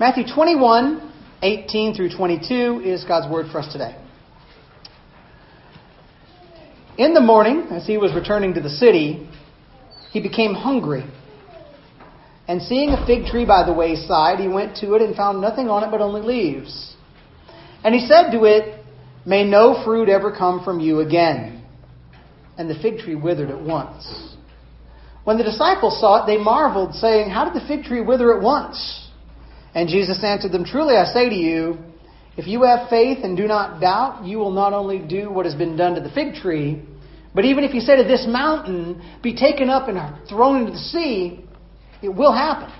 Matthew 0.00 0.24
21, 0.26 1.12
18 1.40 1.94
through 1.94 2.16
22 2.16 2.82
is 2.84 3.04
God's 3.04 3.30
word 3.30 3.46
for 3.52 3.60
us 3.60 3.72
today. 3.72 3.96
In 6.98 7.14
the 7.14 7.20
morning, 7.20 7.68
as 7.70 7.86
he 7.86 7.96
was 7.96 8.12
returning 8.12 8.54
to 8.54 8.60
the 8.60 8.70
city, 8.70 9.28
he 10.10 10.20
became 10.20 10.52
hungry. 10.52 11.04
And 12.48 12.60
seeing 12.60 12.90
a 12.90 13.06
fig 13.06 13.26
tree 13.26 13.46
by 13.46 13.64
the 13.64 13.72
wayside, 13.72 14.40
he 14.40 14.48
went 14.48 14.76
to 14.78 14.94
it 14.94 15.02
and 15.02 15.14
found 15.14 15.40
nothing 15.40 15.68
on 15.68 15.84
it 15.84 15.92
but 15.92 16.00
only 16.00 16.22
leaves. 16.22 16.96
And 17.84 17.94
he 17.94 18.04
said 18.04 18.32
to 18.32 18.44
it, 18.46 18.84
May 19.24 19.44
no 19.44 19.84
fruit 19.84 20.08
ever 20.08 20.34
come 20.36 20.64
from 20.64 20.80
you 20.80 21.00
again. 21.00 21.64
And 22.58 22.68
the 22.68 22.74
fig 22.74 22.98
tree 22.98 23.14
withered 23.14 23.50
at 23.50 23.60
once. 23.60 24.34
When 25.22 25.38
the 25.38 25.44
disciples 25.44 26.00
saw 26.00 26.24
it, 26.24 26.26
they 26.26 26.36
marveled, 26.36 26.96
saying, 26.96 27.30
How 27.30 27.48
did 27.48 27.62
the 27.62 27.66
fig 27.66 27.84
tree 27.84 28.00
wither 28.00 28.36
at 28.36 28.42
once? 28.42 29.03
And 29.74 29.88
Jesus 29.88 30.22
answered 30.22 30.52
them, 30.52 30.64
Truly 30.64 30.96
I 30.96 31.04
say 31.04 31.28
to 31.28 31.34
you, 31.34 31.78
if 32.36 32.46
you 32.46 32.62
have 32.62 32.88
faith 32.88 33.18
and 33.22 33.36
do 33.36 33.46
not 33.46 33.80
doubt, 33.80 34.24
you 34.24 34.38
will 34.38 34.50
not 34.50 34.72
only 34.72 34.98
do 34.98 35.30
what 35.30 35.46
has 35.46 35.54
been 35.54 35.76
done 35.76 35.94
to 35.94 36.00
the 36.00 36.10
fig 36.10 36.34
tree, 36.34 36.82
but 37.34 37.44
even 37.44 37.64
if 37.64 37.74
you 37.74 37.80
say 37.80 37.96
to 37.96 38.04
this 38.04 38.26
mountain, 38.28 39.02
Be 39.22 39.34
taken 39.34 39.68
up 39.68 39.88
and 39.88 40.28
thrown 40.28 40.60
into 40.60 40.72
the 40.72 40.78
sea, 40.78 41.44
it 42.02 42.08
will 42.08 42.32
happen. 42.32 42.72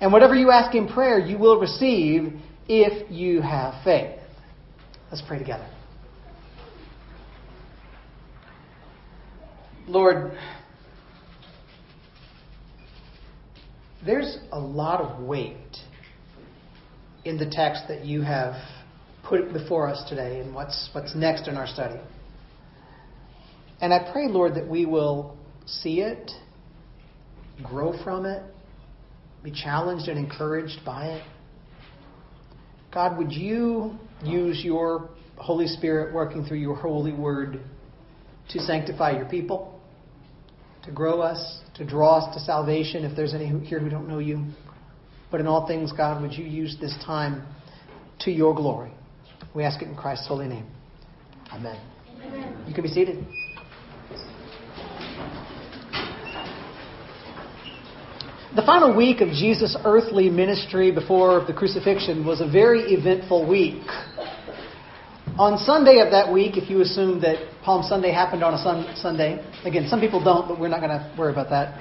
And 0.00 0.12
whatever 0.12 0.34
you 0.34 0.50
ask 0.50 0.74
in 0.74 0.88
prayer, 0.88 1.18
you 1.18 1.38
will 1.38 1.60
receive 1.60 2.32
if 2.68 3.10
you 3.10 3.42
have 3.42 3.84
faith. 3.84 4.18
Let's 5.10 5.22
pray 5.26 5.38
together. 5.38 5.68
Lord, 9.86 10.32
there's 14.06 14.38
a 14.52 14.58
lot 14.58 15.00
of 15.00 15.20
weight 15.20 15.76
in 17.24 17.36
the 17.38 17.48
text 17.50 17.84
that 17.88 18.04
you 18.04 18.22
have 18.22 18.54
put 19.22 19.52
before 19.52 19.88
us 19.88 20.08
today 20.08 20.40
and 20.40 20.54
what's, 20.54 20.88
what's 20.92 21.14
next 21.14 21.48
in 21.48 21.56
our 21.56 21.66
study. 21.66 22.00
And 23.80 23.92
I 23.92 24.10
pray, 24.12 24.28
Lord, 24.28 24.54
that 24.56 24.68
we 24.68 24.86
will 24.86 25.36
see 25.66 26.00
it, 26.00 26.30
grow 27.62 27.92
from 28.02 28.26
it, 28.26 28.42
be 29.42 29.50
challenged 29.50 30.08
and 30.08 30.18
encouraged 30.18 30.80
by 30.84 31.06
it. 31.06 31.24
God, 32.92 33.16
would 33.18 33.32
you 33.32 33.94
use 34.22 34.62
your 34.64 35.10
Holy 35.36 35.66
Spirit 35.66 36.12
working 36.12 36.44
through 36.44 36.58
your 36.58 36.74
holy 36.74 37.12
word 37.12 37.60
to 38.50 38.58
sanctify 38.58 39.12
your 39.12 39.26
people, 39.26 39.80
to 40.84 40.90
grow 40.90 41.20
us, 41.20 41.60
to 41.76 41.84
draw 41.86 42.18
us 42.18 42.34
to 42.34 42.40
salvation 42.40 43.04
if 43.04 43.16
there's 43.16 43.32
any 43.32 43.46
here 43.60 43.78
who 43.78 43.88
don't 43.88 44.08
know 44.08 44.18
you? 44.18 44.44
But 45.30 45.40
in 45.40 45.46
all 45.46 45.66
things, 45.66 45.92
God, 45.92 46.20
would 46.22 46.32
you 46.32 46.44
use 46.44 46.76
this 46.80 46.96
time 47.04 47.46
to 48.20 48.30
your 48.30 48.54
glory? 48.54 48.92
We 49.54 49.64
ask 49.64 49.80
it 49.82 49.88
in 49.88 49.96
Christ's 49.96 50.26
holy 50.26 50.48
name. 50.48 50.66
Amen. 51.52 51.80
Amen. 52.22 52.64
You 52.66 52.74
can 52.74 52.82
be 52.82 52.88
seated. 52.88 53.24
The 58.56 58.62
final 58.62 58.96
week 58.96 59.20
of 59.20 59.28
Jesus' 59.28 59.76
earthly 59.84 60.28
ministry 60.28 60.90
before 60.90 61.44
the 61.46 61.52
crucifixion 61.52 62.26
was 62.26 62.40
a 62.40 62.50
very 62.50 62.92
eventful 62.92 63.48
week. 63.48 63.86
On 65.38 65.56
Sunday 65.56 66.00
of 66.00 66.10
that 66.10 66.32
week, 66.32 66.56
if 66.56 66.68
you 66.68 66.80
assume 66.80 67.20
that 67.20 67.36
Palm 67.62 67.84
Sunday 67.84 68.10
happened 68.10 68.42
on 68.42 68.54
a 68.54 68.58
sun- 68.58 68.92
Sunday, 68.96 69.38
again, 69.64 69.86
some 69.88 70.00
people 70.00 70.22
don't, 70.22 70.48
but 70.48 70.58
we're 70.58 70.68
not 70.68 70.80
going 70.80 70.90
to 70.90 71.14
worry 71.16 71.30
about 71.30 71.48
that. 71.50 71.78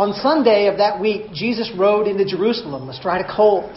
On 0.00 0.14
Sunday 0.14 0.66
of 0.66 0.78
that 0.78 0.98
week, 0.98 1.30
Jesus 1.34 1.70
rode 1.76 2.06
into 2.06 2.24
Jerusalem 2.24 2.88
astride 2.88 3.20
a 3.20 3.36
colt. 3.36 3.70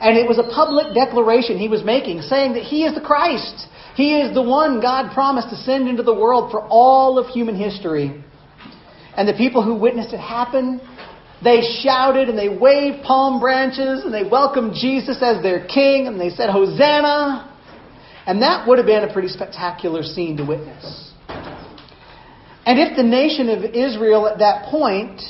And 0.00 0.18
it 0.18 0.26
was 0.26 0.36
a 0.36 0.50
public 0.52 0.92
declaration 0.92 1.56
he 1.56 1.68
was 1.68 1.84
making, 1.84 2.22
saying 2.22 2.54
that 2.54 2.64
he 2.64 2.82
is 2.82 2.96
the 2.96 3.00
Christ. 3.00 3.68
He 3.94 4.18
is 4.18 4.34
the 4.34 4.42
one 4.42 4.80
God 4.80 5.12
promised 5.14 5.50
to 5.50 5.56
send 5.56 5.86
into 5.86 6.02
the 6.02 6.14
world 6.14 6.50
for 6.50 6.66
all 6.66 7.16
of 7.16 7.28
human 7.28 7.54
history. 7.54 8.24
And 9.16 9.28
the 9.28 9.34
people 9.34 9.62
who 9.62 9.76
witnessed 9.76 10.12
it 10.12 10.18
happen, 10.18 10.80
they 11.44 11.60
shouted 11.80 12.28
and 12.28 12.36
they 12.36 12.48
waved 12.48 13.04
palm 13.04 13.38
branches 13.38 14.02
and 14.02 14.12
they 14.12 14.24
welcomed 14.28 14.74
Jesus 14.74 15.22
as 15.22 15.44
their 15.44 15.64
king 15.64 16.08
and 16.08 16.20
they 16.20 16.30
said, 16.30 16.50
Hosanna! 16.50 17.56
And 18.26 18.42
that 18.42 18.66
would 18.66 18.78
have 18.78 18.86
been 18.88 19.04
a 19.04 19.12
pretty 19.12 19.28
spectacular 19.28 20.02
scene 20.02 20.36
to 20.38 20.44
witness. 20.44 21.12
And 22.66 22.80
if 22.80 22.96
the 22.96 23.04
nation 23.04 23.48
of 23.48 23.62
Israel 23.62 24.26
at 24.26 24.40
that 24.40 24.68
point 24.68 25.20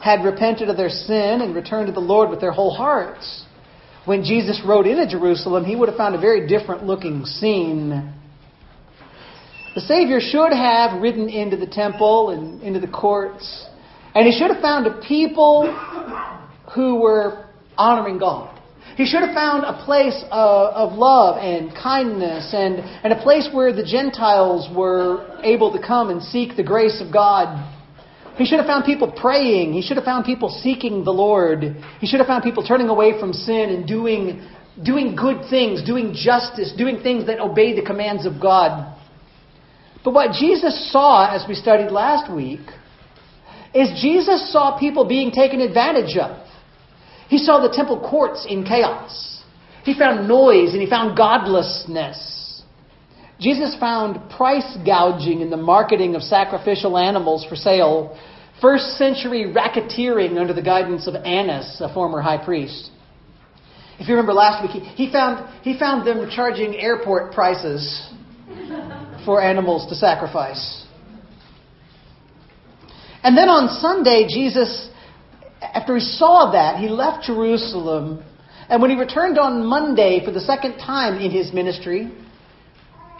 had 0.00 0.24
repented 0.24 0.68
of 0.68 0.76
their 0.76 0.88
sin 0.88 1.40
and 1.40 1.54
returned 1.54 1.86
to 1.88 1.92
the 1.92 2.00
Lord 2.00 2.30
with 2.30 2.40
their 2.40 2.52
whole 2.52 2.74
hearts, 2.74 3.44
when 4.04 4.22
Jesus 4.22 4.60
rode 4.64 4.86
into 4.86 5.06
Jerusalem, 5.06 5.64
he 5.64 5.76
would 5.76 5.88
have 5.88 5.98
found 5.98 6.14
a 6.14 6.20
very 6.20 6.46
different 6.48 6.84
looking 6.84 7.24
scene. 7.24 8.12
The 9.74 9.80
Savior 9.82 10.18
should 10.20 10.52
have 10.52 11.02
ridden 11.02 11.28
into 11.28 11.56
the 11.56 11.66
temple 11.66 12.30
and 12.30 12.62
into 12.62 12.80
the 12.80 12.88
courts, 12.88 13.66
and 14.14 14.26
he 14.26 14.32
should 14.32 14.50
have 14.50 14.62
found 14.62 14.86
a 14.86 15.00
people 15.06 15.70
who 16.74 16.96
were 16.96 17.46
honoring 17.76 18.18
God. 18.18 18.58
He 18.96 19.06
should 19.06 19.20
have 19.20 19.34
found 19.34 19.64
a 19.64 19.84
place 19.84 20.24
of, 20.32 20.74
of 20.74 20.98
love 20.98 21.36
and 21.36 21.70
kindness 21.72 22.52
and, 22.52 22.76
and 22.78 23.12
a 23.12 23.22
place 23.22 23.48
where 23.52 23.72
the 23.72 23.84
Gentiles 23.84 24.68
were 24.74 25.38
able 25.44 25.72
to 25.72 25.86
come 25.86 26.10
and 26.10 26.20
seek 26.20 26.56
the 26.56 26.64
grace 26.64 27.00
of 27.00 27.12
God 27.12 27.62
he 28.38 28.46
should 28.46 28.58
have 28.58 28.66
found 28.66 28.84
people 28.84 29.10
praying. 29.10 29.72
He 29.72 29.82
should 29.82 29.96
have 29.96 30.04
found 30.04 30.24
people 30.24 30.48
seeking 30.48 31.04
the 31.04 31.10
Lord. 31.10 31.76
He 32.00 32.06
should 32.06 32.20
have 32.20 32.28
found 32.28 32.44
people 32.44 32.64
turning 32.64 32.88
away 32.88 33.18
from 33.18 33.32
sin 33.32 33.70
and 33.70 33.86
doing, 33.86 34.48
doing 34.82 35.16
good 35.16 35.50
things, 35.50 35.84
doing 35.84 36.14
justice, 36.14 36.72
doing 36.78 37.02
things 37.02 37.26
that 37.26 37.40
obey 37.40 37.74
the 37.74 37.84
commands 37.84 38.24
of 38.26 38.40
God. 38.40 38.96
But 40.04 40.14
what 40.14 40.32
Jesus 40.32 40.90
saw, 40.92 41.34
as 41.34 41.46
we 41.48 41.54
studied 41.54 41.90
last 41.90 42.32
week, 42.32 42.60
is 43.74 44.00
Jesus 44.00 44.52
saw 44.52 44.78
people 44.78 45.04
being 45.04 45.32
taken 45.32 45.60
advantage 45.60 46.16
of. 46.16 46.46
He 47.28 47.38
saw 47.38 47.60
the 47.60 47.74
temple 47.74 48.08
courts 48.08 48.46
in 48.48 48.64
chaos. 48.64 49.42
He 49.84 49.98
found 49.98 50.28
noise 50.28 50.72
and 50.72 50.80
he 50.80 50.88
found 50.88 51.16
godlessness. 51.16 52.47
Jesus 53.40 53.76
found 53.78 54.30
price 54.30 54.76
gouging 54.84 55.40
in 55.40 55.50
the 55.50 55.56
marketing 55.56 56.16
of 56.16 56.22
sacrificial 56.22 56.98
animals 56.98 57.46
for 57.48 57.54
sale, 57.54 58.18
first 58.60 58.96
century 58.96 59.52
racketeering 59.54 60.38
under 60.38 60.52
the 60.52 60.62
guidance 60.62 61.06
of 61.06 61.14
Annas, 61.14 61.80
a 61.80 61.92
former 61.94 62.20
high 62.20 62.44
priest. 62.44 62.90
If 64.00 64.08
you 64.08 64.14
remember 64.14 64.32
last 64.32 64.62
week, 64.62 64.82
he, 64.82 65.06
he, 65.06 65.12
found, 65.12 65.48
he 65.62 65.78
found 65.78 66.06
them 66.06 66.28
charging 66.34 66.74
airport 66.74 67.32
prices 67.32 68.12
for 69.24 69.40
animals 69.42 69.88
to 69.88 69.94
sacrifice. 69.94 70.84
And 73.22 73.36
then 73.36 73.48
on 73.48 73.80
Sunday, 73.80 74.26
Jesus, 74.28 74.88
after 75.60 75.96
he 75.96 76.00
saw 76.00 76.52
that, 76.52 76.80
he 76.80 76.88
left 76.88 77.24
Jerusalem. 77.24 78.24
And 78.68 78.80
when 78.80 78.90
he 78.90 78.96
returned 78.96 79.38
on 79.38 79.66
Monday 79.66 80.24
for 80.24 80.30
the 80.30 80.40
second 80.40 80.78
time 80.78 81.20
in 81.20 81.30
his 81.30 81.52
ministry, 81.52 82.12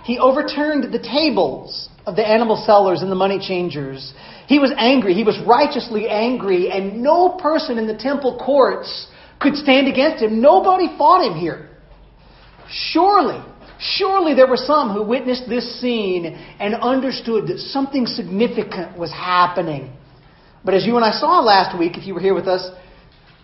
he 0.04 0.18
overturned 0.18 0.92
the 0.92 0.98
tables 0.98 1.88
of 2.06 2.16
the 2.16 2.26
animal 2.26 2.56
sellers 2.64 3.02
and 3.02 3.10
the 3.10 3.16
money 3.16 3.38
changers. 3.38 4.14
He 4.46 4.58
was 4.58 4.72
angry. 4.76 5.12
He 5.14 5.24
was 5.24 5.38
righteously 5.46 6.08
angry, 6.08 6.70
and 6.70 7.02
no 7.02 7.28
person 7.30 7.76
in 7.76 7.86
the 7.86 7.96
temple 7.96 8.40
courts 8.42 9.08
could 9.40 9.54
stand 9.54 9.86
against 9.86 10.22
him. 10.22 10.40
Nobody 10.40 10.88
fought 10.96 11.24
him 11.30 11.38
here. 11.38 11.68
Surely, 12.70 13.42
surely 13.78 14.34
there 14.34 14.46
were 14.46 14.56
some 14.56 14.92
who 14.92 15.02
witnessed 15.04 15.48
this 15.48 15.80
scene 15.80 16.24
and 16.58 16.74
understood 16.74 17.48
that 17.48 17.58
something 17.58 18.06
significant 18.06 18.98
was 18.98 19.12
happening. 19.12 19.92
But 20.64 20.74
as 20.74 20.86
you 20.86 20.96
and 20.96 21.04
I 21.04 21.12
saw 21.12 21.40
last 21.40 21.78
week, 21.78 21.96
if 21.96 22.06
you 22.06 22.14
were 22.14 22.20
here 22.20 22.34
with 22.34 22.48
us, 22.48 22.70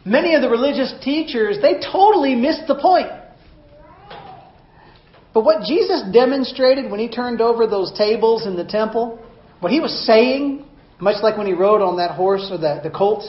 many 0.04 0.34
of 0.34 0.42
the 0.42 0.48
religious 0.48 0.92
teachers, 1.02 1.58
they 1.60 1.80
totally 1.80 2.34
missed 2.34 2.66
the 2.66 2.74
point. 2.74 3.08
But 5.34 5.44
what 5.44 5.64
Jesus 5.64 6.02
demonstrated 6.12 6.90
when 6.90 7.00
he 7.00 7.08
turned 7.08 7.40
over 7.40 7.66
those 7.66 7.92
tables 7.98 8.46
in 8.46 8.56
the 8.56 8.64
temple, 8.64 9.18
what 9.58 9.72
he 9.72 9.80
was 9.80 10.06
saying, 10.06 10.64
much 11.00 11.22
like 11.22 11.36
when 11.36 11.48
he 11.48 11.52
rode 11.52 11.82
on 11.82 11.96
that 11.96 12.12
horse 12.12 12.48
or 12.52 12.56
the, 12.56 12.80
the 12.84 12.90
colt, 12.90 13.24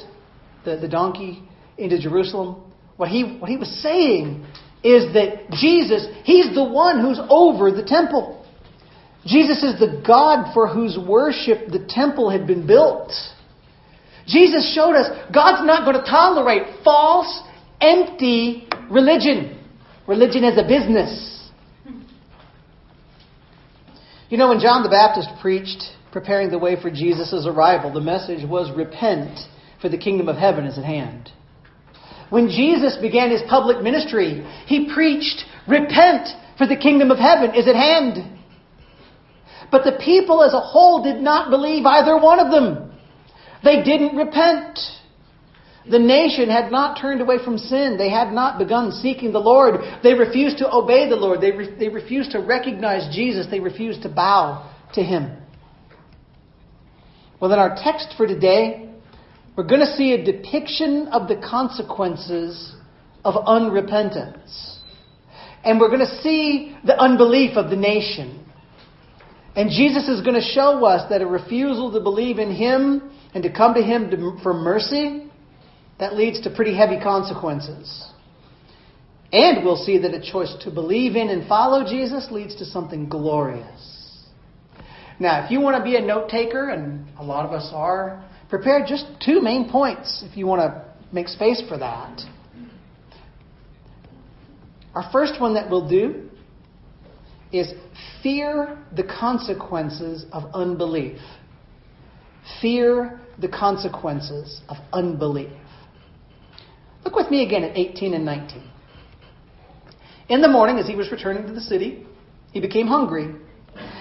the, 0.63 0.78
the 0.78 0.88
donkey 0.88 1.44
into 1.80 2.00
Jerusalem, 2.00 2.63
what 2.98 3.10
he, 3.10 3.38
what 3.40 3.50
he 3.50 3.57
was 3.57 3.69
saying 3.81 4.46
is 4.84 5.13
that 5.13 5.50
Jesus, 5.52 6.07
he's 6.24 6.54
the 6.54 6.63
one 6.63 7.02
who's 7.02 7.19
over 7.28 7.72
the 7.72 7.84
temple. 7.84 8.46
Jesus 9.25 9.63
is 9.63 9.80
the 9.80 10.04
God 10.06 10.54
for 10.54 10.68
whose 10.68 10.98
worship 10.98 11.69
the 11.69 11.84
temple 11.90 12.30
had 12.30 12.46
been 12.46 12.68
built. 12.68 13.12
Jesus 14.28 14.74
showed 14.75 14.94
us 14.94 15.10
God's 15.34 15.66
not 15.66 15.84
going 15.84 15.98
to 15.98 16.10
tolerate 16.10 16.84
false, 16.84 17.42
empty 17.81 18.68
religion. 18.92 19.60
Religion 20.08 20.44
as 20.44 20.58
a 20.60 20.68
business. 20.68 21.35
You 24.30 24.38
know, 24.38 24.50
when 24.50 24.60
John 24.60 24.81
the 24.81 24.89
Baptist 24.89 25.30
preached 25.42 25.83
preparing 26.12 26.50
the 26.50 26.57
way 26.57 26.81
for 26.81 26.89
Jesus' 26.89 27.45
arrival, 27.45 27.94
the 27.94 28.01
message 28.01 28.48
was 28.48 28.75
repent, 28.75 29.39
for 29.81 29.89
the 29.89 29.98
kingdom 29.98 30.30
of 30.30 30.36
heaven 30.36 30.66
is 30.66 30.77
at 30.77 30.86
hand. 30.86 31.30
When 32.30 32.48
Jesus 32.48 32.98
began 32.98 33.30
his 33.30 33.44
public 33.48 33.83
ministry, 33.83 34.44
he 34.66 34.92
preached, 34.94 35.44
Repent, 35.68 36.30
for 36.57 36.66
the 36.66 36.75
kingdom 36.75 37.12
of 37.12 37.19
heaven 37.19 37.54
is 37.54 37.68
at 37.68 37.75
hand. 37.75 38.39
But 39.72 39.83
the 39.83 40.00
people 40.04 40.42
as 40.42 40.54
a 40.54 40.60
whole 40.60 41.04
did 41.04 41.22
not 41.22 41.50
believe 41.50 41.86
either 41.86 42.18
one 42.18 42.39
of 42.39 42.51
them. 42.51 42.94
They 43.63 43.83
didn't 43.83 44.16
repent. 44.16 44.80
The 45.90 46.00
nation 46.00 46.50
had 46.50 46.72
not 46.72 47.00
turned 47.00 47.22
away 47.22 47.38
from 47.44 47.58
sin. 47.58 47.96
They 47.98 48.10
had 48.10 48.34
not 48.34 48.58
begun 48.58 48.92
seeking 48.92 49.32
the 49.32 49.40
Lord. 49.40 49.76
They 50.02 50.14
refused 50.14 50.58
to 50.58 50.74
obey 50.74 51.08
the 51.08 51.16
Lord. 51.16 51.42
They, 51.42 51.52
re- 51.52 51.76
they 51.78 51.90
refused 51.90 52.32
to 52.32 52.40
recognize 52.40 53.14
Jesus. 53.16 53.48
They 53.52 53.60
refused 53.60 54.02
to 54.02 54.10
bow 54.10 54.72
to 54.94 55.04
Him. 55.04 55.38
Well, 57.40 57.52
in 57.54 57.60
our 57.60 57.76
text 57.76 58.16
for 58.18 58.26
today, 58.26 58.90
we're 59.56 59.68
going 59.68 59.82
to 59.82 59.94
see 59.94 60.14
a 60.14 60.24
depiction 60.24 61.08
of 61.10 61.28
the 61.28 61.36
consequences 61.36 62.74
of 63.24 63.36
unrepentance. 63.46 64.80
And 65.64 65.80
we're 65.80 65.90
going 65.90 66.00
to 66.00 66.22
see 66.22 66.76
the 66.84 67.00
unbelief 67.00 67.58
of 67.58 67.70
the 67.70 67.76
nation. 67.76 68.44
And 69.56 69.70
Jesus 69.70 70.08
is 70.08 70.22
going 70.22 70.36
to 70.36 70.42
show 70.42 70.84
us 70.86 71.10
that 71.10 71.22
a 71.22 71.28
refusal 71.28 71.92
to 71.94 72.00
believe 72.00 72.40
in 72.40 72.54
Him 72.54 73.12
and 73.34 73.44
to 73.44 73.52
come 73.52 73.74
to 73.76 73.82
Him 73.82 74.40
for 74.44 74.54
mercy, 74.54 75.32
that 76.00 76.16
leads 76.16 76.42
to 76.42 76.50
pretty 76.50 76.76
heavy 76.76 77.00
consequences. 77.02 78.12
And 79.32 79.66
we'll 79.66 79.84
see 79.84 79.98
that 80.00 80.14
a 80.14 80.22
choice 80.22 80.56
to 80.62 80.72
believe 80.72 81.16
in 81.16 81.30
and 81.30 81.48
follow 81.48 81.84
Jesus 81.86 82.32
leads 82.32 82.56
to 82.56 82.66
something 82.66 83.10
glorious. 83.10 84.24
Now, 85.20 85.46
if 85.46 85.52
you 85.52 85.62
want 85.62 85.78
to 85.78 85.84
be 85.84 85.96
a 85.96 86.02
note 86.02 86.30
taker, 86.30 86.70
and 86.70 87.08
a 87.18 87.24
lot 87.24 87.46
of 87.46 87.52
us 87.52 87.72
are, 87.74 88.24
prepare 88.50 88.86
just 88.86 89.06
two 89.24 89.42
main 89.42 89.70
points 89.70 90.24
if 90.30 90.38
you 90.38 90.46
want 90.46 90.62
to 90.62 90.86
make 91.12 91.28
space 91.28 91.64
for 91.68 91.78
that. 91.78 92.22
Our 94.94 95.10
first 95.12 95.40
one 95.42 95.56
that 95.56 95.70
we'll 95.70 95.90
do 95.90 96.30
is 97.52 97.74
fear 98.22 98.78
the 98.96 99.04
consequences 99.04 100.26
of 100.32 100.44
unbelief. 100.54 101.20
Fear 102.62 103.20
the 103.40 103.48
consequences 103.48 104.62
of 104.70 104.78
unbelief. 104.94 105.52
Look 107.06 107.16
with 107.16 107.30
me 107.30 107.46
again 107.46 107.63
at 107.63 107.78
18 107.78 108.13
and 108.16 108.25
19. 108.25 108.63
In 110.28 110.42
the 110.42 110.48
morning, 110.48 110.80
as 110.80 110.88
he 110.88 110.96
was 110.96 111.12
returning 111.12 111.46
to 111.46 111.54
the 111.54 111.62
city, 111.62 112.06
he 112.52 112.60
became 112.60 112.88
hungry. 112.88 113.34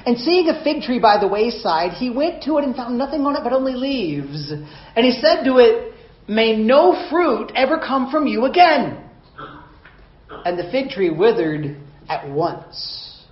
And 0.06 0.18
seeing 0.18 0.48
a 0.48 0.64
fig 0.64 0.82
tree 0.82 0.98
by 0.98 1.18
the 1.20 1.28
wayside, 1.28 1.92
he 1.92 2.08
went 2.08 2.42
to 2.44 2.56
it 2.56 2.64
and 2.64 2.74
found 2.74 2.96
nothing 2.96 3.22
on 3.26 3.36
it 3.36 3.44
but 3.44 3.52
only 3.52 3.74
leaves. 3.74 4.50
And 4.50 5.04
he 5.04 5.12
said 5.12 5.44
to 5.44 5.58
it, 5.58 5.92
May 6.26 6.56
no 6.56 7.08
fruit 7.10 7.52
ever 7.54 7.78
come 7.78 8.10
from 8.10 8.26
you 8.26 8.46
again. 8.46 9.02
And 10.46 10.58
the 10.58 10.70
fig 10.70 10.88
tree 10.88 11.10
withered 11.10 11.76
at 12.08 12.28
once. 12.30 13.24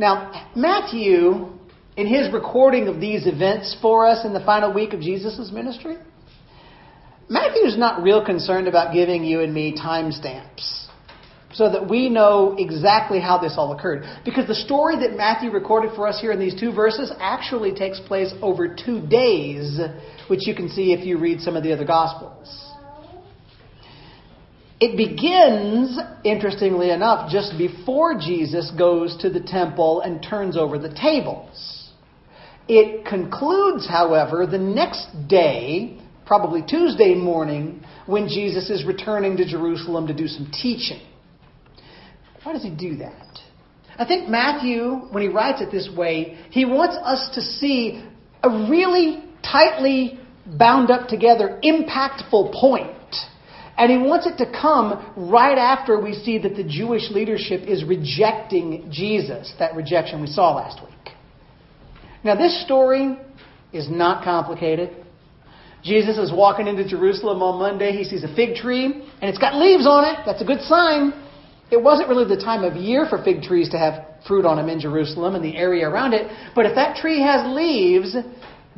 Now, 0.00 0.48
Matthew, 0.56 1.52
in 1.96 2.06
his 2.06 2.32
recording 2.32 2.88
of 2.88 3.00
these 3.00 3.26
events 3.26 3.76
for 3.80 4.06
us 4.06 4.24
in 4.24 4.32
the 4.32 4.40
final 4.40 4.72
week 4.72 4.92
of 4.92 5.00
Jesus' 5.00 5.50
ministry, 5.52 5.96
Matthew's 7.28 7.76
not 7.76 8.02
real 8.02 8.24
concerned 8.24 8.68
about 8.68 8.94
giving 8.94 9.24
you 9.24 9.40
and 9.40 9.52
me 9.52 9.76
timestamps 9.76 10.86
so 11.52 11.70
that 11.70 11.88
we 11.88 12.08
know 12.08 12.54
exactly 12.58 13.20
how 13.20 13.38
this 13.38 13.54
all 13.56 13.72
occurred. 13.72 14.04
Because 14.24 14.46
the 14.46 14.54
story 14.54 14.96
that 15.00 15.16
Matthew 15.16 15.50
recorded 15.50 15.92
for 15.94 16.06
us 16.06 16.20
here 16.20 16.30
in 16.30 16.38
these 16.38 16.58
two 16.58 16.72
verses 16.72 17.10
actually 17.20 17.74
takes 17.74 18.00
place 18.00 18.32
over 18.42 18.74
two 18.74 19.06
days, 19.06 19.80
which 20.28 20.46
you 20.46 20.54
can 20.54 20.68
see 20.68 20.92
if 20.92 21.06
you 21.06 21.18
read 21.18 21.40
some 21.40 21.56
of 21.56 21.62
the 21.62 21.72
other 21.72 21.84
Gospels. 21.84 22.64
It 24.80 24.96
begins, 24.96 25.98
interestingly 26.22 26.90
enough, 26.90 27.32
just 27.32 27.58
before 27.58 28.16
Jesus 28.18 28.70
goes 28.70 29.16
to 29.22 29.30
the 29.30 29.40
temple 29.40 30.02
and 30.02 30.22
turns 30.22 30.56
over 30.56 30.78
the 30.78 30.94
tables. 30.94 31.90
It 32.68 33.06
concludes, 33.06 33.88
however, 33.88 34.46
the 34.46 34.58
next 34.58 35.08
day, 35.26 35.97
probably 36.28 36.62
Tuesday 36.62 37.14
morning, 37.14 37.82
when 38.06 38.28
Jesus 38.28 38.70
is 38.70 38.84
returning 38.84 39.36
to 39.38 39.44
Jerusalem 39.44 40.06
to 40.06 40.14
do 40.14 40.28
some 40.28 40.50
teaching. 40.52 41.00
Why 42.44 42.52
does 42.52 42.62
he 42.62 42.70
do 42.70 42.96
that? 42.98 43.40
I 43.98 44.04
think 44.06 44.28
Matthew, 44.28 45.08
when 45.10 45.24
he 45.24 45.28
writes 45.28 45.60
it 45.60 45.72
this 45.72 45.88
way, 45.96 46.38
he 46.50 46.64
wants 46.64 46.96
us 47.02 47.34
to 47.34 47.40
see 47.40 48.04
a 48.44 48.48
really 48.70 49.24
tightly 49.42 50.20
bound 50.46 50.90
up 50.90 51.08
together, 51.08 51.58
impactful 51.64 52.52
point 52.52 52.94
and 53.78 53.92
he 53.92 53.96
wants 53.96 54.26
it 54.26 54.36
to 54.38 54.50
come 54.50 55.14
right 55.16 55.56
after 55.56 56.00
we 56.00 56.12
see 56.12 56.36
that 56.38 56.56
the 56.56 56.64
Jewish 56.64 57.10
leadership 57.10 57.62
is 57.62 57.84
rejecting 57.84 58.88
Jesus, 58.90 59.54
that 59.60 59.76
rejection 59.76 60.20
we 60.20 60.26
saw 60.26 60.56
last 60.56 60.80
week. 60.84 61.14
Now, 62.24 62.34
this 62.34 62.60
story 62.64 63.16
is 63.72 63.88
not 63.88 64.24
complicated. 64.24 65.06
Jesus 65.82 66.18
is 66.18 66.32
walking 66.32 66.66
into 66.66 66.86
Jerusalem 66.86 67.42
on 67.42 67.58
Monday. 67.58 67.92
He 67.96 68.04
sees 68.04 68.24
a 68.24 68.34
fig 68.34 68.56
tree, 68.56 68.86
and 68.86 69.28
it's 69.30 69.38
got 69.38 69.54
leaves 69.54 69.86
on 69.86 70.04
it. 70.04 70.18
That's 70.26 70.42
a 70.42 70.44
good 70.44 70.60
sign. 70.62 71.12
It 71.70 71.82
wasn't 71.82 72.08
really 72.08 72.24
the 72.24 72.42
time 72.42 72.64
of 72.64 72.76
year 72.76 73.06
for 73.08 73.22
fig 73.22 73.42
trees 73.42 73.68
to 73.70 73.78
have 73.78 74.04
fruit 74.26 74.44
on 74.44 74.56
them 74.56 74.68
in 74.68 74.80
Jerusalem 74.80 75.34
and 75.34 75.44
the 75.44 75.56
area 75.56 75.88
around 75.88 76.14
it. 76.14 76.30
But 76.54 76.66
if 76.66 76.74
that 76.74 76.96
tree 76.96 77.20
has 77.20 77.46
leaves, 77.54 78.16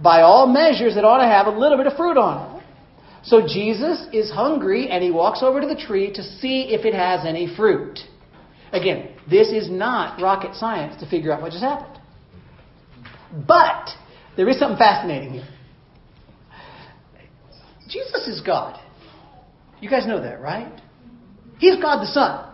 by 0.03 0.23
all 0.23 0.47
measures, 0.47 0.97
it 0.97 1.05
ought 1.05 1.19
to 1.19 1.27
have 1.27 1.47
a 1.47 1.57
little 1.57 1.79
bit 1.79 1.87
of 1.87 1.97
fruit 1.97 2.17
on 2.17 2.57
it. 2.57 2.65
So 3.23 3.47
Jesus 3.47 4.07
is 4.13 4.31
hungry 4.31 4.89
and 4.89 5.05
he 5.05 5.11
walks 5.11 5.43
over 5.43 5.61
to 5.61 5.67
the 5.67 5.77
tree 5.77 6.13
to 6.15 6.23
see 6.23 6.75
if 6.75 6.85
it 6.85 6.95
has 6.95 7.27
any 7.27 7.55
fruit. 7.55 7.99
Again, 8.73 9.11
this 9.29 9.49
is 9.49 9.71
not 9.71 10.21
rocket 10.21 10.55
science 10.55 10.99
to 11.01 11.09
figure 11.09 11.33
out 11.33 11.43
what 11.43 11.53
just 11.53 11.63
happened. 11.63 12.01
But 13.47 13.91
there 14.37 14.49
is 14.49 14.59
something 14.59 14.79
fascinating 14.79 15.35
here. 15.35 15.49
Jesus 17.91 18.29
is 18.29 18.41
God. 18.41 18.81
You 19.81 19.91
guys 19.91 20.07
know 20.07 20.21
that, 20.23 20.41
right? 20.41 20.81
He's 21.59 21.77
God 21.77 22.01
the 22.01 22.07
Son. 22.07 22.47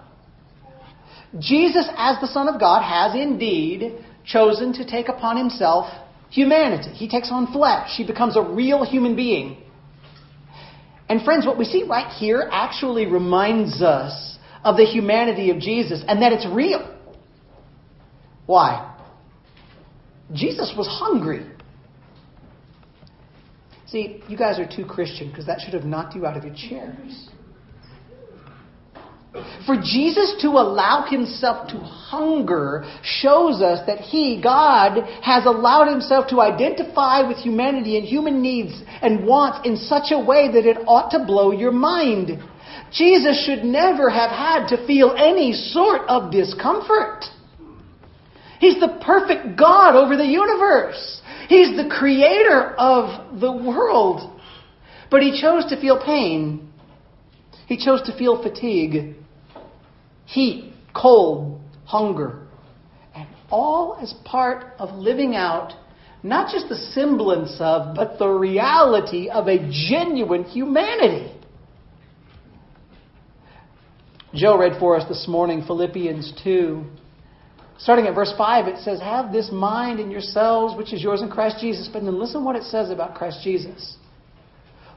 Jesus, 1.38 1.88
as 1.96 2.20
the 2.20 2.28
Son 2.28 2.48
of 2.48 2.58
God, 2.58 2.82
has 2.82 3.14
indeed 3.14 4.04
chosen 4.24 4.72
to 4.74 4.86
take 4.88 5.08
upon 5.08 5.36
himself 5.36 5.86
humanity. 6.30 6.90
He 6.90 7.08
takes 7.08 7.30
on 7.30 7.52
flesh. 7.52 7.90
He 7.96 8.06
becomes 8.06 8.36
a 8.36 8.42
real 8.42 8.84
human 8.84 9.14
being. 9.16 9.62
And 11.08 11.22
friends, 11.22 11.46
what 11.46 11.58
we 11.58 11.64
see 11.64 11.84
right 11.84 12.12
here 12.12 12.48
actually 12.50 13.06
reminds 13.06 13.80
us 13.82 14.38
of 14.64 14.76
the 14.76 14.84
humanity 14.84 15.50
of 15.50 15.60
Jesus 15.60 16.02
and 16.08 16.22
that 16.22 16.32
it's 16.32 16.46
real. 16.46 16.94
Why? 18.46 18.94
Jesus 20.32 20.74
was 20.76 20.88
hungry. 20.88 21.46
See, 23.86 24.22
you 24.28 24.36
guys 24.36 24.58
are 24.58 24.66
too 24.66 24.84
Christian 24.84 25.30
because 25.30 25.46
that 25.46 25.60
should 25.60 25.74
have 25.74 25.84
knocked 25.84 26.14
you 26.14 26.26
out 26.26 26.36
of 26.36 26.44
your 26.44 26.54
chairs. 26.54 27.28
For 29.66 29.76
Jesus 29.76 30.34
to 30.40 30.48
allow 30.48 31.04
himself 31.08 31.68
to 31.68 31.78
hunger 31.78 32.84
shows 33.02 33.60
us 33.60 33.86
that 33.86 34.00
he, 34.00 34.40
God, 34.42 35.02
has 35.22 35.44
allowed 35.44 35.88
himself 35.88 36.28
to 36.28 36.40
identify 36.40 37.26
with 37.26 37.36
humanity 37.36 37.98
and 37.98 38.06
human 38.06 38.40
needs 38.40 38.82
and 39.02 39.26
wants 39.26 39.66
in 39.66 39.76
such 39.76 40.10
a 40.10 40.18
way 40.18 40.50
that 40.52 40.64
it 40.64 40.78
ought 40.86 41.10
to 41.10 41.24
blow 41.24 41.52
your 41.52 41.72
mind. 41.72 42.42
Jesus 42.92 43.44
should 43.44 43.62
never 43.64 44.08
have 44.08 44.30
had 44.30 44.68
to 44.68 44.86
feel 44.86 45.14
any 45.18 45.52
sort 45.52 46.02
of 46.08 46.32
discomfort. 46.32 47.24
He's 48.58 48.80
the 48.80 48.98
perfect 49.04 49.58
God 49.58 49.96
over 49.96 50.16
the 50.16 50.24
universe. 50.24 51.20
He's 51.48 51.76
the 51.76 51.88
creator 51.88 52.74
of 52.76 53.40
the 53.40 53.52
world. 53.52 54.40
But 55.10 55.22
he 55.22 55.40
chose 55.40 55.66
to 55.66 55.80
feel 55.80 56.02
pain. 56.04 56.70
He 57.66 57.76
chose 57.76 58.02
to 58.02 58.16
feel 58.16 58.42
fatigue 58.42 59.16
heat, 60.26 60.72
cold, 60.94 61.60
hunger. 61.84 62.46
And 63.14 63.28
all 63.48 63.96
as 64.00 64.12
part 64.24 64.74
of 64.78 64.96
living 64.96 65.36
out 65.36 65.72
not 66.22 66.52
just 66.52 66.68
the 66.68 66.76
semblance 66.76 67.56
of, 67.60 67.94
but 67.94 68.18
the 68.18 68.28
reality 68.28 69.28
of 69.28 69.46
a 69.46 69.58
genuine 69.88 70.42
humanity. 70.42 71.32
Joe 74.34 74.58
read 74.58 74.78
for 74.80 74.96
us 74.96 75.08
this 75.08 75.26
morning 75.28 75.62
Philippians 75.64 76.32
2. 76.42 76.84
Starting 77.78 78.06
at 78.06 78.14
verse 78.14 78.32
5, 78.36 78.68
it 78.68 78.78
says, 78.78 79.00
Have 79.00 79.32
this 79.32 79.50
mind 79.52 80.00
in 80.00 80.10
yourselves, 80.10 80.76
which 80.76 80.92
is 80.92 81.02
yours 81.02 81.22
in 81.22 81.30
Christ 81.30 81.58
Jesus. 81.60 81.88
But 81.92 82.02
then 82.02 82.18
listen 82.18 82.44
what 82.44 82.56
it 82.56 82.64
says 82.64 82.90
about 82.90 83.14
Christ 83.14 83.40
Jesus. 83.44 83.96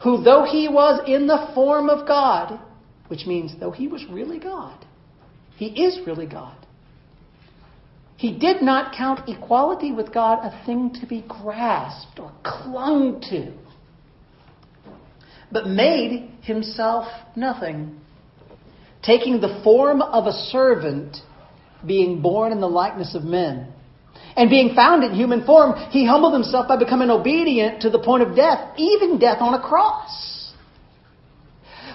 Who, 0.03 0.23
though 0.23 0.45
he 0.45 0.69
was 0.69 1.01
in 1.07 1.27
the 1.27 1.51
form 1.53 1.89
of 1.89 2.07
God, 2.07 2.59
which 3.09 3.25
means 3.25 3.53
though 3.59 3.71
he 3.71 3.87
was 3.87 4.05
really 4.09 4.39
God, 4.39 4.85
he 5.57 5.65
is 5.83 5.99
really 6.07 6.25
God. 6.25 6.55
He 8.15 8.37
did 8.37 8.61
not 8.61 8.95
count 8.97 9.27
equality 9.29 9.91
with 9.91 10.13
God 10.13 10.39
a 10.45 10.65
thing 10.65 10.93
to 11.01 11.05
be 11.05 11.25
grasped 11.27 12.19
or 12.19 12.31
clung 12.43 13.21
to. 13.29 13.53
but 15.51 15.67
made 15.67 16.31
himself 16.41 17.07
nothing, 17.35 17.99
taking 19.03 19.41
the 19.41 19.61
form 19.63 20.01
of 20.01 20.25
a 20.27 20.31
servant, 20.31 21.17
being 21.85 22.21
born 22.21 22.51
in 22.51 22.59
the 22.59 22.67
likeness 22.67 23.15
of 23.15 23.23
men. 23.23 23.67
And 24.35 24.49
being 24.49 24.75
found 24.75 25.03
in 25.03 25.13
human 25.13 25.45
form, 25.45 25.75
he 25.91 26.05
humbled 26.05 26.33
himself 26.33 26.67
by 26.67 26.77
becoming 26.77 27.09
obedient 27.09 27.81
to 27.81 27.89
the 27.89 27.99
point 27.99 28.23
of 28.23 28.35
death, 28.35 28.73
even 28.77 29.19
death 29.19 29.41
on 29.41 29.53
a 29.53 29.61
cross. 29.61 30.29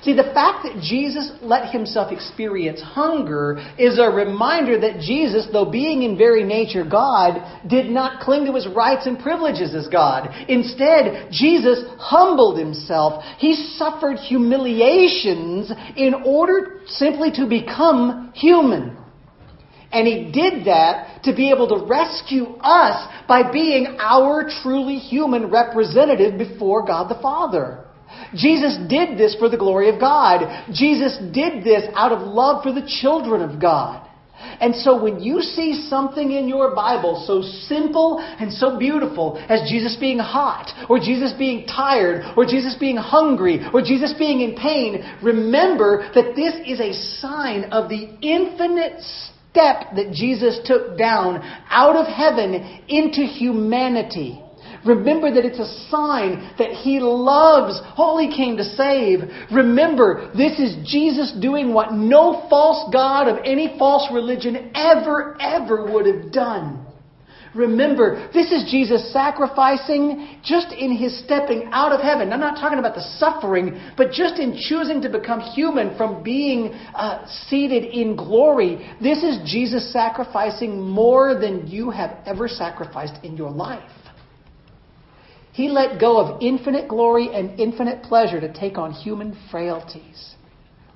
See, 0.04 0.12
the 0.12 0.34
fact 0.34 0.64
that 0.64 0.82
Jesus 0.82 1.32
let 1.40 1.72
himself 1.72 2.12
experience 2.12 2.78
hunger 2.82 3.56
is 3.78 3.98
a 3.98 4.10
reminder 4.10 4.78
that 4.80 5.00
Jesus, 5.00 5.48
though 5.50 5.64
being 5.64 6.02
in 6.02 6.18
very 6.18 6.44
nature 6.44 6.84
God, 6.84 7.62
did 7.66 7.86
not 7.86 8.20
cling 8.20 8.44
to 8.44 8.52
his 8.52 8.68
rights 8.68 9.06
and 9.06 9.18
privileges 9.18 9.74
as 9.74 9.88
God. 9.88 10.28
Instead, 10.46 11.28
Jesus 11.30 11.84
humbled 11.96 12.58
himself. 12.58 13.24
He 13.38 13.54
suffered 13.78 14.18
humiliations 14.18 15.72
in 15.96 16.12
order 16.26 16.82
simply 16.86 17.30
to 17.32 17.46
become 17.48 18.30
human. 18.34 18.98
And 19.94 20.08
he 20.08 20.32
did 20.32 20.66
that 20.66 21.22
to 21.22 21.34
be 21.34 21.50
able 21.50 21.68
to 21.68 21.86
rescue 21.86 22.56
us 22.60 23.08
by 23.28 23.52
being 23.52 23.96
our 24.00 24.50
truly 24.62 24.96
human 24.96 25.50
representative 25.50 26.36
before 26.36 26.84
God 26.84 27.08
the 27.08 27.22
Father. 27.22 27.84
Jesus 28.34 28.76
did 28.88 29.16
this 29.16 29.36
for 29.38 29.48
the 29.48 29.56
glory 29.56 29.88
of 29.88 30.00
God. 30.00 30.66
Jesus 30.72 31.16
did 31.32 31.62
this 31.62 31.84
out 31.94 32.10
of 32.10 32.26
love 32.26 32.64
for 32.64 32.72
the 32.72 32.86
children 33.00 33.40
of 33.40 33.60
God. 33.60 34.00
And 34.60 34.74
so 34.74 35.00
when 35.00 35.20
you 35.20 35.40
see 35.40 35.86
something 35.88 36.32
in 36.32 36.48
your 36.48 36.74
Bible 36.74 37.24
so 37.26 37.40
simple 37.40 38.18
and 38.18 38.52
so 38.52 38.78
beautiful 38.78 39.38
as 39.48 39.68
Jesus 39.70 39.96
being 39.98 40.18
hot, 40.18 40.72
or 40.90 40.98
Jesus 40.98 41.32
being 41.38 41.66
tired, 41.66 42.24
or 42.36 42.44
Jesus 42.44 42.76
being 42.78 42.96
hungry, 42.96 43.64
or 43.72 43.80
Jesus 43.80 44.12
being 44.18 44.40
in 44.40 44.56
pain, 44.56 45.18
remember 45.22 46.10
that 46.14 46.34
this 46.34 46.54
is 46.66 46.80
a 46.80 46.92
sign 47.20 47.64
of 47.72 47.88
the 47.88 48.10
infinite 48.20 49.02
step 49.54 49.94
that 49.94 50.10
Jesus 50.12 50.58
took 50.64 50.98
down 50.98 51.38
out 51.70 51.94
of 51.94 52.06
heaven 52.06 52.82
into 52.88 53.22
humanity. 53.22 54.42
Remember 54.84 55.32
that 55.32 55.44
it's 55.44 55.60
a 55.60 55.88
sign 55.88 56.52
that 56.58 56.72
He 56.72 56.98
loves 56.98 57.80
He 58.18 58.36
came 58.36 58.56
to 58.56 58.64
save. 58.64 59.20
Remember, 59.52 60.30
this 60.36 60.58
is 60.58 60.76
Jesus 60.86 61.32
doing 61.40 61.72
what 61.72 61.92
no 61.92 62.46
false 62.50 62.92
God 62.92 63.28
of 63.28 63.38
any 63.44 63.76
false 63.78 64.12
religion 64.12 64.72
ever, 64.74 65.40
ever 65.40 65.90
would 65.90 66.06
have 66.06 66.32
done. 66.32 66.84
Remember, 67.54 68.28
this 68.32 68.50
is 68.50 68.68
Jesus 68.68 69.12
sacrificing 69.12 70.40
just 70.42 70.72
in 70.72 70.96
his 70.96 71.16
stepping 71.20 71.68
out 71.70 71.92
of 71.92 72.00
heaven. 72.00 72.32
I'm 72.32 72.40
not 72.40 72.58
talking 72.58 72.80
about 72.80 72.96
the 72.96 73.02
suffering, 73.18 73.80
but 73.96 74.10
just 74.10 74.40
in 74.40 74.56
choosing 74.58 75.00
to 75.02 75.08
become 75.08 75.40
human 75.40 75.96
from 75.96 76.24
being 76.24 76.72
uh, 76.94 77.26
seated 77.48 77.84
in 77.84 78.16
glory. 78.16 78.90
This 79.00 79.22
is 79.22 79.38
Jesus 79.48 79.92
sacrificing 79.92 80.80
more 80.80 81.38
than 81.38 81.68
you 81.68 81.90
have 81.90 82.18
ever 82.26 82.48
sacrificed 82.48 83.22
in 83.22 83.36
your 83.36 83.50
life. 83.50 83.90
He 85.52 85.68
let 85.68 86.00
go 86.00 86.18
of 86.18 86.42
infinite 86.42 86.88
glory 86.88 87.28
and 87.32 87.60
infinite 87.60 88.02
pleasure 88.02 88.40
to 88.40 88.52
take 88.52 88.76
on 88.76 88.90
human 88.90 89.38
frailties. 89.52 90.34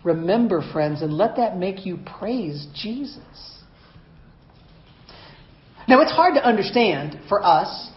Remember, 0.02 0.60
friends, 0.72 1.02
and 1.02 1.12
let 1.12 1.36
that 1.36 1.56
make 1.56 1.86
you 1.86 1.98
praise 2.18 2.66
Jesus. 2.74 3.57
Now, 5.88 6.02
it's 6.02 6.12
hard 6.12 6.34
to 6.34 6.44
understand 6.44 7.18
for 7.28 7.44
us 7.44 7.90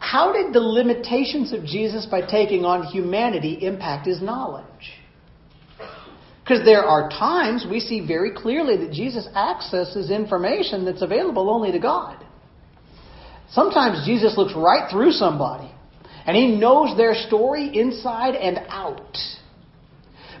how 0.00 0.32
did 0.32 0.52
the 0.52 0.60
limitations 0.60 1.52
of 1.52 1.64
Jesus 1.64 2.04
by 2.04 2.20
taking 2.20 2.64
on 2.64 2.82
humanity 2.84 3.64
impact 3.64 4.06
his 4.06 4.20
knowledge? 4.20 4.64
Because 6.42 6.64
there 6.64 6.84
are 6.84 7.08
times 7.08 7.64
we 7.70 7.80
see 7.80 8.06
very 8.06 8.32
clearly 8.34 8.76
that 8.76 8.92
Jesus 8.92 9.26
accesses 9.34 10.10
information 10.10 10.84
that's 10.84 11.00
available 11.00 11.48
only 11.48 11.72
to 11.72 11.78
God. 11.78 12.22
Sometimes 13.50 14.04
Jesus 14.04 14.36
looks 14.36 14.52
right 14.54 14.90
through 14.90 15.12
somebody 15.12 15.72
and 16.26 16.36
he 16.36 16.56
knows 16.56 16.96
their 16.96 17.14
story 17.14 17.78
inside 17.78 18.34
and 18.34 18.58
out. 18.68 19.16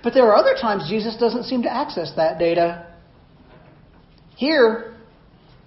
But 0.02 0.12
there 0.12 0.26
are 0.26 0.34
other 0.34 0.56
times 0.60 0.88
Jesus 0.90 1.16
doesn't 1.16 1.44
seem 1.44 1.62
to 1.62 1.72
access 1.72 2.12
that 2.16 2.38
data. 2.38 2.86
Here, 4.36 4.93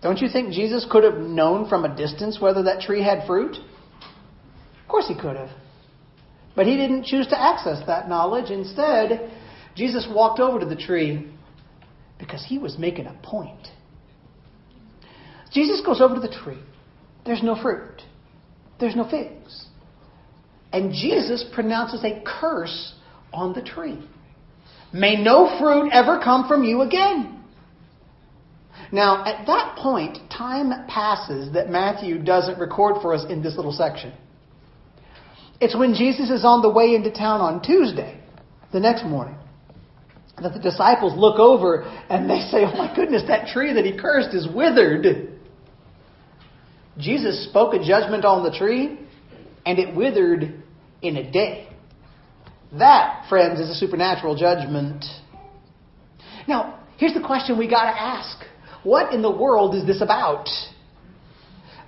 don't 0.02 0.20
you 0.20 0.30
think 0.30 0.54
Jesus 0.54 0.86
could 0.90 1.04
have 1.04 1.18
known 1.18 1.68
from 1.68 1.86
a 1.86 1.96
distance 1.96 2.40
whether 2.40 2.64
that 2.64 2.82
tree 2.82 3.04
had 3.04 3.26
fruit? 3.26 3.56
Of 3.56 4.88
course 4.88 5.08
he 5.08 5.16
could 5.16 5.36
have. 5.36 5.50
But 6.56 6.66
he 6.66 6.76
didn't 6.76 7.06
choose 7.06 7.28
to 7.28 7.40
access 7.40 7.86
that 7.88 8.08
knowledge. 8.10 8.50
Instead, 8.50 9.32
Jesus 9.76 10.08
walked 10.10 10.40
over 10.40 10.60
to 10.60 10.66
the 10.66 10.76
tree 10.76 11.32
because 12.20 12.44
he 12.48 12.58
was 12.58 12.78
making 12.78 13.06
a 13.06 13.20
point. 13.24 13.68
Jesus 15.52 15.82
goes 15.86 16.02
over 16.02 16.16
to 16.16 16.22
the 16.22 16.34
tree. 16.44 16.60
There's 17.26 17.44
no 17.44 17.60
fruit. 17.62 18.02
There's 18.80 18.96
no 18.96 19.10
figs. 19.10 19.66
And 20.72 20.92
Jesus 20.92 21.46
pronounces 21.54 22.04
a 22.04 22.24
curse 22.26 22.94
on 23.34 23.54
the 23.54 23.62
tree. 23.62 24.00
May 24.94 25.22
no 25.22 25.60
fruit 25.60 25.90
ever 25.92 26.20
come 26.24 26.48
from 26.48 26.64
you 26.64 26.82
again. 26.82 27.37
Now, 28.92 29.26
at 29.26 29.46
that 29.48 29.78
point, 29.78 30.18
time 30.30 30.72
passes 30.88 31.54
that 31.54 31.70
Matthew 31.70 32.24
doesn't 32.24 32.58
record 32.58 33.02
for 33.02 33.14
us 33.14 33.26
in 33.30 33.44
this 33.44 33.56
little 33.56 33.74
section. 33.74 34.14
It's 35.60 35.76
when 35.76 35.94
Jesus 35.94 36.30
is 36.30 36.46
on 36.46 36.62
the 36.62 36.70
way 36.70 36.96
into 36.96 37.12
town 37.12 37.42
on 37.42 37.62
Tuesday, 37.62 38.20
the 38.72 38.80
next 38.80 39.04
morning, 39.04 39.36
that 40.42 40.54
the 40.54 40.60
disciples 40.60 41.14
look 41.18 41.40
over 41.40 41.82
and 42.10 42.30
they 42.30 42.40
say, 42.52 42.64
Oh 42.64 42.78
my 42.78 42.94
goodness, 42.96 43.24
that 43.28 43.48
tree 43.48 43.74
that 43.74 43.84
he 43.84 43.98
cursed 43.98 44.34
is 44.34 44.48
withered. 44.48 45.34
Jesus 46.98 47.46
spoke 47.50 47.74
a 47.74 47.84
judgment 47.84 48.24
on 48.24 48.44
the 48.44 48.58
tree, 48.58 49.00
and 49.66 49.80
it 49.80 49.96
withered 49.96 50.64
in 51.02 51.18
a 51.18 51.32
day. 51.32 51.70
That, 52.74 53.26
friends, 53.30 53.60
is 53.60 53.70
a 53.70 53.76
supernatural 53.76 54.36
judgment. 54.36 55.06
Now, 56.48 56.80
here's 56.98 57.14
the 57.14 57.22
question 57.22 57.58
we 57.58 57.70
got 57.70 57.92
to 57.92 58.02
ask 58.02 58.46
What 58.88 59.14
in 59.14 59.22
the 59.22 59.32
world 59.32 59.76
is 59.76 59.86
this 59.86 60.02
about? 60.02 60.48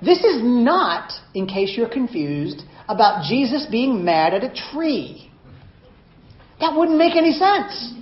This 0.01 0.23
is 0.23 0.41
not, 0.43 1.11
in 1.33 1.47
case 1.47 1.73
you're 1.75 1.89
confused, 1.89 2.61
about 2.87 3.23
Jesus 3.29 3.67
being 3.69 4.03
mad 4.03 4.33
at 4.33 4.43
a 4.43 4.53
tree. 4.71 5.31
That 6.59 6.75
wouldn't 6.75 6.97
make 6.97 7.15
any 7.15 7.31
sense. 7.31 7.93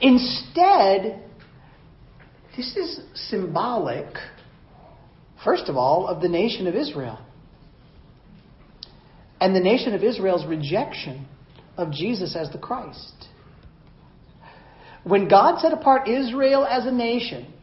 Instead, 0.00 1.22
this 2.56 2.76
is 2.76 3.00
symbolic 3.14 4.08
First 5.44 5.68
of 5.68 5.76
all, 5.76 6.06
of 6.06 6.20
the 6.20 6.28
nation 6.28 6.66
of 6.66 6.74
Israel. 6.74 7.18
And 9.40 9.56
the 9.56 9.60
nation 9.60 9.94
of 9.94 10.04
Israel's 10.04 10.44
rejection 10.44 11.26
of 11.78 11.92
Jesus 11.92 12.36
as 12.36 12.50
the 12.50 12.58
Christ. 12.58 13.28
When 15.02 15.28
God 15.28 15.60
set 15.60 15.72
apart 15.72 16.08
Israel 16.08 16.66
as 16.66 16.84
a 16.84 16.92
nation, 16.92 17.54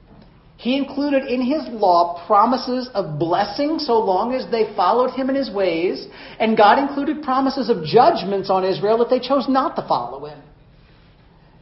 he 0.58 0.76
included 0.76 1.26
in 1.26 1.42
his 1.42 1.62
law 1.70 2.26
promises 2.26 2.90
of 2.96 3.20
blessing 3.20 3.78
so 3.78 4.00
long 4.00 4.34
as 4.34 4.50
they 4.50 4.74
followed 4.76 5.12
him 5.12 5.30
in 5.30 5.36
his 5.36 5.52
ways, 5.52 6.08
and 6.40 6.58
God 6.58 6.80
included 6.80 7.22
promises 7.22 7.70
of 7.70 7.86
judgments 7.86 8.50
on 8.50 8.66
Israel 8.66 9.02
if 9.04 9.10
they 9.10 9.20
chose 9.20 9.48
not 9.48 9.76
to 9.76 9.88
follow 9.88 10.26
him. 10.26 10.42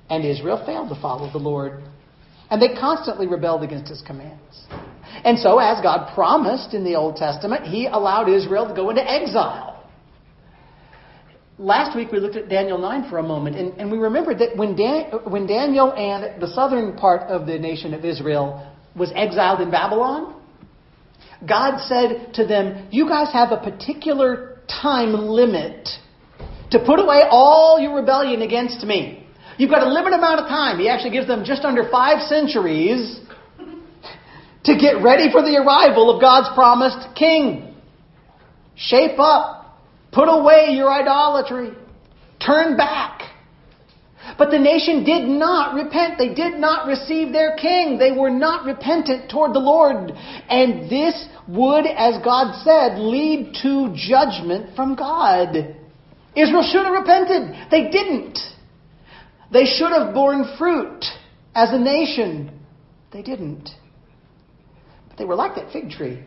And 0.10 0.24
Israel 0.24 0.64
failed 0.66 0.88
to 0.90 1.02
follow 1.02 1.30
the 1.30 1.40
Lord, 1.40 1.84
and 2.50 2.62
they 2.62 2.74
constantly 2.80 3.28
rebelled 3.28 3.64
against 3.64 3.90
his 3.90 4.02
commands. 4.02 4.66
And 5.26 5.38
so, 5.40 5.60
as 5.60 5.82
God 5.82 6.14
promised 6.16 6.74
in 6.74 6.86
the 6.86 6.96
Old 6.96 7.18
Testament, 7.18 7.66
He 7.66 7.88
allowed 7.88 8.30
Israel 8.30 8.68
to 8.68 8.74
go 8.74 8.90
into 8.90 9.04
exile. 9.04 9.84
Last 11.58 11.96
week 11.96 12.12
we 12.12 12.20
looked 12.20 12.36
at 12.36 12.50
Daniel 12.50 12.78
9 12.78 13.10
for 13.10 13.18
a 13.18 13.24
moment, 13.24 13.56
and, 13.56 13.74
and 13.78 13.92
we 13.92 13.98
remembered 13.98 14.40
that 14.40 14.58
when, 14.58 14.76
Dan, 14.76 15.06
when 15.24 15.48
Daniel 15.48 15.94
and 15.94 16.42
the 16.42 16.48
southern 16.48 16.98
part 16.98 17.22
of 17.24 17.48
the 17.48 17.58
nation 17.58 17.94
of 17.94 18.04
Israel 18.04 18.75
was 18.96 19.12
exiled 19.16 19.62
in 19.62 19.72
Babylon, 19.72 20.42
God 21.48 21.80
said 21.80 22.34
to 22.36 22.46
them, 22.46 22.88
You 22.92 23.08
guys 23.08 23.32
have 23.34 23.52
a 23.52 23.58
particular 23.58 24.60
time 24.68 25.14
limit 25.14 25.90
to 26.72 26.80
put 26.80 27.00
away 27.00 27.22
all 27.30 27.80
your 27.80 27.96
rebellion 27.96 28.42
against 28.42 28.84
me. 28.86 29.28
You've 29.58 29.70
got 29.70 29.84
a 29.84 29.92
limited 29.92 30.18
amount 30.18 30.42
of 30.42 30.48
time. 30.48 30.80
He 30.80 30.90
actually 30.90 31.12
gives 31.12 31.28
them 31.28 31.44
just 31.46 31.64
under 31.64 31.90
five 31.90 32.22
centuries 32.24 33.20
to 34.66 34.78
get 34.78 35.02
ready 35.02 35.32
for 35.32 35.42
the 35.42 35.58
arrival 35.58 36.14
of 36.14 36.20
God's 36.20 36.54
promised 36.56 37.16
king. 37.16 37.76
Shape 38.76 39.20
up. 39.20 39.80
Put 40.12 40.26
away 40.26 40.70
your 40.72 40.92
idolatry. 40.92 41.72
Turn 42.46 42.76
back. 42.76 43.22
But 44.38 44.52
the 44.52 44.60
nation 44.60 45.04
did 45.04 45.28
not 45.28 45.76
repent. 45.76 46.18
They 46.18 46.34
did 46.34 46.60
not 46.60 46.88
receive 46.88 47.32
their 47.32 47.56
king. 47.56 47.98
They 47.98 48.12
were 48.12 48.30
not 48.30 48.66
repentant 48.66 49.32
toward 49.32 49.54
the 49.54 49.60
Lord. 49.60 50.12
And 50.50 50.90
this 50.90 51.28
would, 51.48 51.86
as 51.86 52.22
God 52.24 52.62
said, 52.64 53.00
lead 53.00 53.56
to 53.64 53.94
judgment 53.96 54.76
from 54.76 54.96
God. 54.96 55.76
Israel 56.36 56.68
should 56.70 56.86
have 56.86 56.94
repented. 56.94 57.72
They 57.72 57.90
didn't. 57.90 58.38
They 59.54 59.66
should 59.66 59.92
have 59.92 60.14
borne 60.14 60.56
fruit 60.58 61.06
as 61.54 61.72
a 61.72 61.80
nation. 61.80 62.60
They 63.14 63.22
didn't. 63.22 63.70
But 65.08 65.18
they 65.18 65.24
were 65.24 65.36
like 65.36 65.56
that 65.56 65.72
fig 65.72 65.92
tree. 65.92 66.22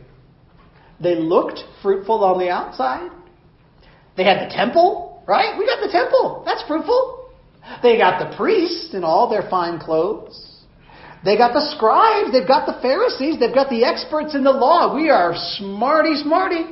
They 0.99 1.15
looked 1.15 1.61
fruitful 1.83 2.25
on 2.25 2.39
the 2.39 2.49
outside. 2.49 3.11
They 4.17 4.25
had 4.25 4.49
the 4.49 4.55
temple, 4.55 5.23
right? 5.29 5.59
We 5.59 5.67
got 5.67 5.81
the 5.85 5.93
temple. 5.93 6.43
That's 6.47 6.63
fruitful. 6.67 7.18
They 7.83 7.97
got 7.97 8.19
the 8.19 8.37
priests 8.37 8.95
in 8.95 9.05
all 9.05 9.29
their 9.29 9.49
fine 9.49 9.79
clothes. 9.79 10.45
They 11.25 11.37
got 11.37 11.53
the 11.53 11.75
scribes. 11.77 12.33
They've 12.33 12.47
got 12.47 12.67
the 12.67 12.81
Pharisees. 12.81 13.39
They've 13.39 13.55
got 13.55 13.71
the 13.71 13.85
experts 13.85 14.35
in 14.35 14.45
the 14.45 14.53
law. 14.53 14.95
We 14.95 15.11
are 15.11 15.35
smarty, 15.57 16.15
smarty. 16.17 16.65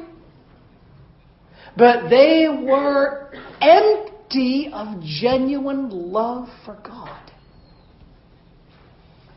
But 1.76 2.08
they 2.08 2.46
were 2.48 3.32
empty 3.60 4.70
of 4.72 5.02
genuine 5.02 5.90
love 5.90 6.48
for 6.64 6.78
God. 6.82 7.32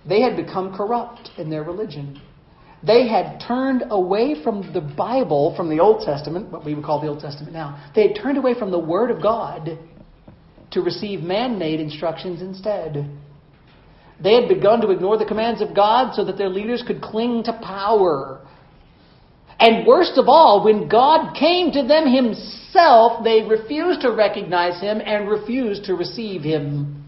They 0.07 0.21
had 0.21 0.37
become 0.37 0.75
corrupt 0.75 1.31
in 1.37 1.49
their 1.49 1.63
religion. 1.63 2.21
They 2.85 3.07
had 3.09 3.43
turned 3.45 3.83
away 3.89 4.41
from 4.41 4.73
the 4.73 4.79
Bible, 4.79 5.53
from 5.57 5.69
the 5.69 5.81
Old 5.81 6.05
Testament, 6.05 6.49
what 6.49 6.63
we 6.63 6.73
would 6.73 6.85
call 6.85 7.01
the 7.01 7.07
Old 7.07 7.19
Testament 7.19 7.51
now. 7.51 7.91
They 7.93 8.07
had 8.07 8.17
turned 8.21 8.37
away 8.37 8.57
from 8.57 8.71
the 8.71 8.79
Word 8.79 9.11
of 9.11 9.21
God 9.21 9.77
to 10.71 10.81
receive 10.81 11.21
man 11.21 11.57
made 11.57 11.79
instructions 11.79 12.41
instead. 12.41 13.09
They 14.21 14.33
had 14.33 14.49
begun 14.49 14.81
to 14.81 14.89
ignore 14.89 15.17
the 15.17 15.25
commands 15.25 15.61
of 15.61 15.75
God 15.75 16.13
so 16.13 16.25
that 16.25 16.37
their 16.37 16.49
leaders 16.49 16.83
could 16.85 17.01
cling 17.01 17.43
to 17.43 17.53
power. 17.53 18.45
And 19.59 19.85
worst 19.85 20.13
of 20.17 20.27
all, 20.27 20.63
when 20.63 20.87
God 20.87 21.33
came 21.33 21.71
to 21.71 21.83
them 21.83 22.07
Himself, 22.07 23.23
they 23.23 23.41
refused 23.41 24.01
to 24.01 24.11
recognize 24.11 24.81
Him 24.81 25.01
and 25.03 25.29
refused 25.29 25.85
to 25.85 25.95
receive 25.95 26.41
Him. 26.41 27.05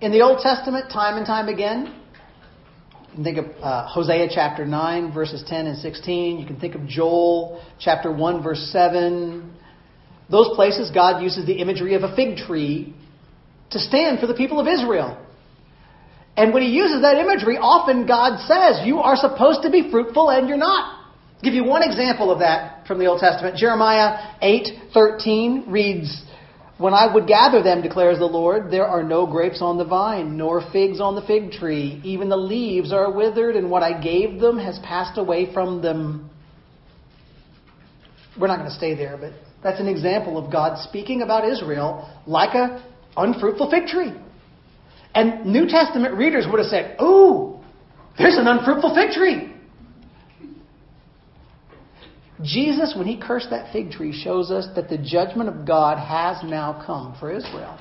In 0.00 0.10
the 0.10 0.20
Old 0.22 0.40
Testament, 0.42 0.90
time 0.90 1.16
and 1.16 1.26
time 1.26 1.48
again, 1.48 1.94
you 3.10 3.14
can 3.14 3.24
think 3.24 3.38
of 3.38 3.44
uh, 3.62 3.86
Hosea 3.86 4.28
chapter 4.34 4.66
9, 4.66 5.12
verses 5.12 5.44
10 5.46 5.66
and 5.66 5.78
16. 5.78 6.38
You 6.38 6.46
can 6.46 6.58
think 6.58 6.74
of 6.74 6.86
Joel 6.86 7.62
chapter 7.78 8.10
1, 8.10 8.42
verse 8.42 8.70
7. 8.72 9.54
Those 10.32 10.48
places, 10.56 10.90
God 10.90 11.22
uses 11.22 11.44
the 11.44 11.60
imagery 11.60 11.94
of 11.94 12.02
a 12.02 12.16
fig 12.16 12.38
tree 12.38 12.94
to 13.70 13.78
stand 13.78 14.18
for 14.18 14.26
the 14.26 14.34
people 14.34 14.58
of 14.58 14.66
Israel. 14.66 15.18
And 16.38 16.54
when 16.54 16.62
he 16.62 16.70
uses 16.70 17.02
that 17.02 17.18
imagery, 17.18 17.58
often 17.58 18.06
God 18.06 18.38
says, 18.48 18.86
You 18.86 19.00
are 19.00 19.16
supposed 19.16 19.62
to 19.62 19.70
be 19.70 19.90
fruitful 19.90 20.30
and 20.30 20.48
you're 20.48 20.56
not. 20.56 21.00
I'll 21.36 21.42
give 21.42 21.52
you 21.52 21.64
one 21.64 21.82
example 21.82 22.32
of 22.32 22.38
that 22.38 22.86
from 22.86 22.98
the 22.98 23.06
Old 23.06 23.20
Testament. 23.20 23.56
Jeremiah 23.56 24.38
8:13 24.42 25.70
reads, 25.70 26.24
when 26.78 26.94
I 26.94 27.12
would 27.12 27.28
gather 27.28 27.62
them, 27.62 27.82
declares 27.82 28.18
the 28.18 28.24
Lord, 28.24 28.70
there 28.70 28.86
are 28.86 29.04
no 29.04 29.26
grapes 29.26 29.60
on 29.62 29.78
the 29.78 29.84
vine, 29.84 30.36
nor 30.36 30.68
figs 30.72 31.00
on 31.00 31.14
the 31.14 31.22
fig 31.22 31.52
tree. 31.52 32.00
Even 32.02 32.28
the 32.28 32.36
leaves 32.36 32.92
are 32.92 33.12
withered, 33.12 33.54
and 33.54 33.70
what 33.70 33.84
I 33.84 34.00
gave 34.00 34.40
them 34.40 34.58
has 34.58 34.80
passed 34.80 35.16
away 35.16 35.52
from 35.52 35.82
them. 35.82 36.28
We're 38.40 38.48
not 38.48 38.58
going 38.58 38.70
to 38.70 38.74
stay 38.74 38.94
there, 38.96 39.16
but 39.16 39.32
that's 39.62 39.80
an 39.80 39.88
example 39.88 40.38
of 40.38 40.50
God 40.52 40.78
speaking 40.78 41.22
about 41.22 41.48
Israel 41.48 42.10
like 42.26 42.54
a 42.54 42.84
unfruitful 43.16 43.70
fig 43.70 43.86
tree. 43.86 44.12
And 45.14 45.46
New 45.46 45.66
Testament 45.66 46.14
readers 46.14 46.46
would 46.50 46.58
have 46.58 46.68
said, 46.68 46.96
Ooh, 47.00 47.60
there's 48.18 48.36
an 48.36 48.46
unfruitful 48.46 48.94
fig 48.94 49.10
tree. 49.10 49.52
Jesus, 52.42 52.94
when 52.96 53.06
he 53.06 53.20
cursed 53.20 53.50
that 53.50 53.72
fig 53.72 53.92
tree, 53.92 54.12
shows 54.12 54.50
us 54.50 54.66
that 54.74 54.88
the 54.88 54.98
judgment 54.98 55.48
of 55.48 55.66
God 55.66 55.98
has 55.98 56.42
now 56.42 56.82
come 56.84 57.14
for 57.20 57.30
Israel. 57.30 57.78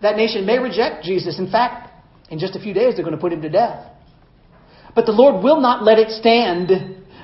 That 0.00 0.16
nation 0.16 0.46
may 0.46 0.58
reject 0.58 1.04
Jesus. 1.04 1.38
In 1.38 1.50
fact, 1.50 1.90
in 2.30 2.38
just 2.38 2.56
a 2.56 2.60
few 2.60 2.72
days, 2.72 2.94
they're 2.94 3.04
going 3.04 3.16
to 3.16 3.20
put 3.20 3.32
him 3.32 3.42
to 3.42 3.50
death. 3.50 3.86
But 4.94 5.04
the 5.04 5.12
Lord 5.12 5.44
will 5.44 5.60
not 5.60 5.82
let 5.82 5.98
it 5.98 6.10
stand. 6.10 6.68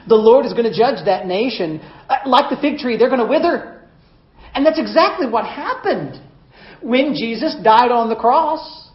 The 0.08 0.14
Lord 0.14 0.44
is 0.44 0.52
going 0.52 0.70
to 0.70 0.76
judge 0.76 1.04
that 1.06 1.26
nation. 1.26 1.80
Uh, 2.08 2.16
like 2.26 2.50
the 2.50 2.56
fig 2.56 2.78
tree, 2.78 2.96
they're 2.96 3.08
going 3.08 3.20
to 3.20 3.26
wither. 3.26 3.82
And 4.54 4.64
that's 4.64 4.78
exactly 4.78 5.26
what 5.28 5.44
happened 5.44 6.20
when 6.82 7.14
Jesus 7.14 7.56
died 7.62 7.90
on 7.90 8.08
the 8.08 8.16
cross. 8.16 8.90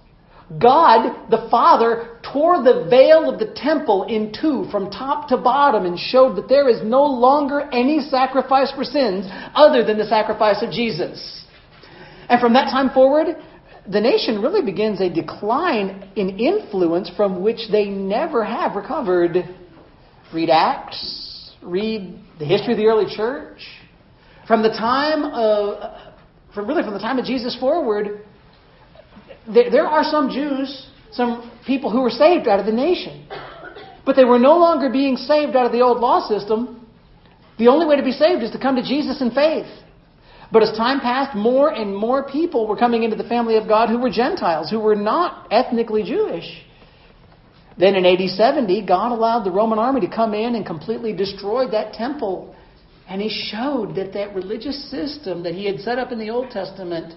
God, 0.60 1.30
the 1.30 1.48
Father, 1.50 2.20
tore 2.22 2.62
the 2.62 2.88
veil 2.90 3.30
of 3.30 3.40
the 3.40 3.54
temple 3.56 4.04
in 4.04 4.34
two 4.34 4.66
from 4.70 4.92
top 4.92 5.30
to 5.30 5.38
bottom 5.38 5.86
and 5.86 5.98
showed 5.98 6.36
that 6.36 6.50
there 6.50 6.68
is 6.68 6.82
no 6.84 7.04
longer 7.04 7.70
any 7.72 8.02
sacrifice 8.02 8.72
for 8.72 8.84
sins 8.84 9.28
other 9.56 9.86
than 9.86 9.98
the 9.98 10.06
sacrifice 10.06 10.62
of 10.62 10.72
Jesus. 10.72 11.46
And 12.28 12.42
from 12.42 12.54
that 12.54 12.70
time 12.70 12.90
forward, 12.90 13.38
the 13.90 14.02
nation 14.02 14.42
really 14.42 14.62
begins 14.62 15.00
a 15.00 15.10
decline 15.10 16.12
in 16.16 16.38
influence 16.38 17.10
from 17.16 17.42
which 17.42 17.70
they 17.72 17.86
never 17.86 18.44
have 18.44 18.76
recovered. 18.76 19.38
Read 20.34 20.50
Acts, 20.50 21.21
read 21.62 22.20
the 22.40 22.46
history 22.46 22.74
of 22.74 22.78
the 22.78 22.86
early 22.86 23.14
church. 23.16 23.60
From 24.48 24.64
the 24.64 24.70
time 24.70 25.24
of, 25.26 25.98
from 26.54 26.68
really 26.68 26.84
from 26.84 26.94
the 26.94 27.00
time 27.00 27.20
of 27.20 27.26
Jesus 27.26 27.58
forward, 27.60 28.26
there 29.48 29.88
are 29.88 30.04
some 30.04 30.30
Jews, 30.30 30.88
some 31.12 31.52
people 31.66 31.92
who 31.92 32.02
were 32.02 32.10
saved 32.10 32.48
out 32.48 32.60
of 32.60 32.66
the 32.66 32.72
nation. 32.72 33.28
But 34.06 34.16
they 34.16 34.26
were 34.26 34.40
no 34.40 34.58
longer 34.58 34.90
being 34.90 35.16
saved 35.16 35.56
out 35.56 35.66
of 35.66 35.72
the 35.72 35.82
old 35.82 36.00
law 36.00 36.28
system. 36.28 36.88
The 37.58 37.68
only 37.68 37.86
way 37.86 37.96
to 37.96 38.04
be 38.04 38.12
saved 38.12 38.44
is 38.44 38.52
to 38.52 38.60
come 38.60 38.76
to 38.76 38.82
Jesus 38.82 39.22
in 39.22 39.32
faith. 39.32 39.68
But 40.52 40.64
as 40.64 40.76
time 40.76 41.00
passed, 41.00 41.36
more 41.36 41.74
and 41.74 41.96
more 41.96 42.30
people 42.30 42.68
were 42.68 42.76
coming 42.76 43.04
into 43.04 43.16
the 43.16 43.24
family 43.24 43.56
of 43.56 43.68
God 43.68 43.90
who 43.90 44.00
were 44.00 44.10
Gentiles, 44.10 44.70
who 44.70 44.80
were 44.80 44.96
not 44.96 45.48
ethnically 45.52 46.04
Jewish. 46.04 46.64
Then 47.78 47.96
in 47.96 48.06
AD 48.06 48.30
70, 48.30 48.86
God 48.86 49.12
allowed 49.12 49.44
the 49.44 49.52
Roman 49.52 49.80
army 49.80 50.02
to 50.02 50.10
come 50.14 50.34
in 50.34 50.56
and 50.56 50.66
completely 50.66 51.14
destroy 51.14 51.70
that 51.70 51.94
temple. 51.94 52.56
And 53.08 53.22
he 53.22 53.30
showed 53.30 53.96
that 53.96 54.14
that 54.14 54.36
religious 54.36 54.90
system 54.90 55.44
that 55.44 55.54
he 55.54 55.66
had 55.66 55.80
set 55.80 55.98
up 55.98 56.12
in 56.12 56.20
the 56.20 56.30
Old 56.30 56.52
Testament 56.52 57.14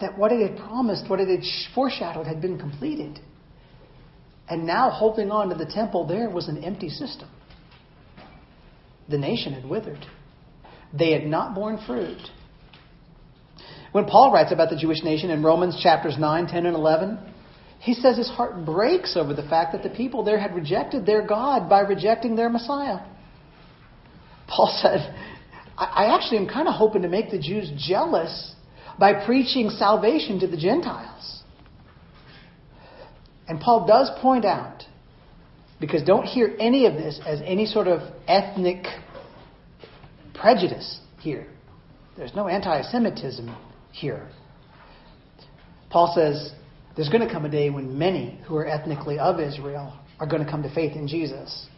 that 0.00 0.16
what 0.16 0.32
it 0.32 0.48
had 0.48 0.58
promised, 0.58 1.08
what 1.10 1.20
it 1.20 1.28
had 1.28 1.44
foreshadowed, 1.74 2.26
had 2.26 2.40
been 2.40 2.58
completed. 2.58 3.20
And 4.48 4.66
now, 4.66 4.90
holding 4.90 5.30
on 5.30 5.48
to 5.50 5.54
the 5.54 5.66
temple 5.66 6.06
there 6.06 6.30
was 6.30 6.48
an 6.48 6.64
empty 6.64 6.88
system. 6.88 7.28
The 9.08 9.18
nation 9.18 9.52
had 9.52 9.68
withered, 9.68 10.04
they 10.92 11.12
had 11.12 11.26
not 11.26 11.54
borne 11.54 11.78
fruit. 11.86 12.18
When 13.92 14.04
Paul 14.04 14.32
writes 14.32 14.52
about 14.52 14.70
the 14.70 14.76
Jewish 14.76 15.02
nation 15.02 15.30
in 15.30 15.42
Romans 15.42 15.80
chapters 15.82 16.16
9, 16.18 16.46
10, 16.46 16.66
and 16.66 16.76
11, 16.76 17.18
he 17.80 17.94
says 17.94 18.16
his 18.16 18.28
heart 18.28 18.64
breaks 18.64 19.16
over 19.16 19.34
the 19.34 19.42
fact 19.42 19.72
that 19.72 19.82
the 19.82 19.90
people 19.90 20.24
there 20.24 20.38
had 20.38 20.54
rejected 20.54 21.06
their 21.06 21.26
God 21.26 21.68
by 21.68 21.80
rejecting 21.80 22.34
their 22.34 22.48
Messiah. 22.48 23.00
Paul 24.48 24.76
said, 24.82 25.14
I 25.76 26.16
actually 26.16 26.38
am 26.38 26.48
kind 26.48 26.66
of 26.66 26.74
hoping 26.74 27.02
to 27.02 27.08
make 27.08 27.30
the 27.30 27.38
Jews 27.38 27.70
jealous 27.76 28.54
by 28.98 29.24
preaching 29.24 29.70
salvation 29.70 30.40
to 30.40 30.48
the 30.48 30.56
Gentiles. 30.56 31.42
And 33.46 33.60
Paul 33.60 33.86
does 33.86 34.10
point 34.20 34.44
out, 34.44 34.82
because 35.80 36.02
don't 36.02 36.24
hear 36.24 36.56
any 36.58 36.86
of 36.86 36.94
this 36.94 37.20
as 37.24 37.40
any 37.44 37.64
sort 37.64 37.86
of 37.86 38.00
ethnic 38.26 38.84
prejudice 40.34 41.00
here. 41.20 41.46
There's 42.16 42.34
no 42.34 42.48
anti 42.48 42.82
Semitism 42.82 43.54
here. 43.92 44.28
Paul 45.90 46.12
says 46.14 46.52
there's 46.98 47.10
going 47.10 47.24
to 47.24 47.32
come 47.32 47.44
a 47.44 47.48
day 47.48 47.70
when 47.70 47.96
many 47.96 48.40
who 48.48 48.56
are 48.56 48.66
ethnically 48.66 49.20
of 49.20 49.38
Israel 49.38 49.96
are 50.18 50.26
going 50.26 50.44
to 50.44 50.50
come 50.50 50.64
to 50.64 50.74
faith 50.74 50.96
in 50.96 51.06
Jesus. 51.06 51.68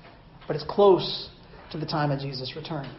But 0.47 0.57
it's 0.57 0.65
close 0.65 1.29
to 1.73 1.79
the 1.79 1.85
time 1.85 2.11
of 2.11 2.21
Jesus' 2.21 2.55
return. 2.57 2.91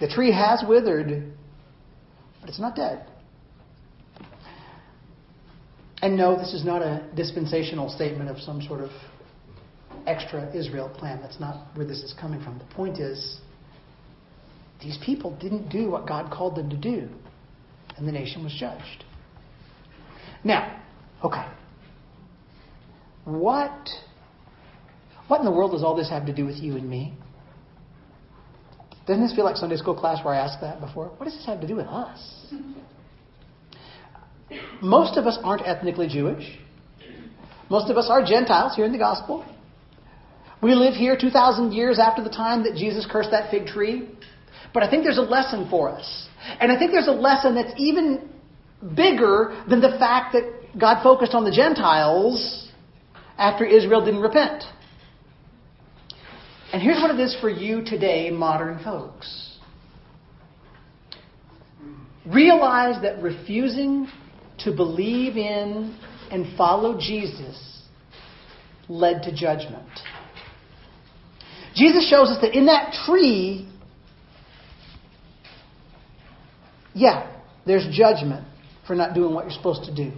The 0.00 0.08
tree 0.08 0.32
has 0.32 0.64
withered, 0.66 1.32
but 2.40 2.48
it's 2.48 2.58
not 2.58 2.74
dead. 2.74 3.06
And 6.02 6.16
no, 6.16 6.36
this 6.36 6.52
is 6.52 6.64
not 6.64 6.82
a 6.82 7.08
dispensational 7.14 7.88
statement 7.88 8.28
of 8.28 8.38
some 8.40 8.60
sort 8.60 8.80
of 8.80 8.90
extra 10.08 10.52
Israel 10.56 10.88
plan. 10.88 11.20
That's 11.22 11.38
not 11.38 11.68
where 11.76 11.86
this 11.86 11.98
is 11.98 12.16
coming 12.20 12.42
from. 12.42 12.58
The 12.58 12.74
point 12.74 12.98
is, 12.98 13.38
these 14.82 14.98
people 15.06 15.38
didn't 15.38 15.68
do 15.68 15.88
what 15.88 16.08
God 16.08 16.32
called 16.32 16.56
them 16.56 16.68
to 16.68 16.76
do, 16.76 17.08
and 17.96 18.08
the 18.08 18.12
nation 18.12 18.42
was 18.42 18.52
judged. 18.58 19.04
Now, 20.42 20.82
okay. 21.24 21.46
What, 23.24 23.88
what 25.28 25.40
in 25.40 25.44
the 25.44 25.50
world 25.50 25.72
does 25.72 25.82
all 25.82 25.96
this 25.96 26.10
have 26.10 26.26
to 26.26 26.32
do 26.34 26.46
with 26.46 26.56
you 26.56 26.76
and 26.76 26.88
me? 26.88 27.14
Doesn't 29.06 29.22
this 29.22 29.34
feel 29.34 29.44
like 29.44 29.56
Sunday 29.56 29.76
school 29.76 29.94
class 29.94 30.24
where 30.24 30.34
I 30.34 30.38
asked 30.38 30.60
that 30.60 30.80
before? 30.80 31.08
What 31.16 31.24
does 31.24 31.34
this 31.34 31.46
have 31.46 31.60
to 31.60 31.66
do 31.66 31.76
with 31.76 31.86
us? 31.86 32.52
Most 34.82 35.16
of 35.16 35.26
us 35.26 35.38
aren't 35.42 35.66
ethnically 35.66 36.08
Jewish. 36.08 36.58
Most 37.68 37.90
of 37.90 37.96
us 37.96 38.08
are 38.10 38.24
Gentiles 38.24 38.74
here 38.76 38.84
in 38.84 38.92
the 38.92 38.98
gospel. 38.98 39.44
We 40.62 40.74
live 40.74 40.94
here 40.94 41.16
2,000 41.20 41.72
years 41.72 41.98
after 41.98 42.22
the 42.22 42.30
time 42.30 42.62
that 42.64 42.74
Jesus 42.74 43.06
cursed 43.10 43.30
that 43.30 43.50
fig 43.50 43.66
tree. 43.66 44.08
But 44.72 44.82
I 44.82 44.90
think 44.90 45.04
there's 45.04 45.18
a 45.18 45.22
lesson 45.22 45.68
for 45.70 45.90
us. 45.90 46.28
And 46.60 46.70
I 46.70 46.78
think 46.78 46.90
there's 46.92 47.08
a 47.08 47.12
lesson 47.12 47.54
that's 47.54 47.72
even 47.76 48.28
bigger 48.94 49.62
than 49.68 49.80
the 49.80 49.96
fact 49.98 50.32
that 50.34 50.44
God 50.78 51.02
focused 51.02 51.32
on 51.34 51.44
the 51.44 51.50
Gentiles 51.50 52.70
after 53.38 53.64
Israel 53.64 54.04
didn't 54.04 54.20
repent. 54.20 54.64
And 56.72 56.82
here's 56.82 57.00
what 57.00 57.14
it 57.14 57.20
is 57.20 57.36
for 57.40 57.48
you 57.48 57.84
today, 57.84 58.30
modern 58.30 58.82
folks. 58.82 59.58
Realize 62.26 63.00
that 63.02 63.22
refusing 63.22 64.08
to 64.58 64.72
believe 64.72 65.36
in 65.36 65.96
and 66.30 66.56
follow 66.56 66.98
Jesus 66.98 67.82
led 68.88 69.22
to 69.22 69.34
judgment. 69.34 69.88
Jesus 71.74 72.08
shows 72.08 72.28
us 72.30 72.40
that 72.40 72.56
in 72.56 72.66
that 72.66 72.92
tree, 73.06 73.68
yeah, 76.94 77.40
there's 77.66 77.86
judgment 77.92 78.46
for 78.86 78.96
not 78.96 79.14
doing 79.14 79.34
what 79.34 79.44
you're 79.44 79.52
supposed 79.52 79.84
to 79.84 79.94
do. 79.94 80.12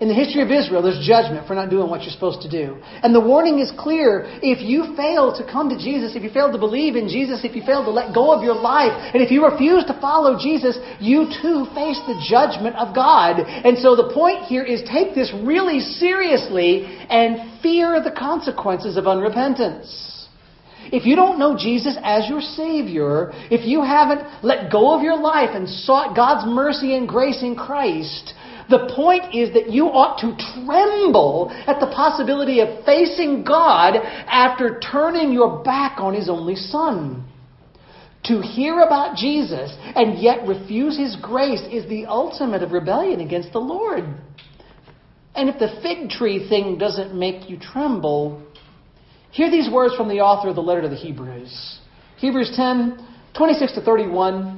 In 0.00 0.06
the 0.06 0.14
history 0.14 0.42
of 0.42 0.50
Israel, 0.52 0.80
there's 0.80 1.04
judgment 1.04 1.48
for 1.48 1.56
not 1.58 1.70
doing 1.70 1.90
what 1.90 2.02
you're 2.02 2.14
supposed 2.14 2.42
to 2.42 2.48
do. 2.48 2.78
And 3.02 3.12
the 3.12 3.20
warning 3.20 3.58
is 3.58 3.72
clear. 3.76 4.30
If 4.46 4.62
you 4.62 4.94
fail 4.94 5.34
to 5.34 5.42
come 5.42 5.68
to 5.70 5.76
Jesus, 5.76 6.14
if 6.14 6.22
you 6.22 6.30
fail 6.30 6.52
to 6.52 6.58
believe 6.58 6.94
in 6.94 7.08
Jesus, 7.08 7.42
if 7.42 7.56
you 7.56 7.62
fail 7.66 7.82
to 7.82 7.90
let 7.90 8.14
go 8.14 8.30
of 8.30 8.44
your 8.44 8.54
life, 8.54 8.94
and 9.12 9.20
if 9.20 9.32
you 9.32 9.44
refuse 9.44 9.84
to 9.86 9.98
follow 10.00 10.38
Jesus, 10.38 10.78
you 11.00 11.26
too 11.42 11.66
face 11.74 11.98
the 12.06 12.14
judgment 12.30 12.76
of 12.76 12.94
God. 12.94 13.40
And 13.42 13.76
so 13.76 13.96
the 13.96 14.14
point 14.14 14.44
here 14.44 14.62
is 14.62 14.86
take 14.86 15.16
this 15.16 15.34
really 15.42 15.80
seriously 15.80 16.86
and 17.10 17.60
fear 17.60 18.00
the 18.00 18.14
consequences 18.14 18.96
of 18.96 19.04
unrepentance. 19.04 20.14
If 20.92 21.06
you 21.06 21.16
don't 21.16 21.40
know 21.40 21.56
Jesus 21.58 21.98
as 22.04 22.28
your 22.28 22.40
Savior, 22.40 23.32
if 23.50 23.66
you 23.66 23.82
haven't 23.82 24.44
let 24.44 24.70
go 24.70 24.94
of 24.94 25.02
your 25.02 25.18
life 25.18 25.50
and 25.52 25.68
sought 25.68 26.14
God's 26.14 26.46
mercy 26.46 26.96
and 26.96 27.08
grace 27.08 27.42
in 27.42 27.56
Christ, 27.56 28.32
the 28.68 28.92
point 28.94 29.34
is 29.34 29.52
that 29.54 29.70
you 29.70 29.86
ought 29.86 30.18
to 30.20 30.36
tremble 30.64 31.50
at 31.66 31.80
the 31.80 31.86
possibility 31.86 32.60
of 32.60 32.84
facing 32.84 33.42
God 33.42 33.96
after 33.96 34.78
turning 34.80 35.32
your 35.32 35.62
back 35.62 35.98
on 35.98 36.14
His 36.14 36.28
only 36.28 36.54
Son. 36.54 37.24
To 38.24 38.42
hear 38.42 38.80
about 38.80 39.16
Jesus 39.16 39.74
and 39.80 40.18
yet 40.18 40.46
refuse 40.46 40.98
His 40.98 41.16
grace 41.16 41.62
is 41.70 41.88
the 41.88 42.06
ultimate 42.06 42.62
of 42.62 42.72
rebellion 42.72 43.20
against 43.20 43.52
the 43.52 43.58
Lord. 43.58 44.04
And 45.34 45.48
if 45.48 45.58
the 45.58 45.80
fig 45.82 46.10
tree 46.10 46.48
thing 46.48 46.78
doesn't 46.78 47.14
make 47.14 47.48
you 47.48 47.58
tremble, 47.58 48.42
hear 49.30 49.50
these 49.50 49.70
words 49.72 49.94
from 49.94 50.08
the 50.08 50.20
author 50.20 50.48
of 50.48 50.56
the 50.56 50.62
letter 50.62 50.82
to 50.82 50.88
the 50.88 50.96
Hebrews. 50.96 51.78
Hebrews 52.16 52.52
10, 52.56 53.06
26 53.36 53.74
to 53.74 53.80
31 53.82 54.57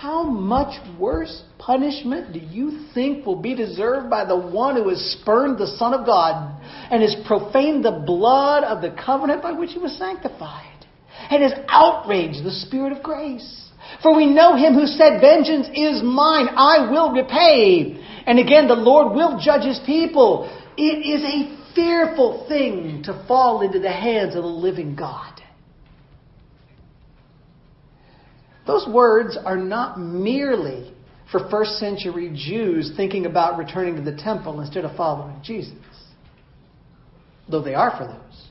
How 0.00 0.22
much 0.22 0.78
worse 0.96 1.42
punishment 1.58 2.32
do 2.32 2.38
you 2.38 2.86
think 2.94 3.26
will 3.26 3.42
be 3.42 3.56
deserved 3.56 4.08
by 4.08 4.24
the 4.24 4.38
one 4.38 4.76
who 4.76 4.90
has 4.90 5.18
spurned 5.20 5.58
the 5.58 5.66
Son 5.76 5.92
of 5.92 6.06
God 6.06 6.62
and 6.88 7.02
has 7.02 7.16
profaned 7.26 7.84
the 7.84 8.04
blood 8.06 8.62
of 8.62 8.80
the 8.80 8.96
covenant 9.04 9.42
by 9.42 9.50
which 9.50 9.72
he 9.72 9.80
was 9.80 9.98
sanctified 9.98 10.86
and 11.30 11.42
has 11.42 11.52
outraged 11.68 12.44
the 12.44 12.52
Spirit 12.52 12.92
of 12.92 13.02
grace? 13.02 13.70
For 14.00 14.14
we 14.14 14.26
know 14.26 14.54
him 14.54 14.74
who 14.74 14.86
said, 14.86 15.20
Vengeance 15.20 15.66
is 15.74 16.00
mine, 16.04 16.46
I 16.56 16.88
will 16.92 17.10
repay. 17.10 18.00
And 18.24 18.38
again, 18.38 18.68
the 18.68 18.74
Lord 18.74 19.16
will 19.16 19.40
judge 19.42 19.64
his 19.64 19.80
people. 19.84 20.48
It 20.76 21.04
is 21.04 21.24
a 21.24 21.74
fearful 21.74 22.46
thing 22.46 23.02
to 23.06 23.24
fall 23.26 23.62
into 23.62 23.80
the 23.80 23.90
hands 23.90 24.36
of 24.36 24.44
the 24.44 24.48
living 24.48 24.94
God. 24.94 25.37
Those 28.68 28.86
words 28.86 29.38
are 29.42 29.56
not 29.56 29.98
merely 29.98 30.92
for 31.32 31.48
first 31.48 31.78
century 31.78 32.30
Jews 32.34 32.92
thinking 32.94 33.24
about 33.24 33.56
returning 33.56 33.96
to 33.96 34.02
the 34.02 34.14
temple 34.14 34.60
instead 34.60 34.84
of 34.84 34.94
following 34.94 35.40
Jesus, 35.42 35.72
though 37.50 37.62
they 37.62 37.74
are 37.74 37.90
for 37.96 38.04
those. 38.04 38.48